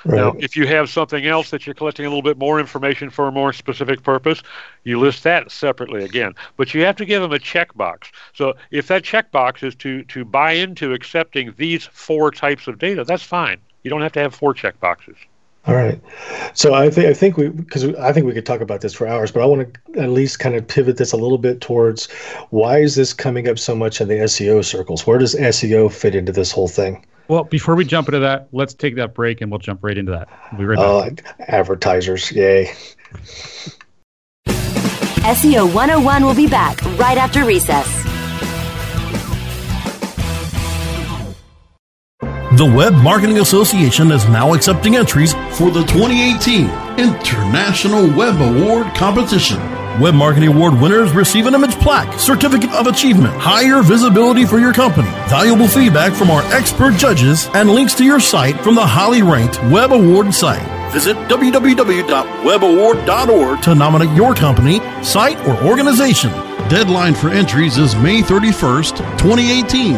Right. 0.06 0.18
Now, 0.18 0.36
if 0.40 0.56
you 0.56 0.66
have 0.68 0.90
something 0.90 1.26
else 1.26 1.50
that 1.52 1.66
you're 1.66 1.74
collecting 1.74 2.06
a 2.06 2.10
little 2.10 2.22
bit 2.22 2.38
more 2.38 2.60
information 2.60 3.10
for 3.10 3.28
a 3.28 3.32
more 3.32 3.52
specific 3.54 4.04
purpose, 4.04 4.42
you 4.84 5.00
list 5.00 5.24
that 5.24 5.52
separately 5.52 6.04
again. 6.04 6.34
But 6.58 6.74
you 6.74 6.84
have 6.86 6.96
to 6.98 7.06
give 7.06 7.22
them 7.22 7.34
a 7.34 7.40
checkbox. 7.40 8.12
So 8.34 8.54
if 8.72 8.88
that 8.88 9.04
checkbox 9.04 9.64
is 9.64 9.76
to, 9.76 10.04
to 10.04 10.24
buy 10.24 10.54
into 10.54 10.94
accepting 10.94 11.54
these 11.58 11.86
four 11.86 12.32
types 12.32 12.68
of 12.68 12.80
data, 12.80 13.04
that's 13.04 13.24
fine. 13.24 13.60
You 13.84 13.90
don't 13.90 14.02
have 14.02 14.14
to 14.14 14.20
have 14.20 14.34
four 14.34 14.54
checkboxes. 14.54 15.16
All 15.68 15.76
right. 15.76 16.02
So 16.54 16.74
I 16.74 16.90
think 16.90 17.08
I 17.08 17.14
think 17.14 17.38
we 17.38 17.50
because 17.50 17.84
I 17.96 18.14
think 18.14 18.26
we 18.26 18.34
could 18.34 18.46
talk 18.46 18.62
about 18.62 18.82
this 18.82 18.94
for 18.94 19.08
hours, 19.08 19.32
but 19.32 19.44
I 19.44 19.46
want 19.46 19.74
to 19.74 20.02
at 20.02 20.10
least 20.10 20.40
kind 20.40 20.56
of 20.56 20.68
pivot 20.68 20.98
this 20.98 21.12
a 21.12 21.18
little 21.18 21.38
bit 21.38 21.60
towards 21.60 22.10
why 22.50 22.80
is 22.80 22.96
this 22.96 23.14
coming 23.14 23.48
up 23.48 23.60
so 23.60 23.76
much 23.76 24.00
in 24.00 24.08
the 24.08 24.16
SEO 24.16 24.64
circles? 24.64 25.06
Where 25.06 25.18
does 25.18 25.36
SEO 25.36 25.92
fit 25.92 26.16
into 26.16 26.32
this 26.32 26.52
whole 26.52 26.70
thing? 26.70 27.06
Well, 27.30 27.44
before 27.44 27.76
we 27.76 27.86
jump 27.86 28.08
into 28.08 28.22
that, 28.22 28.50
let's 28.52 28.74
take 28.74 28.96
that 28.96 29.14
break 29.14 29.42
and 29.42 29.52
we'll 29.52 29.60
jump 29.60 29.84
right 29.84 29.96
into 29.96 30.12
that. 30.14 30.28
We'll 30.52 30.60
be 30.60 30.66
right 30.66 31.14
back. 31.16 31.26
Uh, 31.40 31.44
advertisers, 31.48 32.32
yay. 32.32 32.74
SEO 34.48 35.72
101 35.74 36.26
will 36.26 36.34
be 36.34 36.48
back 36.48 36.82
right 36.98 37.20
after 37.20 37.46
recess. 37.46 37.88
The 42.58 42.66
Web 42.76 42.94
Marketing 42.96 43.38
Association 43.38 44.12
is 44.12 44.28
now 44.28 44.56
accepting 44.56 44.96
entries 44.96 45.34
for 45.52 45.70
the 45.70 45.84
2018 45.84 46.68
International 46.98 48.08
Web 48.18 48.42
Award 48.42 48.88
Competition. 48.96 49.79
Web 50.00 50.16
Marketing 50.16 50.48
Award 50.50 50.80
winners 50.80 51.12
receive 51.12 51.46
an 51.46 51.54
image 51.54 51.76
plaque, 51.76 52.18
certificate 52.18 52.72
of 52.72 52.88
achievement, 52.88 53.34
higher 53.34 53.82
visibility 53.82 54.46
for 54.46 54.58
your 54.58 54.72
company, 54.72 55.10
valuable 55.28 55.68
feedback 55.68 56.14
from 56.14 56.32
our 56.32 56.42
expert 56.54 56.96
judges, 56.96 57.50
and 57.54 57.70
links 57.70 57.94
to 57.96 58.06
your 58.06 58.22
site 58.22 58.58
from 58.62 58.76
the 58.76 58.86
highly 58.86 59.22
ranked 59.22 59.62
Web 59.66 59.92
Award 59.92 60.34
site. 60.34 60.66
Visit 60.94 61.18
www.webaward.org 61.28 63.62
to 63.62 63.76
nominate 63.76 64.16
your 64.16 64.34
company, 64.34 64.80
site, 65.04 65.38
or 65.46 65.62
organization. 65.66 66.32
Deadline 66.70 67.14
for 67.14 67.30
entries 67.30 67.78
is 67.78 67.94
May 67.98 68.22
31st, 68.22 69.00
2018. 69.20 69.96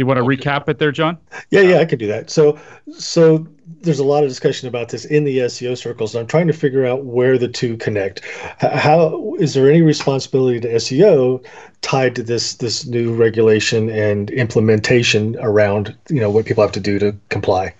Do 0.00 0.02
you 0.02 0.06
want 0.06 0.16
to 0.16 0.24
okay. 0.24 0.34
recap 0.34 0.66
it 0.66 0.78
there, 0.78 0.92
John? 0.92 1.18
Yeah, 1.50 1.60
yeah, 1.60 1.78
I 1.80 1.84
can 1.84 1.98
do 1.98 2.06
that. 2.06 2.30
So, 2.30 2.58
so 2.90 3.46
there's 3.82 3.98
a 3.98 4.04
lot 4.04 4.22
of 4.22 4.30
discussion 4.30 4.66
about 4.66 4.88
this 4.88 5.04
in 5.04 5.24
the 5.24 5.40
SEO 5.40 5.76
circles. 5.76 6.16
I'm 6.16 6.26
trying 6.26 6.46
to 6.46 6.54
figure 6.54 6.86
out 6.86 7.04
where 7.04 7.36
the 7.36 7.48
two 7.48 7.76
connect. 7.76 8.24
How 8.60 9.34
is 9.38 9.52
there 9.52 9.68
any 9.68 9.82
responsibility 9.82 10.58
to 10.60 10.68
SEO 10.76 11.44
tied 11.82 12.16
to 12.16 12.22
this 12.22 12.54
this 12.54 12.86
new 12.86 13.14
regulation 13.14 13.90
and 13.90 14.30
implementation 14.30 15.36
around 15.38 15.94
you 16.08 16.18
know 16.18 16.30
what 16.30 16.46
people 16.46 16.62
have 16.62 16.72
to 16.72 16.80
do 16.80 16.98
to 16.98 17.14
comply? 17.28 17.74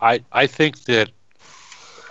I 0.00 0.24
I 0.32 0.46
think 0.46 0.84
that 0.84 1.10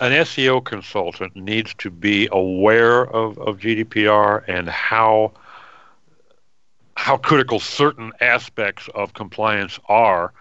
an 0.00 0.12
SEO 0.12 0.64
consultant 0.64 1.34
needs 1.34 1.74
to 1.78 1.90
be 1.90 2.28
aware 2.30 3.04
of, 3.08 3.36
of 3.38 3.58
GDPR 3.58 4.44
and 4.46 4.68
how 4.68 5.32
how 6.98 7.16
critical 7.16 7.60
certain 7.60 8.12
aspects 8.20 8.88
of 8.92 9.14
compliance 9.14 9.78
are 9.88 10.32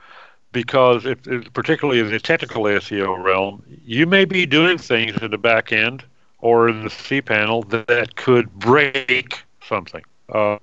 because 0.54 1.06
if, 1.06 1.20
particularly 1.54 2.00
in 2.00 2.10
the 2.10 2.20
technical 2.20 2.64
SEO 2.64 3.24
realm, 3.24 3.62
you 3.86 4.08
may 4.08 4.26
be 4.26 4.44
doing 4.48 4.80
things 4.80 5.16
in 5.22 5.30
the 5.30 5.38
back 5.38 5.72
end 5.72 6.04
or 6.40 6.68
in 6.68 6.82
the 6.86 6.90
cPanel 6.90 7.70
that, 7.70 7.86
that 7.86 8.16
could 8.16 8.52
break 8.54 9.44
something. 9.68 10.02
Uh, 10.30 10.58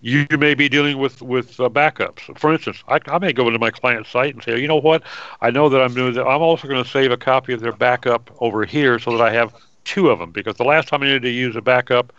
you 0.00 0.26
may 0.36 0.52
be 0.52 0.68
dealing 0.68 0.98
with 0.98 1.22
with 1.22 1.60
uh, 1.60 1.68
backups. 1.68 2.36
For 2.36 2.52
instance, 2.52 2.82
I, 2.88 2.98
I 3.06 3.18
may 3.20 3.32
go 3.32 3.46
into 3.46 3.60
my 3.60 3.70
client 3.70 4.08
site 4.08 4.34
and 4.34 4.42
say, 4.42 4.60
you 4.60 4.66
know 4.66 4.80
what, 4.80 5.04
I 5.40 5.52
know 5.52 5.68
that 5.68 5.80
I'm 5.80 5.94
doing 5.94 6.14
that. 6.14 6.26
I'm 6.26 6.42
also 6.42 6.66
going 6.66 6.82
to 6.82 6.90
save 6.90 7.12
a 7.12 7.16
copy 7.16 7.52
of 7.52 7.60
their 7.60 7.72
backup 7.72 8.32
over 8.40 8.64
here 8.64 8.98
so 8.98 9.16
that 9.16 9.20
I 9.20 9.32
have 9.32 9.54
two 9.84 10.10
of 10.10 10.18
them 10.18 10.32
because 10.32 10.56
the 10.56 10.64
last 10.64 10.88
time 10.88 11.04
I 11.04 11.06
needed 11.06 11.22
to 11.22 11.30
use 11.30 11.54
a 11.54 11.62
backup, 11.62 12.12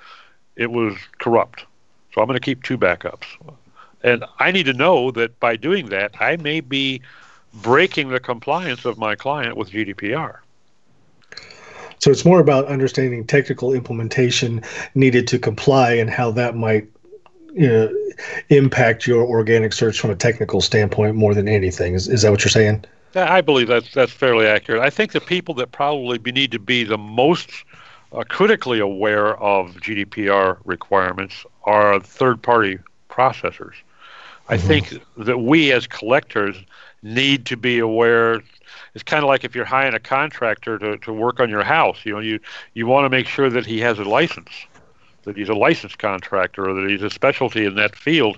it 0.55 0.71
was 0.71 0.95
corrupt. 1.19 1.65
So 2.13 2.21
I'm 2.21 2.27
going 2.27 2.39
to 2.39 2.43
keep 2.43 2.63
two 2.63 2.77
backups. 2.77 3.25
And 4.03 4.25
I 4.39 4.51
need 4.51 4.65
to 4.65 4.73
know 4.73 5.11
that 5.11 5.39
by 5.39 5.55
doing 5.55 5.87
that, 5.89 6.13
I 6.19 6.37
may 6.37 6.59
be 6.59 7.01
breaking 7.53 8.09
the 8.09 8.19
compliance 8.19 8.85
of 8.85 8.97
my 8.97 9.15
client 9.15 9.55
with 9.55 9.71
GDPR. 9.71 10.37
So 11.99 12.11
it's 12.11 12.25
more 12.25 12.39
about 12.39 12.65
understanding 12.65 13.25
technical 13.25 13.73
implementation 13.73 14.61
needed 14.93 15.27
to 15.29 15.39
comply 15.39 15.93
and 15.93 16.09
how 16.09 16.31
that 16.31 16.55
might 16.55 16.87
you 17.53 17.67
know, 17.67 17.95
impact 18.49 19.07
your 19.07 19.23
organic 19.23 19.71
search 19.71 19.99
from 19.99 20.09
a 20.09 20.15
technical 20.15 20.59
standpoint 20.59 21.15
more 21.15 21.33
than 21.33 21.47
anything. 21.47 21.93
Is, 21.93 22.09
is 22.09 22.23
that 22.23 22.31
what 22.31 22.43
you're 22.43 22.49
saying? 22.49 22.83
I 23.15 23.41
believe 23.41 23.67
that's 23.67 23.93
that's 23.93 24.11
fairly 24.11 24.47
accurate. 24.47 24.81
I 24.81 24.89
think 24.89 25.11
the 25.11 25.21
people 25.21 25.53
that 25.55 25.71
probably 25.71 26.17
need 26.31 26.51
to 26.51 26.59
be 26.59 26.83
the 26.83 26.97
most 26.97 27.51
uh, 28.11 28.23
critically 28.27 28.79
aware 28.79 29.37
of 29.37 29.75
GDPR 29.75 30.57
requirements 30.65 31.45
are 31.63 31.99
third-party 31.99 32.79
processors. 33.09 33.75
I 34.49 34.57
mm-hmm. 34.57 34.67
think 34.67 34.93
that 35.17 35.39
we 35.39 35.71
as 35.71 35.87
collectors 35.87 36.57
need 37.01 37.45
to 37.45 37.57
be 37.57 37.79
aware. 37.79 38.41
It's 38.93 39.03
kind 39.03 39.23
of 39.23 39.27
like 39.27 39.43
if 39.43 39.55
you're 39.55 39.65
hiring 39.65 39.93
a 39.93 39.99
contractor 39.99 40.77
to, 40.79 40.97
to 40.97 41.13
work 41.13 41.39
on 41.39 41.49
your 41.49 41.63
house. 41.63 42.05
You 42.05 42.13
know, 42.13 42.19
you 42.19 42.39
you 42.73 42.87
want 42.87 43.05
to 43.05 43.09
make 43.09 43.27
sure 43.27 43.49
that 43.49 43.65
he 43.65 43.79
has 43.81 43.99
a 43.99 44.03
license, 44.03 44.51
that 45.23 45.37
he's 45.37 45.49
a 45.49 45.53
licensed 45.53 45.97
contractor, 45.97 46.69
or 46.69 46.73
that 46.73 46.89
he's 46.89 47.03
a 47.03 47.09
specialty 47.09 47.65
in 47.65 47.75
that 47.75 47.95
field. 47.95 48.37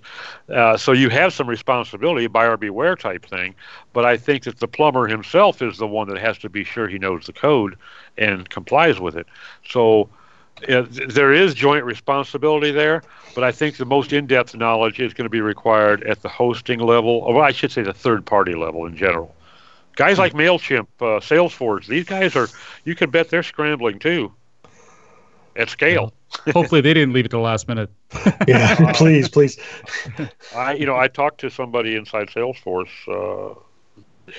Uh, 0.49 0.77
so 0.77 0.91
you 0.91 1.09
have 1.09 1.33
some 1.33 1.47
responsibility, 1.47 2.27
buyer 2.27 2.57
beware 2.57 2.95
type 2.95 3.25
thing. 3.25 3.55
But 3.93 4.05
I 4.05 4.17
think 4.17 4.43
that 4.43 4.59
the 4.59 4.67
plumber 4.67 5.07
himself 5.07 5.61
is 5.61 5.77
the 5.77 5.87
one 5.87 6.07
that 6.09 6.17
has 6.17 6.37
to 6.39 6.49
be 6.49 6.63
sure 6.63 6.87
he 6.87 6.99
knows 6.99 7.25
the 7.25 7.33
code 7.33 7.77
and 8.17 8.49
complies 8.49 8.99
with 8.99 9.15
it. 9.15 9.27
So 9.67 10.09
there 10.67 11.33
is 11.33 11.53
joint 11.53 11.83
responsibility 11.83 12.71
there, 12.71 13.03
but 13.33 13.43
I 13.43 13.51
think 13.51 13.77
the 13.77 13.85
most 13.85 14.13
in-depth 14.13 14.55
knowledge 14.55 14.99
is 14.99 15.13
going 15.13 15.25
to 15.25 15.29
be 15.29 15.41
required 15.41 16.03
at 16.03 16.21
the 16.21 16.29
hosting 16.29 16.79
level, 16.79 17.11
or 17.11 17.43
I 17.43 17.51
should 17.51 17.71
say 17.71 17.81
the 17.81 17.93
third-party 17.93 18.55
level 18.55 18.85
in 18.85 18.95
general. 18.95 19.35
Guys 19.95 20.17
like 20.17 20.33
Mailchimp, 20.33 20.87
uh, 20.99 21.19
Salesforce, 21.19 21.87
these 21.87 22.05
guys 22.05 22.35
are. 22.35 22.47
You 22.83 22.95
can 22.95 23.09
bet 23.09 23.29
they're 23.29 23.43
scrambling 23.43 23.99
too, 23.99 24.33
at 25.55 25.69
scale. 25.69 26.13
Hopefully, 26.51 26.81
they 26.81 26.93
didn't 26.93 27.13
leave 27.13 27.25
it 27.25 27.29
to 27.29 27.37
the 27.37 27.41
last 27.41 27.67
minute. 27.67 27.89
yeah, 28.47 28.91
please, 28.93 29.29
please. 29.29 29.57
I, 30.55 30.73
you 30.73 30.85
know, 30.85 30.97
I 30.97 31.07
talked 31.07 31.39
to 31.41 31.49
somebody 31.49 31.95
inside 31.95 32.27
Salesforce. 32.27 32.89
Uh, 33.07 33.59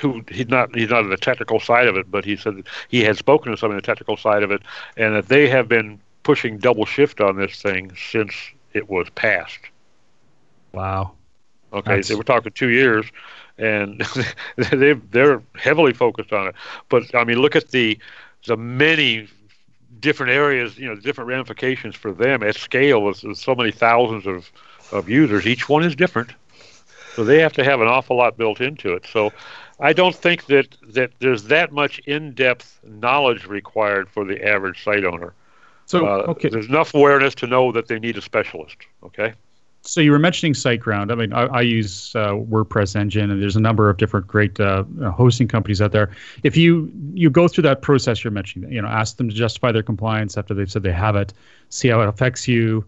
who 0.01 0.25
he's 0.29 0.49
not 0.49 0.75
he's 0.75 0.91
not 0.91 1.05
on 1.05 1.11
the 1.11 1.17
technical 1.17 1.61
side 1.61 1.87
of 1.87 1.97
it, 1.97 2.11
but 2.11 2.25
he 2.25 2.37
said 2.37 2.65
he 2.89 3.05
had 3.05 3.17
spoken 3.17 3.53
to 3.53 3.57
some 3.57 3.71
of 3.71 3.77
the 3.77 3.83
technical 3.83 4.17
side 4.17 4.43
of 4.43 4.51
it, 4.51 4.61
and 4.97 5.15
that 5.15 5.29
they 5.29 5.49
have 5.49 5.69
been 5.69 6.01
pushing 6.27 6.59
double 6.59 6.85
shift 6.85 7.21
on 7.21 7.37
this 7.37 7.63
thing 7.63 7.93
since 8.11 8.35
it 8.73 8.91
was 8.91 9.09
passed. 9.11 9.61
Wow. 10.73 11.13
Okay, 11.73 11.95
That's... 11.95 12.09
so 12.09 12.17
we're 12.17 12.25
talking 12.25 12.51
two 12.51 12.71
years, 12.71 13.07
and 13.59 14.05
they 14.57 14.95
they're 14.95 15.41
heavily 15.55 15.93
focused 15.93 16.33
on 16.33 16.49
it. 16.49 16.57
But 16.89 17.15
I 17.15 17.23
mean, 17.23 17.39
look 17.39 17.55
at 17.55 17.69
the 17.69 17.97
the 18.45 18.57
many 18.57 19.29
different 20.01 20.33
areas, 20.33 20.77
you 20.77 20.89
know, 20.89 20.97
different 20.97 21.29
ramifications 21.29 21.95
for 21.95 22.13
them 22.13 22.43
at 22.43 22.57
scale 22.57 23.05
with, 23.05 23.23
with 23.23 23.39
so 23.39 23.55
many 23.55 23.71
thousands 23.71 24.27
of 24.27 24.51
of 24.91 25.09
users. 25.09 25.47
Each 25.47 25.69
one 25.69 25.85
is 25.85 25.95
different, 25.95 26.33
so 27.15 27.23
they 27.23 27.39
have 27.39 27.53
to 27.53 27.63
have 27.63 27.81
an 27.81 27.87
awful 27.87 28.17
lot 28.17 28.37
built 28.37 28.61
into 28.61 28.93
it. 28.95 29.07
So. 29.13 29.33
I 29.79 29.93
don't 29.93 30.17
think 30.17 30.47
that, 30.47 30.75
that 30.95 31.11
there's 31.19 31.43
that 31.49 31.71
much 31.71 31.99
in-depth 32.07 32.81
knowledge 32.83 33.45
required 33.45 34.09
for 34.09 34.25
the 34.25 34.43
average 34.43 34.83
site 34.83 35.05
owner. 35.05 35.35
So 35.87 36.07
uh, 36.07 36.25
okay. 36.29 36.49
there's 36.49 36.69
enough 36.69 36.95
awareness 36.95 37.35
to 37.37 37.47
know 37.47 37.73
that 37.73 37.89
they 37.89 37.99
need 37.99 38.17
a 38.17 38.23
specialist. 38.23 38.77
Okay. 39.05 39.35
So 39.83 40.01
you 40.01 40.11
were 40.11 40.19
mentioning 40.19 40.53
SiteGround. 40.53 41.13
I 41.13 41.15
mean, 41.15 41.33
I, 41.33 41.47
I 41.47 41.61
use 41.61 42.13
uh, 42.17 42.31
WordPress 42.33 42.97
engine, 42.97 43.31
and 43.31 43.41
there's 43.41 43.55
a 43.55 43.61
number 43.61 43.89
of 43.89 43.99
different 43.99 44.27
great 44.27 44.59
uh, 44.59 44.83
hosting 45.13 45.47
companies 45.47 45.81
out 45.81 45.93
there. 45.93 46.11
If 46.43 46.57
you 46.57 46.91
you 47.15 47.31
go 47.31 47.47
through 47.47 47.63
that 47.63 47.83
process 47.83 48.25
you're 48.25 48.33
mentioning, 48.33 48.73
you 48.73 48.83
know, 48.83 48.89
ask 48.89 49.17
them 49.17 49.29
to 49.29 49.35
justify 49.35 49.71
their 49.71 49.85
compliance 49.85 50.37
after 50.37 50.55
they've 50.55 50.71
said 50.71 50.83
they 50.83 50.93
have 50.93 51.15
it, 51.15 51.33
see 51.69 51.89
how 51.89 52.01
it 52.01 52.09
affects 52.09 52.49
you. 52.49 52.85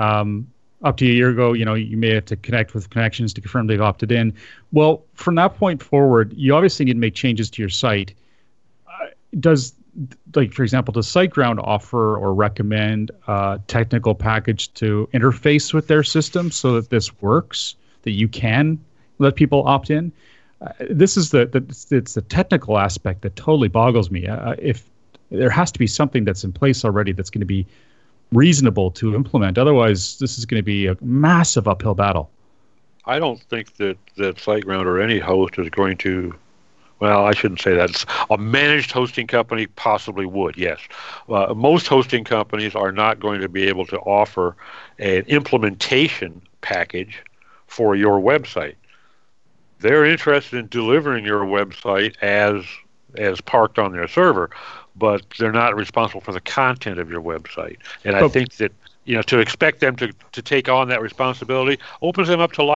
Um, 0.00 0.48
up 0.82 0.96
to 0.96 1.04
a 1.04 1.08
year 1.08 1.28
ago, 1.28 1.52
you 1.52 1.64
know, 1.64 1.74
you 1.74 1.96
may 1.96 2.14
have 2.14 2.24
to 2.24 2.36
connect 2.36 2.74
with 2.74 2.88
connections 2.90 3.34
to 3.34 3.40
confirm 3.40 3.66
they've 3.66 3.82
opted 3.82 4.10
in. 4.10 4.34
Well, 4.72 5.04
from 5.12 5.34
that 5.34 5.56
point 5.56 5.82
forward, 5.82 6.32
you 6.34 6.54
obviously 6.54 6.86
need 6.86 6.94
to 6.94 6.98
make 6.98 7.14
changes 7.14 7.50
to 7.50 7.62
your 7.62 7.68
site. 7.68 8.14
Uh, 8.88 9.08
does 9.38 9.74
like 10.34 10.52
for 10.52 10.62
example, 10.62 10.92
does 10.92 11.06
SiteGround 11.06 11.58
offer 11.62 12.16
or 12.16 12.34
recommend 12.34 13.10
a 13.26 13.60
technical 13.66 14.14
package 14.14 14.72
to 14.74 15.08
interface 15.12 15.74
with 15.74 15.88
their 15.88 16.02
system 16.02 16.50
so 16.50 16.74
that 16.74 16.90
this 16.90 17.20
works, 17.20 17.74
that 18.02 18.12
you 18.12 18.28
can 18.28 18.78
let 19.18 19.36
people 19.36 19.66
opt 19.66 19.90
in? 19.90 20.12
Uh, 20.60 20.72
this 20.90 21.16
is 21.16 21.30
the, 21.30 21.46
the 21.46 21.64
it's 21.96 22.14
the 22.14 22.22
technical 22.22 22.78
aspect 22.78 23.22
that 23.22 23.34
totally 23.36 23.68
boggles 23.68 24.10
me. 24.10 24.26
Uh, 24.26 24.54
if 24.58 24.88
there 25.30 25.50
has 25.50 25.70
to 25.72 25.78
be 25.78 25.86
something 25.86 26.24
that's 26.24 26.44
in 26.44 26.52
place 26.52 26.84
already 26.84 27.12
that's 27.12 27.30
going 27.30 27.40
to 27.40 27.46
be 27.46 27.66
reasonable 28.32 28.90
to 28.92 29.14
implement. 29.14 29.58
Otherwise, 29.58 30.18
this 30.18 30.38
is 30.38 30.44
going 30.44 30.58
to 30.58 30.64
be 30.64 30.86
a 30.86 30.96
massive 31.00 31.66
uphill 31.66 31.94
battle. 31.94 32.30
I 33.06 33.18
don't 33.18 33.40
think 33.40 33.76
that 33.76 33.96
that 34.16 34.36
SiteGround 34.36 34.84
or 34.84 35.00
any 35.00 35.18
host 35.18 35.58
is 35.58 35.68
going 35.70 35.96
to. 35.98 36.34
Well, 37.00 37.24
I 37.24 37.32
shouldn't 37.32 37.60
say 37.60 37.74
that. 37.74 38.04
A 38.30 38.36
managed 38.36 38.92
hosting 38.92 39.26
company 39.26 39.66
possibly 39.66 40.26
would, 40.26 40.56
yes. 40.56 40.78
Uh, 41.28 41.54
most 41.54 41.86
hosting 41.86 42.24
companies 42.24 42.74
are 42.74 42.92
not 42.92 43.20
going 43.20 43.40
to 43.40 43.48
be 43.48 43.64
able 43.64 43.86
to 43.86 43.98
offer 44.00 44.54
an 44.98 45.22
implementation 45.26 46.42
package 46.60 47.22
for 47.66 47.96
your 47.96 48.20
website. 48.20 48.74
They're 49.78 50.04
interested 50.04 50.58
in 50.58 50.68
delivering 50.68 51.24
your 51.24 51.44
website 51.44 52.16
as 52.20 52.64
as 53.16 53.40
parked 53.40 53.76
on 53.76 53.90
their 53.90 54.06
server 54.06 54.50
but 54.96 55.22
they're 55.38 55.52
not 55.52 55.74
responsible 55.74 56.20
for 56.20 56.32
the 56.32 56.40
content 56.40 56.98
of 56.98 57.10
your 57.10 57.22
website. 57.22 57.78
And 58.04 58.16
I 58.16 58.28
think 58.28 58.54
that 58.56 58.72
you 59.04 59.16
know 59.16 59.22
to 59.22 59.38
expect 59.38 59.80
them 59.80 59.96
to 59.96 60.12
to 60.32 60.42
take 60.42 60.68
on 60.68 60.88
that 60.88 61.02
responsibility 61.02 61.82
opens 62.02 62.28
them 62.28 62.40
up 62.40 62.52
to 62.52 62.62
life. 62.62 62.76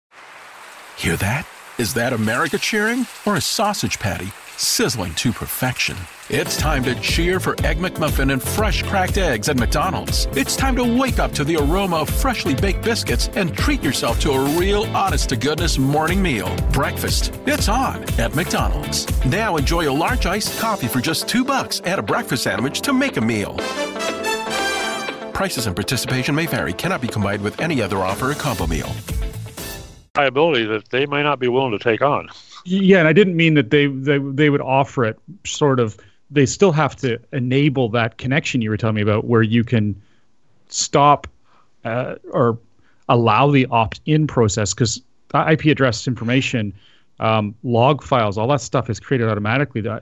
Hear 0.97 1.16
that? 1.16 1.47
Is 1.79 1.95
that 1.95 2.12
America 2.12 2.59
cheering 2.59 3.07
or 3.25 3.37
a 3.37 3.41
sausage 3.41 3.99
patty 3.99 4.31
sizzling 4.59 5.14
to 5.14 5.33
perfection? 5.33 5.97
It's 6.29 6.59
time 6.59 6.85
to 6.85 6.95
cheer 6.97 7.41
for 7.41 7.55
Egg 7.64 7.79
McMuffin 7.79 8.31
and 8.31 8.43
fresh 8.43 8.83
cracked 8.83 9.16
eggs 9.16 9.49
at 9.49 9.57
McDonald's. 9.57 10.27
It's 10.33 10.55
time 10.55 10.77
to 10.77 10.85
wake 10.85 11.18
up 11.18 11.33
to 11.33 11.45
the 11.45 11.57
aroma 11.57 11.97
of 11.97 12.11
freshly 12.11 12.55
baked 12.55 12.85
biscuits 12.85 13.31
and 13.37 13.57
treat 13.57 13.83
yourself 13.83 14.20
to 14.20 14.33
a 14.33 14.59
real 14.59 14.85
honest 14.95 15.31
to 15.31 15.37
goodness 15.37 15.79
morning 15.79 16.20
meal. 16.20 16.55
Breakfast. 16.73 17.33
It's 17.47 17.70
on 17.70 18.05
at 18.20 18.35
McDonald's. 18.35 19.07
Now 19.25 19.57
enjoy 19.57 19.91
a 19.91 19.97
large 19.97 20.27
iced 20.27 20.59
coffee 20.61 20.89
for 20.89 21.01
just 21.01 21.27
two 21.27 21.43
bucks 21.43 21.81
and 21.87 21.99
a 21.99 22.03
breakfast 22.03 22.43
sandwich 22.43 22.83
to 22.83 22.93
make 22.93 23.16
a 23.16 23.23
meal. 23.23 23.57
Prices 25.33 25.66
and 25.66 25.75
participation 25.75 26.35
may 26.35 26.45
vary, 26.45 26.75
cannot 26.75 27.01
be 27.01 27.09
combined 27.09 27.43
with 27.43 27.59
any 27.61 27.81
other 27.81 27.97
offer 27.97 28.31
or 28.31 28.35
combo 28.35 28.66
meal. 28.66 28.93
Liability 30.15 30.67
that 30.67 30.91
they 30.91 31.07
may 31.07 31.23
not 31.23 31.39
be 31.39 31.49
willing 31.49 31.71
to 31.71 31.79
take 31.79 32.03
on. 32.03 32.29
Yeah, 32.67 32.99
and 32.99 33.09
I 33.09 33.15
didn't 33.15 33.35
mean 33.35 33.55
that 33.55 33.71
they 33.71 33.87
they, 33.87 34.19
they 34.19 34.51
would 34.51 34.61
offer 34.61 35.07
it 35.07 35.19
sort 35.47 35.81
of 35.81 35.97
they 36.31 36.45
still 36.45 36.71
have 36.71 36.95
to 36.97 37.19
enable 37.33 37.89
that 37.91 38.19
connection 38.19 38.61
you 38.61 38.69
were 38.69 38.77
telling 38.77 38.97
me 38.97 39.01
about 39.01 39.25
where 39.25 39.41
you 39.41 39.65
can 39.65 39.99
stop 40.69 41.27
uh, 41.87 42.17
or 42.31 42.59
allow 43.09 43.51
the 43.51 43.65
opt-in 43.71 44.27
process 44.27 44.75
because 44.75 45.01
IP 45.49 45.65
address 45.65 46.07
information, 46.07 46.75
um, 47.19 47.55
log 47.63 48.03
files, 48.03 48.37
all 48.37 48.49
that 48.49 48.61
stuff 48.61 48.91
is 48.91 49.01
created 49.01 49.31
automatically. 49.31 49.87
Uh, 49.89 49.99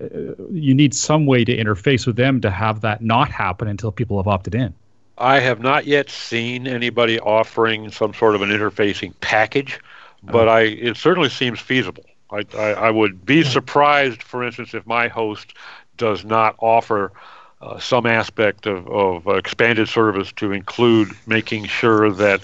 you 0.51 0.75
need 0.75 0.93
some 0.93 1.25
way 1.25 1.45
to 1.45 1.57
interface 1.57 2.05
with 2.05 2.17
them 2.17 2.41
to 2.41 2.51
have 2.51 2.81
that 2.81 3.01
not 3.01 3.31
happen 3.31 3.69
until 3.69 3.93
people 3.93 4.17
have 4.17 4.27
opted 4.27 4.57
in. 4.57 4.75
I 5.19 5.39
have 5.39 5.61
not 5.61 5.87
yet 5.87 6.11
seen 6.11 6.67
anybody 6.67 7.21
offering 7.21 7.91
some 7.93 8.15
sort 8.15 8.35
of 8.35 8.43
an 8.43 8.49
interfacing 8.49 9.13
package, 9.21 9.79
but 10.23 10.49
oh. 10.49 10.53
I 10.53 10.61
it 10.63 10.97
certainly 10.97 11.29
seems 11.29 11.61
feasible. 11.61 12.05
I, 12.31 12.45
I, 12.57 12.73
I 12.73 12.91
would 12.91 13.27
be 13.27 13.43
surprised, 13.43 14.23
for 14.23 14.45
instance, 14.45 14.73
if 14.75 14.87
my 14.87 15.09
host 15.09 15.55
does 15.97 16.25
not 16.25 16.55
offer 16.59 17.13
uh, 17.61 17.79
some 17.79 18.07
aspect 18.07 18.67
of, 18.67 18.89
of 18.89 19.27
expanded 19.27 19.89
service 19.89 20.33
to 20.33 20.53
include 20.53 21.11
making 21.27 21.65
sure 21.65 22.11
that 22.11 22.41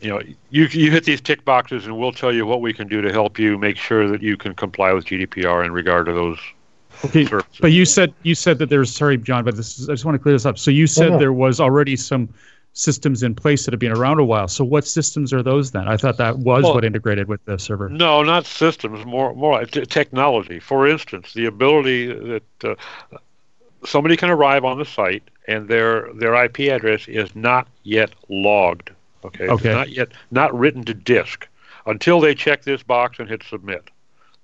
you 0.00 0.10
know 0.10 0.20
you 0.50 0.64
you 0.66 0.90
hit 0.90 1.04
these 1.04 1.20
tick 1.20 1.44
boxes 1.44 1.86
and 1.86 1.96
we'll 1.96 2.12
tell 2.12 2.32
you 2.32 2.46
what 2.46 2.60
we 2.60 2.72
can 2.72 2.88
do 2.88 3.00
to 3.00 3.12
help 3.12 3.38
you 3.38 3.58
make 3.58 3.76
sure 3.76 4.08
that 4.08 4.22
you 4.22 4.36
can 4.36 4.54
comply 4.54 4.92
with 4.92 5.04
GDPR 5.04 5.64
in 5.64 5.72
regard 5.72 6.06
to 6.06 6.12
those 6.12 6.38
okay 7.04 7.24
services. 7.26 7.58
but 7.60 7.72
you 7.72 7.84
said 7.84 8.12
you 8.22 8.34
said 8.34 8.58
that 8.58 8.68
there's 8.70 8.94
sorry 8.94 9.16
John 9.16 9.44
but 9.44 9.56
this 9.56 9.78
is, 9.78 9.88
I 9.88 9.92
just 9.92 10.04
want 10.04 10.16
to 10.16 10.18
clear 10.18 10.34
this 10.34 10.46
up 10.46 10.58
so 10.58 10.70
you 10.70 10.86
said 10.86 11.20
there 11.20 11.32
was 11.32 11.60
already 11.60 11.96
some 11.96 12.28
systems 12.72 13.22
in 13.22 13.34
place 13.34 13.64
that 13.64 13.72
have 13.72 13.80
been 13.80 13.96
around 13.96 14.20
a 14.20 14.24
while. 14.24 14.48
So 14.48 14.64
what 14.64 14.86
systems 14.86 15.32
are 15.32 15.42
those 15.42 15.72
then? 15.72 15.88
I 15.88 15.96
thought 15.96 16.16
that 16.18 16.38
was 16.38 16.64
well, 16.64 16.74
what 16.74 16.84
integrated 16.84 17.28
with 17.28 17.44
the 17.44 17.58
server. 17.58 17.88
No, 17.88 18.22
not 18.22 18.46
systems, 18.46 19.04
more 19.04 19.34
more 19.34 19.60
like 19.60 19.70
technology. 19.70 20.60
For 20.60 20.86
instance, 20.86 21.32
the 21.32 21.46
ability 21.46 22.06
that 22.06 22.42
uh, 22.64 22.74
somebody 23.84 24.16
can 24.16 24.30
arrive 24.30 24.64
on 24.64 24.78
the 24.78 24.84
site 24.84 25.22
and 25.46 25.68
their 25.68 26.12
their 26.14 26.34
IP 26.44 26.60
address 26.60 27.08
is 27.08 27.34
not 27.34 27.66
yet 27.82 28.10
logged. 28.28 28.90
Okay, 29.24 29.48
okay. 29.48 29.70
It's 29.70 29.76
not 29.76 29.90
yet 29.90 30.08
not 30.30 30.56
written 30.56 30.84
to 30.84 30.94
disk 30.94 31.48
until 31.86 32.20
they 32.20 32.34
check 32.34 32.62
this 32.62 32.82
box 32.82 33.18
and 33.18 33.28
hit 33.28 33.42
submit. 33.42 33.90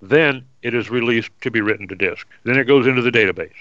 Then 0.01 0.45
it 0.61 0.73
is 0.73 0.89
released 0.89 1.29
to 1.41 1.51
be 1.51 1.61
written 1.61 1.87
to 1.87 1.95
disk. 1.95 2.27
Then 2.43 2.57
it 2.57 2.65
goes 2.65 2.85
into 2.85 3.01
the 3.01 3.11
database. 3.11 3.53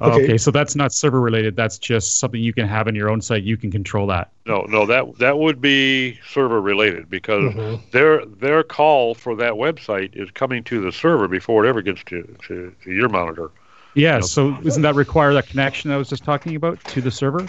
Okay. 0.00 0.24
okay. 0.24 0.38
so 0.38 0.50
that's 0.50 0.74
not 0.74 0.92
server 0.92 1.20
related. 1.20 1.56
That's 1.56 1.78
just 1.78 2.18
something 2.18 2.40
you 2.40 2.52
can 2.52 2.66
have 2.66 2.88
in 2.88 2.94
your 2.94 3.10
own 3.10 3.20
site. 3.20 3.42
You 3.42 3.56
can 3.56 3.70
control 3.70 4.06
that. 4.08 4.30
No, 4.46 4.62
no, 4.62 4.86
that 4.86 5.18
that 5.18 5.38
would 5.38 5.60
be 5.60 6.18
server 6.28 6.60
related 6.60 7.08
because 7.08 7.52
mm-hmm. 7.54 7.82
their 7.92 8.24
their 8.26 8.62
call 8.62 9.14
for 9.14 9.36
that 9.36 9.52
website 9.52 10.14
is 10.14 10.30
coming 10.30 10.64
to 10.64 10.80
the 10.80 10.92
server 10.92 11.28
before 11.28 11.64
it 11.64 11.68
ever 11.68 11.82
gets 11.82 12.02
to, 12.04 12.22
to, 12.46 12.74
to 12.82 12.92
your 12.92 13.08
monitor. 13.08 13.50
Yeah, 13.94 14.14
you 14.14 14.20
know? 14.20 14.26
so 14.26 14.52
doesn't 14.52 14.82
that 14.82 14.94
require 14.94 15.32
that 15.34 15.46
connection 15.46 15.90
I 15.90 15.96
was 15.96 16.08
just 16.08 16.24
talking 16.24 16.56
about 16.56 16.82
to 16.84 17.00
the 17.00 17.10
server? 17.10 17.48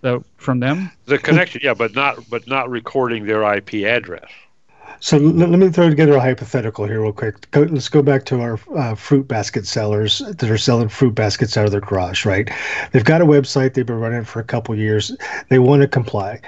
The, 0.00 0.22
from 0.36 0.60
them? 0.60 0.90
The 1.06 1.18
connection, 1.18 1.60
yeah, 1.62 1.74
but 1.74 1.94
not 1.94 2.28
but 2.30 2.46
not 2.46 2.70
recording 2.70 3.26
their 3.26 3.42
IP 3.54 3.74
address. 3.84 4.30
So 5.00 5.16
let, 5.16 5.50
me 5.50 5.70
throw 5.70 5.88
together 5.88 6.14
a 6.14 6.20
hypothetical 6.20 6.86
here, 6.86 7.00
real 7.00 7.12
quick. 7.12 7.48
Go, 7.52 7.62
let's 7.62 7.88
go 7.88 8.02
back 8.02 8.24
to 8.26 8.40
our 8.40 8.58
uh, 8.76 8.94
fruit 8.94 9.28
basket 9.28 9.66
sellers 9.66 10.18
that 10.18 10.50
are 10.50 10.58
selling 10.58 10.88
fruit 10.88 11.14
baskets 11.14 11.56
out 11.56 11.66
of 11.66 11.70
their 11.70 11.80
garage, 11.80 12.24
right? 12.24 12.50
They've 12.92 13.04
got 13.04 13.20
a 13.20 13.24
website. 13.24 13.74
They've 13.74 13.86
been 13.86 14.00
running 14.00 14.24
for 14.24 14.40
a 14.40 14.44
couple 14.44 14.74
years. 14.74 15.16
They 15.50 15.60
want 15.60 15.82
to 15.82 15.88
comply. 15.88 16.40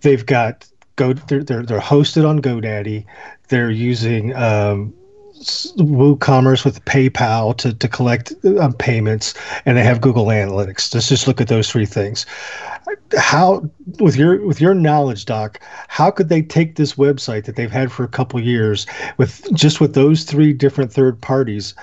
They've 0.00 0.24
got 0.24 0.66
go. 0.96 1.12
They're 1.12 1.44
they're, 1.44 1.62
they're 1.62 1.80
hosted 1.80 2.26
on 2.26 2.40
GoDaddy. 2.40 3.04
They're 3.48 3.70
using 3.70 4.34
um, 4.34 4.94
WooCommerce 5.38 6.64
with 6.64 6.84
PayPal 6.84 7.56
to, 7.58 7.72
to 7.72 7.88
collect 7.88 8.32
um, 8.58 8.72
payments, 8.74 9.34
and 9.64 9.76
they 9.76 9.84
have 9.84 10.00
Google 10.00 10.26
Analytics. 10.26 10.94
Let's 10.94 11.08
just 11.08 11.26
look 11.26 11.40
at 11.40 11.48
those 11.48 11.70
three 11.70 11.86
things. 11.86 12.26
How, 13.16 13.68
with 13.98 14.16
your 14.16 14.44
with 14.46 14.60
your 14.60 14.74
knowledge, 14.74 15.24
Doc, 15.24 15.60
how 15.88 16.10
could 16.10 16.28
they 16.28 16.42
take 16.42 16.76
this 16.76 16.94
website 16.94 17.44
that 17.44 17.56
they've 17.56 17.70
had 17.70 17.92
for 17.92 18.04
a 18.04 18.08
couple 18.08 18.40
years 18.40 18.86
with 19.16 19.46
just 19.54 19.80
with 19.80 19.94
those 19.94 20.24
three 20.24 20.52
different 20.52 20.92
third 20.92 21.20
parties? 21.20 21.74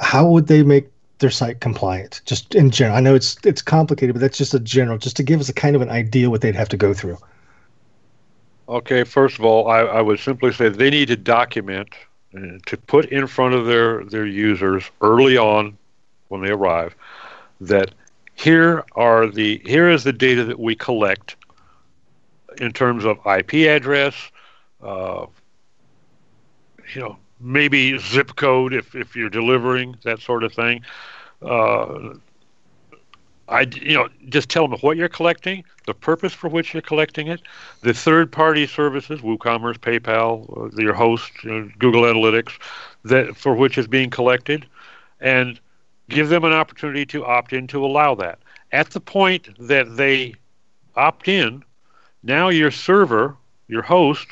How 0.00 0.26
would 0.26 0.46
they 0.46 0.62
make 0.62 0.88
their 1.18 1.30
site 1.30 1.60
compliant? 1.60 2.20
Just 2.24 2.54
in 2.54 2.70
general, 2.70 2.96
I 2.96 3.00
know 3.00 3.14
it's 3.14 3.36
it's 3.44 3.62
complicated, 3.62 4.14
but 4.14 4.20
that's 4.20 4.38
just 4.38 4.54
a 4.54 4.60
general, 4.60 4.98
just 4.98 5.16
to 5.16 5.22
give 5.22 5.40
us 5.40 5.48
a 5.48 5.54
kind 5.54 5.76
of 5.76 5.82
an 5.82 5.90
idea 5.90 6.30
what 6.30 6.40
they'd 6.40 6.56
have 6.56 6.68
to 6.70 6.76
go 6.76 6.94
through. 6.94 7.18
Okay, 8.68 9.04
first 9.04 9.38
of 9.38 9.44
all, 9.44 9.68
I, 9.68 9.80
I 9.80 10.00
would 10.00 10.18
simply 10.18 10.50
say 10.50 10.70
they 10.70 10.88
need 10.88 11.08
to 11.08 11.16
document 11.16 11.90
to 12.66 12.76
put 12.76 13.06
in 13.06 13.26
front 13.26 13.54
of 13.54 13.66
their, 13.66 14.04
their 14.04 14.26
users 14.26 14.90
early 15.00 15.36
on 15.36 15.76
when 16.28 16.42
they 16.42 16.50
arrive 16.50 16.94
that 17.60 17.92
here 18.34 18.84
are 18.96 19.28
the 19.28 19.62
here 19.64 19.88
is 19.88 20.04
the 20.04 20.12
data 20.12 20.44
that 20.44 20.58
we 20.58 20.74
collect 20.74 21.36
in 22.58 22.72
terms 22.72 23.04
of 23.04 23.18
IP 23.26 23.54
address, 23.68 24.14
uh, 24.82 25.26
you 26.94 27.00
know, 27.00 27.16
maybe 27.40 27.98
zip 27.98 28.36
code 28.36 28.72
if, 28.72 28.94
if 28.94 29.16
you're 29.16 29.30
delivering 29.30 29.96
that 30.04 30.20
sort 30.20 30.44
of 30.44 30.52
thing. 30.52 30.84
Uh, 31.42 32.14
I, 33.54 33.68
you 33.80 33.94
know, 33.94 34.08
just 34.30 34.48
tell 34.48 34.66
them 34.66 34.80
what 34.80 34.96
you're 34.96 35.08
collecting, 35.08 35.62
the 35.86 35.94
purpose 35.94 36.32
for 36.32 36.48
which 36.48 36.74
you're 36.74 36.82
collecting 36.82 37.28
it, 37.28 37.40
the 37.82 37.94
third-party 37.94 38.66
services, 38.66 39.20
WooCommerce, 39.20 39.78
PayPal, 39.78 40.74
uh, 40.76 40.82
your 40.82 40.92
host, 40.92 41.30
you 41.44 41.50
know, 41.50 41.70
Google 41.78 42.02
Analytics, 42.02 42.50
that 43.04 43.36
for 43.36 43.54
which 43.54 43.78
is 43.78 43.86
being 43.86 44.10
collected, 44.10 44.66
and 45.20 45.60
give 46.08 46.30
them 46.30 46.42
an 46.42 46.52
opportunity 46.52 47.06
to 47.06 47.24
opt 47.24 47.52
in 47.52 47.68
to 47.68 47.86
allow 47.86 48.16
that. 48.16 48.40
At 48.72 48.90
the 48.90 49.00
point 49.00 49.48
that 49.60 49.96
they 49.96 50.34
opt 50.96 51.28
in, 51.28 51.62
now 52.24 52.48
your 52.48 52.72
server, 52.72 53.36
your 53.68 53.82
host, 53.82 54.26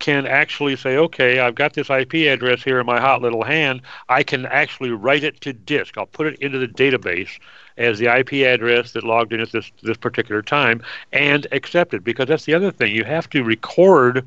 can 0.00 0.26
actually 0.26 0.76
say, 0.76 0.96
okay, 0.96 1.38
I've 1.38 1.54
got 1.54 1.74
this 1.74 1.88
IP 1.88 2.14
address 2.14 2.62
here 2.62 2.80
in 2.80 2.86
my 2.86 2.98
hot 2.98 3.22
little 3.22 3.44
hand. 3.44 3.82
I 4.08 4.22
can 4.22 4.46
actually 4.46 4.90
write 4.90 5.24
it 5.24 5.40
to 5.42 5.52
disk. 5.52 5.96
I'll 5.96 6.06
put 6.06 6.26
it 6.26 6.38
into 6.40 6.58
the 6.58 6.66
database 6.66 7.38
as 7.80 7.98
the 7.98 8.06
IP 8.06 8.32
address 8.46 8.92
that 8.92 9.04
logged 9.04 9.32
in 9.32 9.40
at 9.40 9.50
this 9.50 9.72
this 9.82 9.96
particular 9.96 10.42
time 10.42 10.82
and 11.12 11.46
accept 11.52 11.94
it 11.94 12.04
because 12.04 12.28
that's 12.28 12.44
the 12.44 12.54
other 12.54 12.70
thing. 12.70 12.94
You 12.94 13.04
have 13.04 13.28
to 13.30 13.42
record 13.42 14.26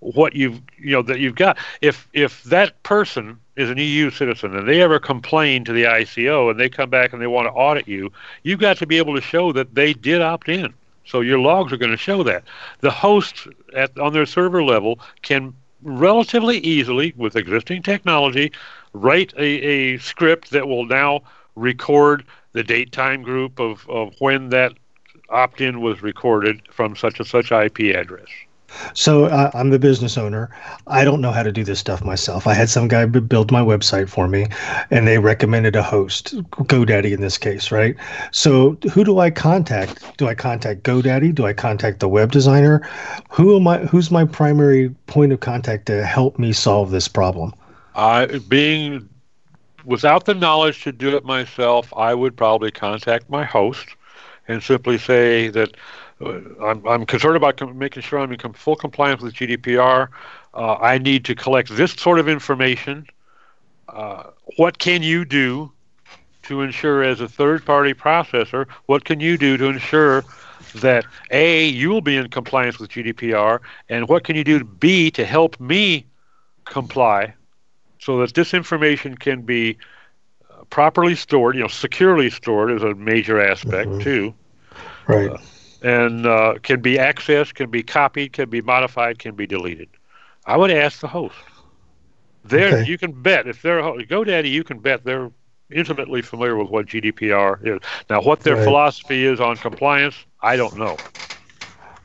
what 0.00 0.34
you've 0.36 0.60
you 0.78 0.92
know 0.92 1.02
that 1.02 1.18
you've 1.18 1.34
got. 1.34 1.58
If 1.80 2.08
if 2.12 2.42
that 2.44 2.80
person 2.84 3.38
is 3.56 3.70
an 3.70 3.78
EU 3.78 4.10
citizen 4.10 4.56
and 4.56 4.68
they 4.68 4.80
ever 4.82 4.98
complain 4.98 5.64
to 5.64 5.72
the 5.72 5.84
ICO 5.84 6.50
and 6.50 6.60
they 6.60 6.68
come 6.68 6.90
back 6.90 7.12
and 7.12 7.20
they 7.20 7.26
want 7.26 7.46
to 7.46 7.52
audit 7.52 7.88
you 7.88 8.12
you've 8.42 8.60
got 8.60 8.76
to 8.76 8.86
be 8.86 8.98
able 8.98 9.14
to 9.14 9.20
show 9.20 9.52
that 9.52 9.74
they 9.74 9.92
did 9.92 10.22
opt 10.22 10.48
in. 10.48 10.72
So 11.06 11.20
your 11.20 11.38
logs 11.38 11.72
are 11.72 11.76
going 11.76 11.92
to 11.92 11.96
show 11.96 12.22
that. 12.24 12.44
The 12.80 12.90
hosts 12.90 13.48
at 13.74 13.98
on 13.98 14.12
their 14.12 14.26
server 14.26 14.62
level 14.62 15.00
can 15.22 15.54
relatively 15.82 16.58
easily 16.58 17.12
with 17.16 17.36
existing 17.36 17.82
technology 17.82 18.52
write 18.92 19.32
a, 19.36 19.44
a 19.44 19.98
script 19.98 20.50
that 20.50 20.68
will 20.68 20.84
now 20.84 21.22
record 21.54 22.24
the 22.56 22.64
date 22.64 22.90
time 22.90 23.20
group 23.20 23.60
of, 23.60 23.86
of 23.90 24.14
when 24.18 24.48
that 24.48 24.72
opt 25.28 25.60
in 25.60 25.82
was 25.82 26.02
recorded 26.02 26.62
from 26.72 26.96
such 26.96 27.18
and 27.18 27.28
such 27.28 27.52
IP 27.52 27.94
address. 27.94 28.28
So 28.94 29.26
uh, 29.26 29.50
I'm 29.52 29.68
the 29.68 29.78
business 29.78 30.16
owner. 30.16 30.50
I 30.86 31.04
don't 31.04 31.20
know 31.20 31.32
how 31.32 31.42
to 31.42 31.52
do 31.52 31.64
this 31.64 31.78
stuff 31.78 32.02
myself. 32.02 32.46
I 32.46 32.54
had 32.54 32.70
some 32.70 32.88
guy 32.88 33.04
build 33.04 33.52
my 33.52 33.60
website 33.60 34.08
for 34.08 34.26
me, 34.26 34.46
and 34.90 35.06
they 35.06 35.18
recommended 35.18 35.76
a 35.76 35.82
host, 35.82 36.34
GoDaddy 36.50 37.12
in 37.12 37.20
this 37.20 37.36
case, 37.36 37.70
right? 37.70 37.94
So 38.32 38.78
who 38.92 39.04
do 39.04 39.18
I 39.18 39.30
contact? 39.30 40.16
Do 40.16 40.26
I 40.26 40.34
contact 40.34 40.82
GoDaddy? 40.82 41.34
Do 41.34 41.44
I 41.44 41.52
contact 41.52 42.00
the 42.00 42.08
web 42.08 42.32
designer? 42.32 42.88
Who 43.30 43.54
am 43.54 43.68
I? 43.68 43.78
Who's 43.80 44.10
my 44.10 44.24
primary 44.24 44.88
point 45.06 45.32
of 45.32 45.40
contact 45.40 45.86
to 45.86 46.06
help 46.06 46.38
me 46.38 46.52
solve 46.52 46.90
this 46.90 47.06
problem? 47.06 47.52
Uh, 47.94 48.26
being 48.48 49.08
without 49.86 50.24
the 50.24 50.34
knowledge 50.34 50.82
to 50.82 50.92
do 50.92 51.16
it 51.16 51.24
myself, 51.24 51.92
I 51.96 52.12
would 52.12 52.36
probably 52.36 52.70
contact 52.70 53.30
my 53.30 53.44
host 53.44 53.86
and 54.48 54.62
simply 54.62 54.98
say 54.98 55.48
that 55.48 55.76
uh, 56.20 56.40
I'm, 56.62 56.86
I'm 56.86 57.06
concerned 57.06 57.36
about 57.36 57.56
com- 57.56 57.78
making 57.78 58.02
sure 58.02 58.18
I'm 58.18 58.32
in 58.32 58.38
com- 58.38 58.52
full 58.52 58.76
compliance 58.76 59.22
with 59.22 59.34
GDPR. 59.34 60.08
Uh, 60.54 60.74
I 60.74 60.98
need 60.98 61.24
to 61.26 61.34
collect 61.34 61.74
this 61.76 61.92
sort 61.92 62.18
of 62.18 62.28
information. 62.28 63.06
Uh, 63.88 64.24
what 64.56 64.78
can 64.78 65.02
you 65.02 65.24
do 65.24 65.72
to 66.42 66.62
ensure, 66.62 67.02
as 67.02 67.20
a 67.20 67.28
third 67.28 67.64
party 67.64 67.94
processor, 67.94 68.66
what 68.86 69.04
can 69.04 69.20
you 69.20 69.38
do 69.38 69.56
to 69.56 69.66
ensure 69.66 70.24
that 70.76 71.04
A, 71.30 71.66
you 71.66 71.90
will 71.90 72.00
be 72.00 72.16
in 72.16 72.28
compliance 72.28 72.78
with 72.78 72.90
GDPR, 72.90 73.60
and 73.88 74.08
what 74.08 74.24
can 74.24 74.36
you 74.36 74.44
do, 74.44 74.64
B, 74.64 75.10
to 75.12 75.24
help 75.24 75.58
me 75.60 76.06
comply 76.64 77.34
so 77.98 78.18
that 78.18 78.34
this 78.34 78.54
information 78.54 79.16
can 79.16 79.42
be 79.42 79.78
uh, 80.50 80.64
properly 80.64 81.14
stored, 81.14 81.54
you 81.54 81.62
know, 81.62 81.68
securely 81.68 82.30
stored 82.30 82.70
is 82.70 82.82
a 82.82 82.94
major 82.94 83.40
aspect 83.40 83.88
mm-hmm. 83.88 84.00
too. 84.00 84.34
Right. 85.06 85.30
Uh, 85.30 85.38
and 85.82 86.26
uh, 86.26 86.54
can 86.62 86.80
be 86.80 86.96
accessed, 86.96 87.54
can 87.54 87.70
be 87.70 87.82
copied, 87.82 88.32
can 88.32 88.48
be 88.48 88.60
modified, 88.60 89.18
can 89.18 89.34
be 89.34 89.46
deleted. 89.46 89.88
I 90.44 90.56
would 90.56 90.70
ask 90.70 91.00
the 91.00 91.08
host. 91.08 91.36
There, 92.44 92.78
okay. 92.78 92.90
you 92.90 92.96
can 92.96 93.12
bet 93.12 93.48
if 93.48 93.62
they're 93.62 93.82
GoDaddy, 93.82 94.50
you 94.50 94.62
can 94.62 94.78
bet 94.78 95.04
they're 95.04 95.30
intimately 95.70 96.22
familiar 96.22 96.56
with 96.56 96.70
what 96.70 96.86
GDPR 96.86 97.64
is. 97.66 97.80
Now, 98.08 98.22
what 98.22 98.40
their 98.40 98.54
right. 98.56 98.64
philosophy 98.64 99.24
is 99.24 99.40
on 99.40 99.56
compliance, 99.56 100.14
I 100.40 100.56
don't 100.56 100.76
know. 100.76 100.96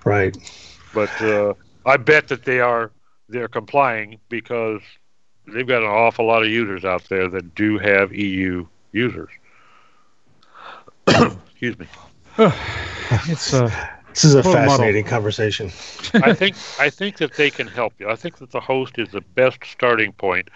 Right. 0.04 0.36
But 0.94 1.22
uh, 1.22 1.54
I 1.86 1.98
bet 1.98 2.28
that 2.30 2.44
they 2.44 2.60
are 2.60 2.92
they're 3.30 3.48
complying 3.48 4.20
because 4.30 4.82
they've 5.52 5.68
got 5.68 5.82
an 5.82 5.89
awful 5.89 6.26
lot 6.26 6.43
of 6.43 6.49
users 6.49 6.86
out 6.86 7.04
there 7.10 7.28
that 7.30 7.56
do 7.56 7.78
have 7.78 8.14
EU 8.14 8.66
users. 8.91 9.30
Excuse 11.08 11.78
me. 11.80 11.88
it's 12.38 13.54
uh, 13.54 13.70
this 14.10 14.24
is 14.24 14.36
a 14.36 14.43
fascinating 14.43 15.06
conversation. 15.06 15.68
I 16.16 16.34
think 16.34 16.56
I 16.80 16.89
think 16.89 17.18
that 17.18 17.34
they 17.34 17.49
can 17.49 17.68
help 17.68 17.93
you. 17.99 18.10
I 18.10 18.16
think 18.16 18.38
that 18.38 18.52
the 18.52 18.60
host 18.60 18.97
is 18.97 19.10
the 19.10 19.22
best 19.22 19.64
starting 19.66 20.12
point. 20.14 20.49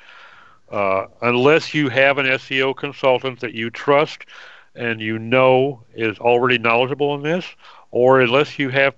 Uh, 0.69 1.05
unless 1.21 1.73
you 1.73 1.89
have 1.89 2.17
an 2.17 2.25
SEO 2.25 2.75
consultant 2.75 3.39
that 3.39 3.53
you 3.53 3.69
trust 3.69 4.25
and 4.73 4.99
you 4.99 5.19
know 5.19 5.81
is 5.93 6.17
already 6.17 6.57
knowledgeable 6.57 7.15
in 7.15 7.21
this, 7.21 7.45
or 7.91 8.19
unless 8.19 8.59
you 8.59 8.69
have 8.69 8.95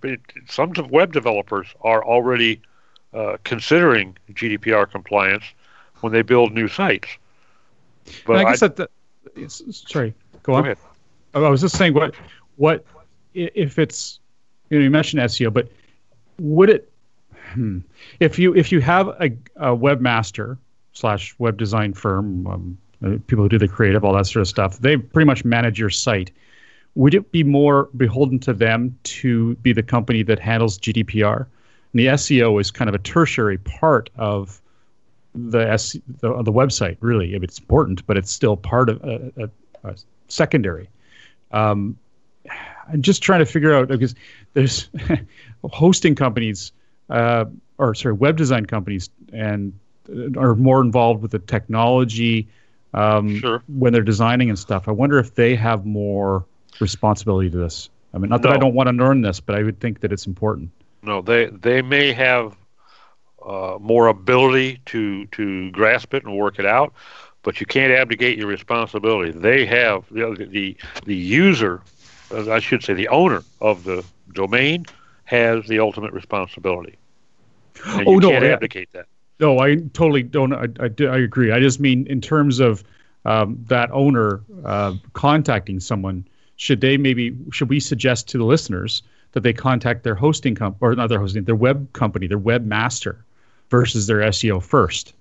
some 0.48 0.74
web 0.89 1.12
developers 1.12 1.68
are 1.82 2.04
already 2.04 2.62
uh, 3.14 3.38
considering 3.43 4.18
GDPR 4.32 4.89
compliance 4.89 5.43
when 6.02 6.14
they 6.14 6.22
build 6.22 6.54
new 6.54 6.68
sites. 6.68 7.08
But 8.26 8.38
I 8.38 8.43
guess 8.43 8.62
I, 8.62 8.68
that 8.70 8.89
the, 9.36 9.50
sorry, 9.72 10.14
go, 10.43 10.54
go 10.54 10.54
on. 10.56 10.64
Ahead. 10.66 10.78
I 11.34 11.50
was 11.50 11.62
just 11.62 11.78
saying 11.78 11.93
what 11.93 12.16
what 12.56 12.86
if 13.34 13.78
it's 13.78 14.20
you 14.70 14.78
know 14.78 14.84
you 14.84 14.89
mentioned 14.89 15.22
SEO, 15.24 15.54
but 15.54 15.70
would 16.39 16.70
it 16.70 16.91
hmm, 17.54 17.80
if 18.20 18.39
you 18.39 18.56
if 18.56 18.72
you 18.72 18.82
have 18.82 19.08
a, 19.08 19.32
a 19.58 19.76
webmaster 19.76 20.58
slash 20.93 21.36
web 21.38 21.58
design 21.58 21.93
firm, 21.93 22.48
um, 22.48 22.78
uh, 23.06 23.18
people 23.28 23.43
who 23.43 23.50
do 23.50 23.60
the 23.60 23.68
creative, 23.68 24.04
all 24.04 24.14
that 24.14 24.26
sort 24.26 24.41
of 24.41 24.48
stuff, 24.48 24.80
they 24.80 24.98
pretty 24.98 25.26
much 25.26 25.45
manage 25.45 25.80
your 25.80 25.89
site. 25.89 26.32
Would 26.95 27.14
it 27.14 27.32
be 27.32 27.43
more 27.43 27.89
beholden 27.95 28.39
to 28.39 28.54
them 28.54 28.98
to 29.04 29.54
be 29.56 29.72
the 29.72 29.84
company 29.84 30.24
that 30.24 30.39
handles 30.39 30.80
GDPR? 30.80 31.45
And 31.93 32.00
the 32.00 32.08
SEO 32.08 32.60
is 32.60 32.72
kind 32.72 32.89
of 32.89 32.95
a 32.95 33.00
tertiary 33.00 33.60
part 33.60 34.10
of 34.18 34.60
the 35.38 35.70
S 35.70 35.94
the, 36.20 36.42
the 36.44 36.52
website. 36.52 36.98
Really, 37.00 37.34
it's 37.34 37.60
important, 37.60 38.06
but 38.06 38.18
it's 38.18 38.32
still 38.32 38.58
part 38.58 38.90
of 38.90 39.04
a, 39.04 39.32
a, 39.38 39.50
a 39.90 39.96
secondary. 40.28 40.90
Um, 41.52 41.98
I'm 42.92 43.02
just 43.02 43.22
trying 43.22 43.40
to 43.40 43.46
figure 43.46 43.74
out 43.74 43.88
because 43.88 44.16
there's 44.54 44.90
hosting 45.64 46.16
companies, 46.16 46.72
uh, 47.10 47.46
or 47.78 47.96
sorry, 47.96 48.14
web 48.14 48.38
design 48.38 48.66
companies, 48.66 49.10
and 49.34 49.74
uh, 50.10 50.40
are 50.40 50.56
more 50.56 50.82
involved 50.82 51.22
with 51.22 51.32
the 51.32 51.40
technology 51.40 52.48
um, 52.94 53.40
sure. 53.40 53.64
when 53.68 53.94
they're 53.94 54.02
designing 54.02 54.50
and 54.50 54.58
stuff. 54.58 54.88
I 54.88 54.92
wonder 54.92 55.20
if 55.20 55.36
they 55.36 55.56
have 55.56 55.86
more 55.86 56.46
responsibility 56.80 57.50
to 57.50 57.58
this. 57.58 57.90
I 58.14 58.20
mean, 58.20 58.30
not 58.30 58.42
that. 58.44 58.54
I 58.54 58.58
don't 58.58 58.74
want 58.74 58.88
to 58.88 58.96
learn 58.96 59.22
this, 59.22 59.40
but 59.40 59.56
I 59.56 59.64
would 59.64 59.80
think 59.80 60.00
that 60.00 60.12
it's 60.12 60.28
important. 60.28 60.72
No, 61.04 61.22
they 61.22 61.48
they 61.48 61.82
may 61.82 62.14
have 62.14 62.58
uh, 63.46 63.78
more 63.80 64.08
ability 64.08 64.80
to 64.88 65.26
to 65.28 65.72
grasp 65.72 66.14
it 66.14 66.24
and 66.24 66.36
work 66.36 66.60
it 66.60 66.66
out, 66.66 66.94
but 67.44 67.60
you 67.60 67.66
can't 67.66 67.94
abdicate 67.94 68.38
your 68.38 68.48
responsibility. 68.48 69.32
They 69.32 69.66
have 69.66 70.06
the 70.12 70.48
the, 70.50 70.78
the 71.06 71.16
user 71.16 71.82
I 72.32 72.60
should 72.60 72.84
say, 72.84 72.94
the 72.94 73.08
owner 73.08 73.44
of 73.62 73.84
the 73.84 74.04
domain 74.34 74.86
has 75.26 75.66
the 75.68 75.80
ultimate 75.80 76.14
responsibility. 76.14 76.98
And 77.86 78.08
oh 78.08 78.14
you 78.14 78.20
no, 78.20 78.30
can't 78.32 78.44
abdicate 78.44 78.92
that. 78.94 79.06
No, 79.40 79.60
I 79.60 79.76
totally 79.76 80.24
don't. 80.24 80.54
I, 80.54 80.68
I, 80.80 80.90
I 81.06 81.18
agree. 81.20 81.52
I 81.52 81.60
just 81.60 81.80
mean 81.80 82.08
in 82.08 82.22
terms 82.22 82.60
of 82.60 82.84
um, 83.26 83.64
that 83.68 83.92
owner 83.92 84.42
uh, 84.66 84.96
contacting 85.14 85.80
someone. 85.80 86.26
Should 86.60 86.82
they 86.82 86.98
maybe 86.98 87.38
should 87.52 87.70
we 87.70 87.80
suggest 87.80 88.30
to 88.30 88.40
the 88.40 88.44
listeners 88.44 89.04
that 89.34 89.42
they 89.42 89.54
contact 89.54 90.04
their 90.04 90.16
hosting 90.16 90.56
company 90.56 90.80
or 90.82 90.96
not 90.96 91.08
their 91.10 91.20
hosting 91.20 91.44
their 91.44 91.56
web 91.56 91.94
company, 91.94 92.26
their 92.26 92.40
webmaster, 92.40 93.18
versus 93.70 94.07
their 94.07 94.20
SEO 94.20 94.61
first? 94.61 95.13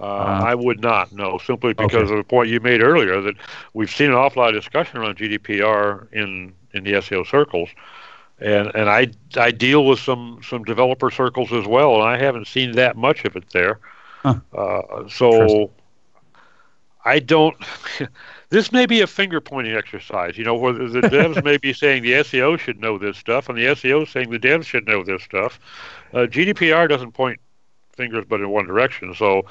Uh, 0.00 0.02
uh, 0.02 0.42
I 0.44 0.54
would 0.54 0.80
not, 0.80 1.12
no, 1.12 1.38
simply 1.38 1.72
because 1.72 1.94
okay. 1.94 2.12
of 2.12 2.16
the 2.16 2.24
point 2.24 2.48
you 2.48 2.58
made 2.60 2.82
earlier 2.82 3.20
that 3.20 3.36
we've 3.74 3.90
seen 3.90 4.10
an 4.10 4.16
awful 4.16 4.42
lot 4.42 4.54
of 4.54 4.60
discussion 4.60 4.98
around 4.98 5.18
GDPR 5.18 6.12
in, 6.12 6.52
in 6.72 6.84
the 6.84 6.92
SEO 6.94 7.26
circles. 7.26 7.68
And, 8.40 8.72
and 8.74 8.90
I, 8.90 9.12
I 9.36 9.52
deal 9.52 9.86
with 9.86 10.00
some, 10.00 10.40
some 10.42 10.64
developer 10.64 11.10
circles 11.10 11.52
as 11.52 11.66
well, 11.66 11.94
and 11.94 12.02
I 12.02 12.18
haven't 12.18 12.48
seen 12.48 12.72
that 12.72 12.96
much 12.96 13.24
of 13.24 13.36
it 13.36 13.48
there. 13.50 13.78
Huh. 14.24 14.40
Uh, 14.52 15.08
so 15.08 15.70
I 17.04 17.18
don't. 17.18 17.56
this 18.48 18.72
may 18.72 18.86
be 18.86 19.02
a 19.02 19.06
finger 19.06 19.40
pointing 19.40 19.74
exercise, 19.74 20.38
you 20.38 20.44
know, 20.44 20.54
where 20.54 20.72
the 20.72 21.00
devs 21.08 21.42
may 21.44 21.58
be 21.58 21.72
saying 21.72 22.02
the 22.02 22.12
SEO 22.12 22.58
should 22.58 22.80
know 22.80 22.98
this 22.98 23.18
stuff, 23.18 23.48
and 23.48 23.58
the 23.58 23.66
SEO 23.66 24.08
saying 24.08 24.30
the 24.30 24.38
devs 24.38 24.64
should 24.64 24.86
know 24.86 25.04
this 25.04 25.22
stuff. 25.22 25.60
Uh, 26.12 26.20
GDPR 26.20 26.88
doesn't 26.88 27.12
point 27.12 27.38
fingers 27.94 28.24
but 28.28 28.40
in 28.40 28.50
one 28.50 28.66
direction. 28.66 29.14
So 29.14 29.46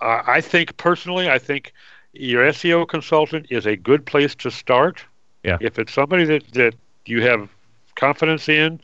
uh, 0.00 0.22
I 0.26 0.40
think 0.40 0.76
personally, 0.76 1.28
I 1.28 1.38
think 1.38 1.72
your 2.12 2.44
SEO 2.48 2.88
consultant 2.88 3.46
is 3.50 3.66
a 3.66 3.76
good 3.76 4.04
place 4.04 4.34
to 4.36 4.50
start. 4.50 5.04
Yeah. 5.44 5.58
If 5.60 5.78
it's 5.78 5.92
somebody 5.92 6.24
that, 6.24 6.44
that 6.52 6.74
you 7.06 7.22
have 7.22 7.48
confidence 7.94 8.48
in 8.48 8.80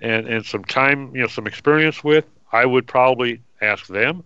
and, 0.00 0.26
and 0.26 0.44
some 0.44 0.64
time, 0.64 1.14
you 1.14 1.22
know, 1.22 1.28
some 1.28 1.46
experience 1.46 2.04
with, 2.04 2.24
I 2.52 2.66
would 2.66 2.86
probably 2.86 3.40
ask 3.60 3.86
them. 3.86 4.24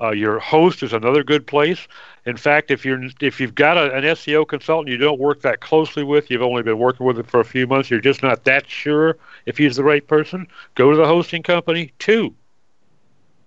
Uh, 0.00 0.12
your 0.12 0.38
host 0.38 0.82
is 0.82 0.94
another 0.94 1.22
good 1.22 1.46
place. 1.46 1.86
In 2.24 2.36
fact, 2.36 2.70
if 2.70 2.86
you're 2.86 3.02
if 3.20 3.38
you've 3.38 3.54
got 3.54 3.76
a, 3.76 3.94
an 3.94 4.02
SEO 4.04 4.48
consultant 4.48 4.88
you 4.88 4.96
don't 4.96 5.20
work 5.20 5.42
that 5.42 5.60
closely 5.60 6.04
with, 6.04 6.30
you've 6.30 6.40
only 6.40 6.62
been 6.62 6.78
working 6.78 7.04
with 7.04 7.18
it 7.18 7.26
for 7.26 7.40
a 7.40 7.44
few 7.44 7.66
months, 7.66 7.90
you're 7.90 8.00
just 8.00 8.22
not 8.22 8.44
that 8.44 8.66
sure 8.66 9.18
if 9.44 9.58
he's 9.58 9.76
the 9.76 9.84
right 9.84 10.06
person, 10.06 10.46
go 10.74 10.90
to 10.90 10.96
the 10.96 11.06
hosting 11.06 11.42
company 11.42 11.92
too 11.98 12.34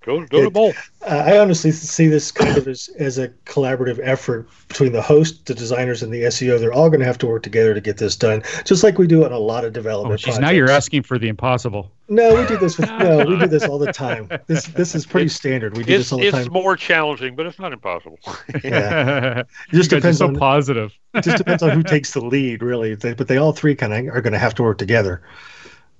Go 0.04 0.26
go 0.26 0.44
to 0.44 0.50
both. 0.52 0.76
I 1.08 1.38
honestly 1.38 1.72
see 1.72 2.08
this 2.08 2.30
kind 2.30 2.58
of 2.58 2.68
as, 2.68 2.90
as 3.00 3.18
a 3.18 3.30
collaborative 3.46 4.00
effort 4.04 4.50
between 4.68 4.92
the 4.92 5.02
host, 5.02 5.46
the 5.46 5.54
designers, 5.54 6.04
and 6.04 6.14
the 6.14 6.24
SEO. 6.24 6.60
They're 6.60 6.74
all 6.74 6.90
going 6.90 7.00
to 7.00 7.06
have 7.06 7.18
to 7.20 7.28
work 7.28 7.42
together 7.42 7.74
to 7.74 7.80
get 7.80 7.98
this 7.98 8.18
done, 8.18 8.44
just 8.66 8.84
like 8.84 8.98
we 8.98 9.08
do 9.08 9.24
on 9.24 9.32
a 9.32 9.38
lot 9.40 9.64
of 9.64 9.72
development. 9.72 10.22
Oh, 10.22 10.26
geez, 10.32 10.40
now 10.40 10.50
you're 10.50 10.70
asking 10.70 11.04
for 11.04 11.18
the 11.18 11.30
impossible. 11.30 11.90
No, 12.10 12.36
we 12.36 12.46
do 12.48 12.58
this 12.58 12.78
with 12.78 12.90
no, 12.90 13.26
we 13.26 13.38
do 13.38 13.48
this 13.48 13.64
all 13.64 13.80
the 13.80 13.94
time. 13.94 14.30
This 14.48 14.66
this 14.68 14.94
is 14.94 15.06
pretty 15.06 15.28
It's- 15.28 15.38
standard. 15.38 15.78
We 15.78 15.84
do 15.86 15.94
It's, 15.94 16.04
this 16.06 16.12
all 16.12 16.20
the 16.20 16.26
it's 16.28 16.38
time. 16.38 16.52
more 16.52 16.76
challenging, 16.76 17.36
but 17.38 17.46
it's 17.46 17.58
not 17.60 17.72
impossible. 17.72 18.20
Yeah. 18.64 19.40
It 19.40 19.48
You 19.72 19.80
just 19.80 19.90
guys 19.90 19.94
are 19.94 20.00
depends 20.02 20.18
so 20.20 20.28
on 20.28 20.36
positive. 20.36 20.92
it 21.14 21.24
just 21.24 21.38
depends 21.38 21.64
on 21.64 21.70
who 21.72 21.82
takes 21.96 22.12
the 22.12 22.20
lead, 22.22 22.62
really. 22.62 22.96
They, 22.96 23.14
but 23.14 23.30
they 23.30 23.38
all 23.38 23.54
three 23.54 23.74
kind 23.76 23.94
of 23.94 24.14
are 24.14 24.22
going 24.22 24.34
to 24.34 24.40
have 24.40 24.54
to 24.56 24.64
work 24.64 24.78
together. 24.78 25.22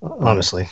Honestly. 0.02 0.68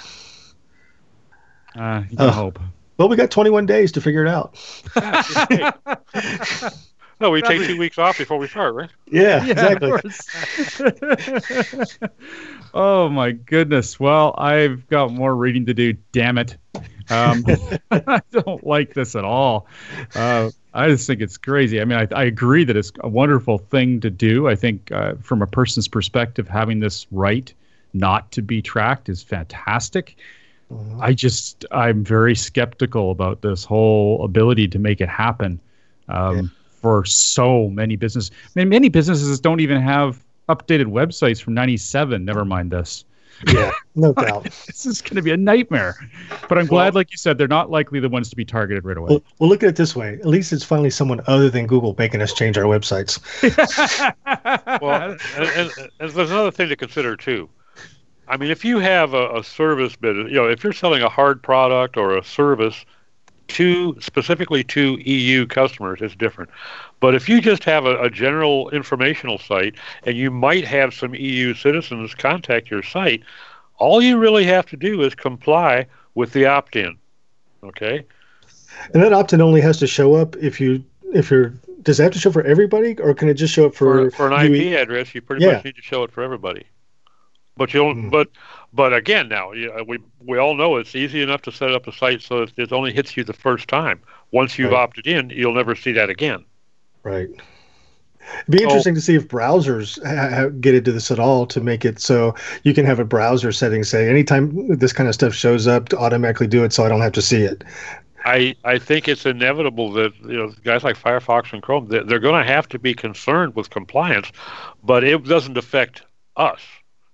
Uh, 1.74 2.02
you 2.10 2.16
can 2.18 2.28
Uh, 2.28 2.30
hope. 2.32 2.58
Well, 2.96 3.08
we 3.08 3.16
got 3.16 3.30
21 3.30 3.66
days 3.66 3.92
to 3.92 4.00
figure 4.00 4.24
it 4.24 4.28
out. 4.28 4.58
no, 7.20 7.30
we 7.30 7.42
take 7.42 7.66
two 7.66 7.78
weeks 7.78 7.98
off 7.98 8.18
before 8.18 8.38
we 8.38 8.46
start, 8.46 8.74
right? 8.74 8.90
Yeah, 9.10 9.44
Yeah, 9.44 9.52
exactly. 9.52 9.92
oh 12.74 13.08
my 13.08 13.32
goodness. 13.32 13.98
Well, 13.98 14.34
I've 14.36 14.86
got 14.88 15.12
more 15.12 15.34
reading 15.34 15.66
to 15.66 15.74
do. 15.74 15.94
Damn 16.12 16.38
it. 16.38 16.56
Um, 17.10 17.44
I 17.90 18.20
don't 18.30 18.64
like 18.64 18.94
this 18.94 19.16
at 19.16 19.24
all. 19.24 19.66
Uh, 20.14 20.50
I 20.74 20.88
just 20.88 21.06
think 21.06 21.20
it's 21.20 21.36
crazy. 21.36 21.80
I 21.80 21.84
mean, 21.84 21.98
I, 21.98 22.08
I 22.14 22.24
agree 22.24 22.64
that 22.64 22.76
it's 22.76 22.92
a 23.00 23.08
wonderful 23.08 23.58
thing 23.58 24.00
to 24.00 24.10
do. 24.10 24.48
I 24.48 24.54
think 24.54 24.90
uh, 24.92 25.14
from 25.20 25.42
a 25.42 25.46
person's 25.46 25.88
perspective, 25.88 26.48
having 26.48 26.80
this 26.80 27.06
right 27.10 27.52
not 27.92 28.30
to 28.32 28.42
be 28.42 28.62
tracked 28.62 29.08
is 29.08 29.22
fantastic. 29.22 30.16
I 31.00 31.12
just 31.12 31.64
I'm 31.70 32.04
very 32.04 32.34
skeptical 32.34 33.10
about 33.10 33.42
this 33.42 33.64
whole 33.64 34.24
ability 34.24 34.68
to 34.68 34.78
make 34.78 35.00
it 35.00 35.08
happen 35.08 35.60
um, 36.08 36.50
for 36.80 37.04
so 37.04 37.68
many 37.68 37.96
businesses. 37.96 38.30
I 38.44 38.60
mean, 38.60 38.68
many 38.68 38.88
businesses 38.88 39.40
don't 39.40 39.60
even 39.60 39.80
have 39.80 40.22
updated 40.48 40.86
websites 40.86 41.42
from 41.42 41.54
'97. 41.54 42.24
Never 42.24 42.44
mind 42.44 42.70
this. 42.70 43.04
Yeah, 43.48 43.72
no 43.96 44.12
doubt. 44.12 44.44
this 44.44 44.86
is 44.86 45.02
going 45.02 45.16
to 45.16 45.22
be 45.22 45.32
a 45.32 45.36
nightmare. 45.36 45.96
But 46.48 46.58
I'm 46.58 46.66
glad, 46.66 46.94
like 46.94 47.10
you 47.10 47.16
said, 47.16 47.38
they're 47.38 47.48
not 47.48 47.70
likely 47.70 47.98
the 47.98 48.08
ones 48.08 48.30
to 48.30 48.36
be 48.36 48.44
targeted 48.44 48.84
right 48.84 48.96
away. 48.96 49.08
Well, 49.10 49.22
well, 49.38 49.48
look 49.50 49.62
at 49.62 49.70
it 49.70 49.76
this 49.76 49.96
way. 49.96 50.14
At 50.14 50.26
least 50.26 50.52
it's 50.52 50.62
finally 50.62 50.90
someone 50.90 51.20
other 51.26 51.50
than 51.50 51.66
Google 51.66 51.94
making 51.98 52.22
us 52.22 52.32
change 52.32 52.56
our 52.58 52.64
websites. 52.64 53.18
Well, 54.80 55.12
and, 55.12 55.20
and, 55.36 55.70
and 55.78 55.90
there's 55.98 56.30
another 56.30 56.50
thing 56.50 56.68
to 56.68 56.76
consider 56.76 57.16
too. 57.16 57.48
I 58.32 58.38
mean, 58.38 58.50
if 58.50 58.64
you 58.64 58.78
have 58.78 59.12
a, 59.12 59.38
a 59.40 59.44
service 59.44 59.94
business, 59.94 60.28
you 60.30 60.36
know, 60.36 60.48
if 60.48 60.64
you're 60.64 60.72
selling 60.72 61.02
a 61.02 61.08
hard 61.10 61.42
product 61.42 61.98
or 61.98 62.16
a 62.16 62.24
service 62.24 62.86
to 63.48 63.94
specifically 64.00 64.64
to 64.64 64.98
EU 65.04 65.46
customers, 65.46 65.98
it's 66.00 66.16
different. 66.16 66.48
But 66.98 67.14
if 67.14 67.28
you 67.28 67.42
just 67.42 67.62
have 67.64 67.84
a, 67.84 68.00
a 68.00 68.08
general 68.08 68.70
informational 68.70 69.36
site 69.36 69.74
and 70.06 70.16
you 70.16 70.30
might 70.30 70.64
have 70.64 70.94
some 70.94 71.14
EU 71.14 71.52
citizens 71.52 72.14
contact 72.14 72.70
your 72.70 72.82
site, 72.82 73.22
all 73.76 74.00
you 74.00 74.16
really 74.16 74.46
have 74.46 74.64
to 74.66 74.78
do 74.78 75.02
is 75.02 75.14
comply 75.14 75.86
with 76.14 76.32
the 76.32 76.46
opt-in. 76.46 76.96
Okay. 77.62 78.02
And 78.94 79.02
that 79.02 79.12
opt-in 79.12 79.42
only 79.42 79.60
has 79.60 79.76
to 79.80 79.86
show 79.86 80.14
up 80.14 80.36
if 80.36 80.58
you 80.58 80.82
if 81.12 81.30
you're. 81.30 81.52
Does 81.82 82.00
it 82.00 82.04
have 82.04 82.12
to 82.12 82.18
show 82.18 82.32
for 82.32 82.44
everybody, 82.44 82.96
or 82.98 83.12
can 83.12 83.28
it 83.28 83.34
just 83.34 83.52
show 83.52 83.66
up 83.66 83.74
for 83.74 84.10
for, 84.10 84.16
for 84.16 84.32
an 84.32 84.46
IP 84.46 84.62
UE? 84.62 84.76
address, 84.78 85.14
you 85.14 85.20
pretty 85.20 85.44
Yeah. 85.44 85.54
much 85.54 85.64
need 85.66 85.76
to 85.76 85.82
show 85.82 86.02
it 86.04 86.12
for 86.12 86.22
everybody. 86.22 86.64
But 87.56 87.74
you 87.74 87.80
don't. 87.80 88.04
Hmm. 88.04 88.08
But 88.08 88.28
but 88.72 88.92
again, 88.94 89.28
now 89.28 89.50
we 89.50 89.98
we 90.20 90.38
all 90.38 90.54
know 90.54 90.76
it's 90.76 90.94
easy 90.94 91.22
enough 91.22 91.42
to 91.42 91.52
set 91.52 91.72
up 91.72 91.86
a 91.86 91.92
site 91.92 92.22
so 92.22 92.42
it, 92.42 92.52
it 92.56 92.72
only 92.72 92.92
hits 92.92 93.16
you 93.16 93.24
the 93.24 93.32
first 93.32 93.68
time. 93.68 94.00
Once 94.30 94.58
you've 94.58 94.72
Right. 94.72 94.80
opted 94.80 95.06
in, 95.06 95.30
you'll 95.30 95.54
never 95.54 95.74
see 95.74 95.92
that 95.92 96.08
again. 96.08 96.44
Right. 97.02 97.28
It'd 97.28 98.50
be 98.50 98.62
interesting 98.62 98.94
to 98.94 99.00
see 99.00 99.16
if 99.16 99.28
browsers 99.28 99.98
ha- 100.06 100.48
get 100.60 100.74
into 100.74 100.92
this 100.92 101.10
at 101.10 101.18
all 101.18 101.44
to 101.46 101.60
make 101.60 101.84
it 101.84 101.98
so 102.00 102.34
you 102.62 102.72
can 102.72 102.86
have 102.86 103.00
a 103.00 103.04
browser 103.04 103.50
setting 103.50 103.82
say 103.82 104.08
anytime 104.08 104.78
this 104.78 104.92
kind 104.92 105.08
of 105.08 105.14
stuff 105.14 105.34
shows 105.34 105.66
up 105.66 105.88
to 105.88 105.98
automatically 105.98 106.46
do 106.46 106.62
it 106.64 106.72
so 106.72 106.84
I 106.84 106.88
don't 106.88 107.00
have 107.00 107.12
to 107.12 107.22
see 107.22 107.42
it. 107.42 107.64
I, 108.24 108.54
I 108.64 108.78
think 108.78 109.08
it's 109.08 109.26
inevitable 109.26 109.90
that 109.92 110.12
you 110.20 110.36
know 110.36 110.52
guys 110.64 110.84
like 110.84 110.96
Firefox 110.96 111.52
and 111.52 111.62
Chrome 111.62 111.88
they're, 111.88 112.04
they're 112.04 112.20
going 112.20 112.40
to 112.40 112.50
have 112.50 112.68
to 112.68 112.78
be 112.78 112.94
concerned 112.94 113.56
with 113.56 113.70
compliance, 113.70 114.30
but 114.84 115.02
it 115.02 115.24
doesn't 115.24 115.56
affect 115.58 116.02
us 116.36 116.60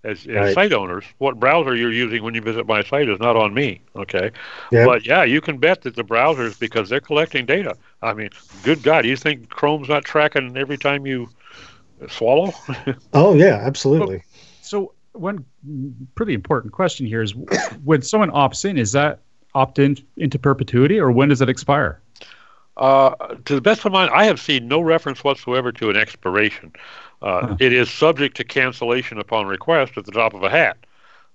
as, 0.04 0.26
as 0.26 0.26
Right. 0.28 0.54
site 0.54 0.72
owners. 0.72 1.04
What 1.18 1.38
browser 1.40 1.74
you're 1.74 1.92
using 1.92 2.22
when 2.22 2.34
you 2.34 2.40
visit 2.40 2.66
my 2.66 2.82
site 2.82 3.08
is 3.08 3.18
not 3.18 3.36
on 3.36 3.52
me. 3.54 3.80
Okay, 3.96 4.30
Yeah. 4.70 4.84
but 4.86 5.06
yeah, 5.06 5.24
you 5.24 5.40
can 5.40 5.58
bet 5.58 5.82
that 5.82 5.96
the 5.96 6.04
browsers 6.04 6.58
because 6.58 6.88
they're 6.88 7.00
collecting 7.00 7.46
data. 7.46 7.76
I 8.02 8.14
mean, 8.14 8.30
good 8.62 8.82
God, 8.82 9.04
you 9.04 9.16
think 9.16 9.48
Chrome's 9.48 9.88
not 9.88 10.04
tracking 10.04 10.56
every 10.56 10.78
time 10.78 11.06
you 11.06 11.28
swallow? 12.08 12.52
Oh 13.12 13.34
yeah, 13.34 13.56
absolutely. 13.62 14.22
So 14.62 14.92
one 15.12 15.44
pretty 16.14 16.34
important 16.34 16.72
question 16.72 17.06
here 17.06 17.22
is 17.22 17.34
when 17.84 18.02
someone 18.02 18.30
opts 18.30 18.64
in, 18.68 18.78
is 18.78 18.92
that 18.92 19.20
opt 19.54 19.78
in 19.78 19.96
into 20.16 20.38
perpetuity 20.38 21.00
or 21.00 21.10
when 21.10 21.28
does 21.30 21.40
it 21.40 21.48
expire? 21.48 22.00
Uh, 22.76 23.10
to 23.44 23.56
the 23.56 23.60
best 23.60 23.84
of 23.84 23.90
my, 23.90 24.06
mind, 24.06 24.12
I 24.14 24.24
have 24.24 24.38
seen 24.38 24.68
no 24.68 24.80
reference 24.80 25.24
whatsoever 25.24 25.72
to 25.72 25.90
an 25.90 25.96
expiration. 25.96 26.72
Uh, 27.22 27.56
It 27.58 27.72
is 27.72 27.90
subject 27.90 28.36
to 28.36 28.44
cancellation 28.44 29.18
upon 29.18 29.46
request 29.46 29.96
at 29.96 30.04
the 30.04 30.12
top 30.12 30.34
of 30.34 30.42
a 30.42 30.50
hat, 30.50 30.78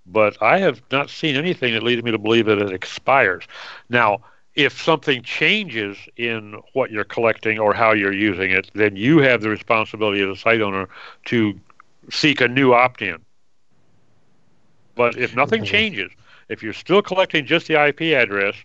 but 0.05 0.41
I 0.41 0.59
have 0.59 0.81
not 0.91 1.09
seen 1.09 1.35
anything 1.35 1.73
that 1.73 1.83
leads 1.83 2.03
me 2.03 2.11
to 2.11 2.17
believe 2.17 2.45
that 2.45 2.59
it 2.59 2.71
expires. 2.71 3.45
Now, 3.89 4.21
if 4.55 4.79
something 4.81 5.21
changes 5.23 5.97
in 6.15 6.61
what 6.73 6.91
you're 6.91 7.03
collecting 7.03 7.59
or 7.59 7.73
how 7.73 7.91
you're 7.93 8.13
using 8.13 8.51
it, 8.51 8.69
then 8.73 8.95
you 8.95 9.17
have 9.19 9.41
the 9.41 9.49
responsibility 9.49 10.21
as 10.21 10.29
a 10.29 10.39
site 10.39 10.61
owner 10.61 10.87
to 11.25 11.59
seek 12.09 12.41
a 12.41 12.47
new 12.47 12.73
opt-in. 12.73 13.23
But 14.95 15.17
if 15.17 15.33
nothing 15.35 15.63
changes, 15.63 16.11
if 16.49 16.61
you're 16.61 16.73
still 16.73 17.01
collecting 17.01 17.45
just 17.45 17.67
the 17.67 17.75
IP 17.83 18.13
address, 18.13 18.55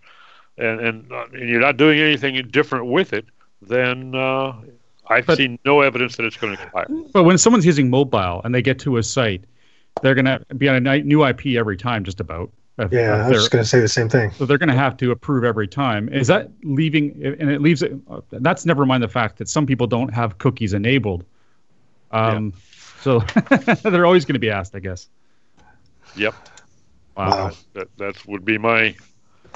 and 0.57 0.79
and, 0.79 1.11
uh, 1.11 1.25
and 1.33 1.49
you're 1.49 1.59
not 1.61 1.77
doing 1.77 1.99
anything 1.99 2.35
different 2.49 2.85
with 2.87 3.13
it, 3.13 3.25
then 3.61 4.13
uh, 4.15 4.53
I've 5.09 5.25
seen 5.35 5.57
no 5.65 5.81
evidence 5.81 6.15
that 6.17 6.25
it's 6.25 6.37
going 6.37 6.55
to 6.55 6.61
expire. 6.63 6.85
But 7.13 7.23
when 7.23 7.37
someone's 7.37 7.65
using 7.65 7.89
mobile 7.89 8.41
and 8.43 8.53
they 8.53 8.61
get 8.61 8.79
to 8.79 8.97
a 8.97 9.03
site, 9.03 9.43
they're 10.03 10.15
going 10.15 10.25
to 10.25 10.43
be 10.55 10.69
on 10.69 10.85
a 10.85 10.99
new 11.01 11.25
IP 11.25 11.47
every 11.57 11.77
time, 11.77 12.03
just 12.03 12.19
about. 12.19 12.51
If- 12.77 12.91
Yeah, 12.93 12.99
if 12.99 13.09
I 13.09 13.17
was 13.17 13.25
they're- 13.27 13.39
just 13.39 13.51
going 13.51 13.63
to 13.63 13.67
say 13.69 13.79
the 13.79 13.87
same 13.87 14.07
thing. 14.07 14.31
So 14.31 14.45
they're 14.45 14.57
going 14.59 14.69
to 14.69 14.75
have 14.75 14.95
to 14.97 15.11
approve 15.11 15.43
every 15.43 15.67
time. 15.67 16.09
Is 16.09 16.27
that 16.27 16.49
leaving? 16.63 17.11
And 17.39 17.49
it 17.49 17.61
leaves 17.61 17.81
it. 17.83 17.93
That's 18.29 18.65
never 18.65 18.85
mind 18.85 19.03
the 19.03 19.07
fact 19.09 19.37
that 19.39 19.49
some 19.49 19.65
people 19.65 19.87
don't 19.87 20.13
have 20.13 20.37
cookies 20.37 20.73
enabled. 20.73 21.25
Um, 22.11 22.53
so 23.01 23.19
they're 23.83 24.05
always 24.05 24.25
going 24.25 24.33
to 24.35 24.39
be 24.39 24.49
asked, 24.49 24.75
I 24.75 24.79
guess. 24.79 25.09
Yep. 26.15 26.33
Wow. 27.17 27.51
That 27.73 27.87
that 27.97 28.27
would 28.27 28.45
be 28.45 28.57
my 28.57 28.95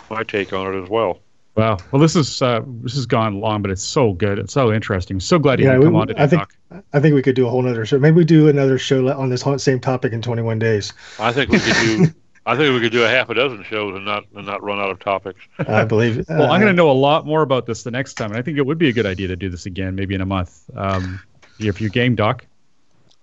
my 0.09 0.23
take 0.23 0.51
on 0.53 0.73
it 0.75 0.83
as 0.83 0.89
well. 0.89 1.19
Wow. 1.55 1.77
Well, 1.91 2.01
this 2.01 2.15
is 2.15 2.41
uh, 2.41 2.61
this 2.81 2.95
has 2.95 3.05
gone 3.05 3.39
long, 3.39 3.61
but 3.61 3.69
it's 3.69 3.83
so 3.83 4.13
good. 4.13 4.39
It's 4.39 4.53
so 4.53 4.73
interesting. 4.73 5.19
So 5.19 5.37
glad 5.37 5.59
you 5.59 5.65
Yeah, 5.65 5.73
could 5.73 5.79
we, 5.79 5.85
come 5.85 5.95
on 5.95 6.07
today, 6.07 6.23
I 6.23 6.27
think 6.27 6.41
Doc. 6.69 6.83
I 6.93 6.99
think 6.99 7.13
we 7.13 7.21
could 7.21 7.35
do 7.35 7.45
a 7.45 7.49
whole 7.49 7.67
other 7.67 7.85
show. 7.85 7.99
Maybe 7.99 8.15
we 8.17 8.25
do 8.25 8.47
another 8.47 8.79
show 8.79 9.07
on 9.15 9.29
this 9.29 9.41
whole- 9.43 9.59
same 9.59 9.79
topic 9.79 10.13
in 10.13 10.21
21 10.21 10.57
days. 10.57 10.93
I 11.19 11.31
think 11.31 11.51
we 11.51 11.59
could 11.59 11.75
do. 11.75 12.07
I 12.45 12.57
think 12.57 12.73
we 12.73 12.81
could 12.81 12.91
do 12.91 13.03
a 13.05 13.07
half 13.07 13.29
a 13.29 13.35
dozen 13.35 13.63
shows 13.63 13.95
and 13.95 14.03
not 14.03 14.25
and 14.35 14.45
not 14.45 14.63
run 14.63 14.79
out 14.79 14.89
of 14.89 14.99
topics. 14.99 15.39
I 15.59 15.85
believe. 15.85 16.25
Well, 16.29 16.51
I'm 16.51 16.55
uh, 16.55 16.57
going 16.57 16.67
to 16.67 16.73
know 16.73 16.89
a 16.89 16.91
lot 16.91 17.25
more 17.25 17.41
about 17.43 17.67
this 17.67 17.83
the 17.83 17.91
next 17.91 18.15
time, 18.15 18.31
and 18.31 18.37
I 18.37 18.41
think 18.41 18.57
it 18.57 18.65
would 18.65 18.77
be 18.77 18.89
a 18.89 18.93
good 18.93 19.05
idea 19.05 19.27
to 19.27 19.35
do 19.35 19.49
this 19.49 19.65
again, 19.65 19.95
maybe 19.95 20.15
in 20.15 20.21
a 20.21 20.25
month. 20.25 20.69
Um, 20.75 21.21
if 21.59 21.79
you 21.79 21.89
game, 21.89 22.15
Doc. 22.15 22.45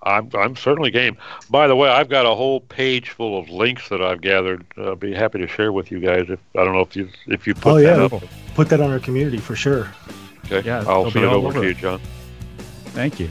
I'm 0.03 0.31
I'm 0.35 0.57
certainly 0.57 0.91
game. 0.91 1.17
By 1.51 1.67
the 1.67 1.77
way, 1.77 1.89
I've 1.89 2.09
got 2.09 2.25
a 2.27 2.35
whole 2.35 2.61
page 2.61 3.11
full 3.11 3.39
of 3.39 3.51
links 3.51 3.89
that 3.91 4.01
I've 4.01 4.21
gathered. 4.23 4.65
Uh, 4.77 4.95
be 4.95 5.13
happy 5.15 5.39
to 5.39 5.47
share 5.47 5.73
with 5.73 5.91
you 5.91 6.01
guys. 6.01 6.27
If 6.31 6.41
I 6.57 6.65
don't 6.65 6.73
know 6.73 6.81
if 6.81 6.97
you 6.97 7.09
if 7.27 7.47
you 7.47 7.55
put 7.55 7.73
Oh 7.73 7.81
that 7.83 8.13
up. 8.13 8.23
put 8.55 8.69
that 8.71 8.81
on 8.81 8.91
our 8.91 8.99
community 9.01 9.39
for 9.39 9.55
sure. 9.55 9.89
Okay. 10.47 10.67
Yeah, 10.67 10.79
I'll 10.89 11.03
they'll 11.03 11.11
send 11.13 11.25
it 11.27 11.29
over 11.29 11.49
over 11.49 11.61
to 11.61 11.69
you. 11.69 11.75
John. 11.75 12.01
Thank 12.87 13.21
you. 13.21 13.29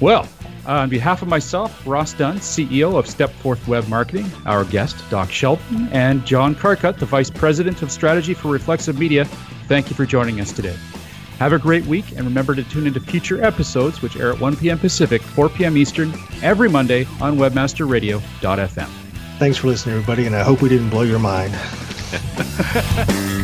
Well, 0.00 0.26
uh, 0.66 0.72
on 0.72 0.88
behalf 0.88 1.20
of 1.22 1.28
myself, 1.28 1.86
Ross 1.86 2.14
Dunn, 2.14 2.38
CEO 2.38 2.98
of 2.98 3.04
Stepforth 3.06 3.66
Web 3.68 3.86
Marketing, 3.86 4.28
our 4.46 4.64
guest, 4.64 4.96
Doc 5.10 5.30
Sheldon, 5.30 5.88
and 5.92 6.24
John 6.26 6.54
Carcutt, 6.54 6.98
the 6.98 7.06
Vice 7.06 7.30
President 7.30 7.82
of 7.82 7.92
Strategy 7.92 8.32
for 8.34 8.48
Reflexive 8.48 8.98
Media, 8.98 9.26
thank 9.68 9.90
you 9.90 9.94
for 9.94 10.06
joining 10.06 10.40
us 10.40 10.50
today. 10.52 10.74
Have 11.38 11.52
a 11.52 11.58
great 11.58 11.84
week, 11.86 12.12
and 12.12 12.20
remember 12.24 12.54
to 12.54 12.62
tune 12.64 12.86
into 12.86 13.00
future 13.00 13.42
episodes, 13.42 14.00
which 14.02 14.16
air 14.16 14.32
at 14.32 14.40
1 14.40 14.56
p.m. 14.56 14.78
Pacific, 14.78 15.20
4 15.20 15.48
p.m. 15.48 15.76
Eastern, 15.76 16.14
every 16.42 16.68
Monday 16.68 17.06
on 17.20 17.36
WebmasterRadio.fm. 17.36 18.88
Thanks 19.38 19.58
for 19.58 19.66
listening, 19.66 19.96
everybody, 19.96 20.26
and 20.26 20.36
I 20.36 20.44
hope 20.44 20.62
we 20.62 20.68
didn't 20.68 20.90
blow 20.90 21.02
your 21.02 21.18
mind. 21.18 21.52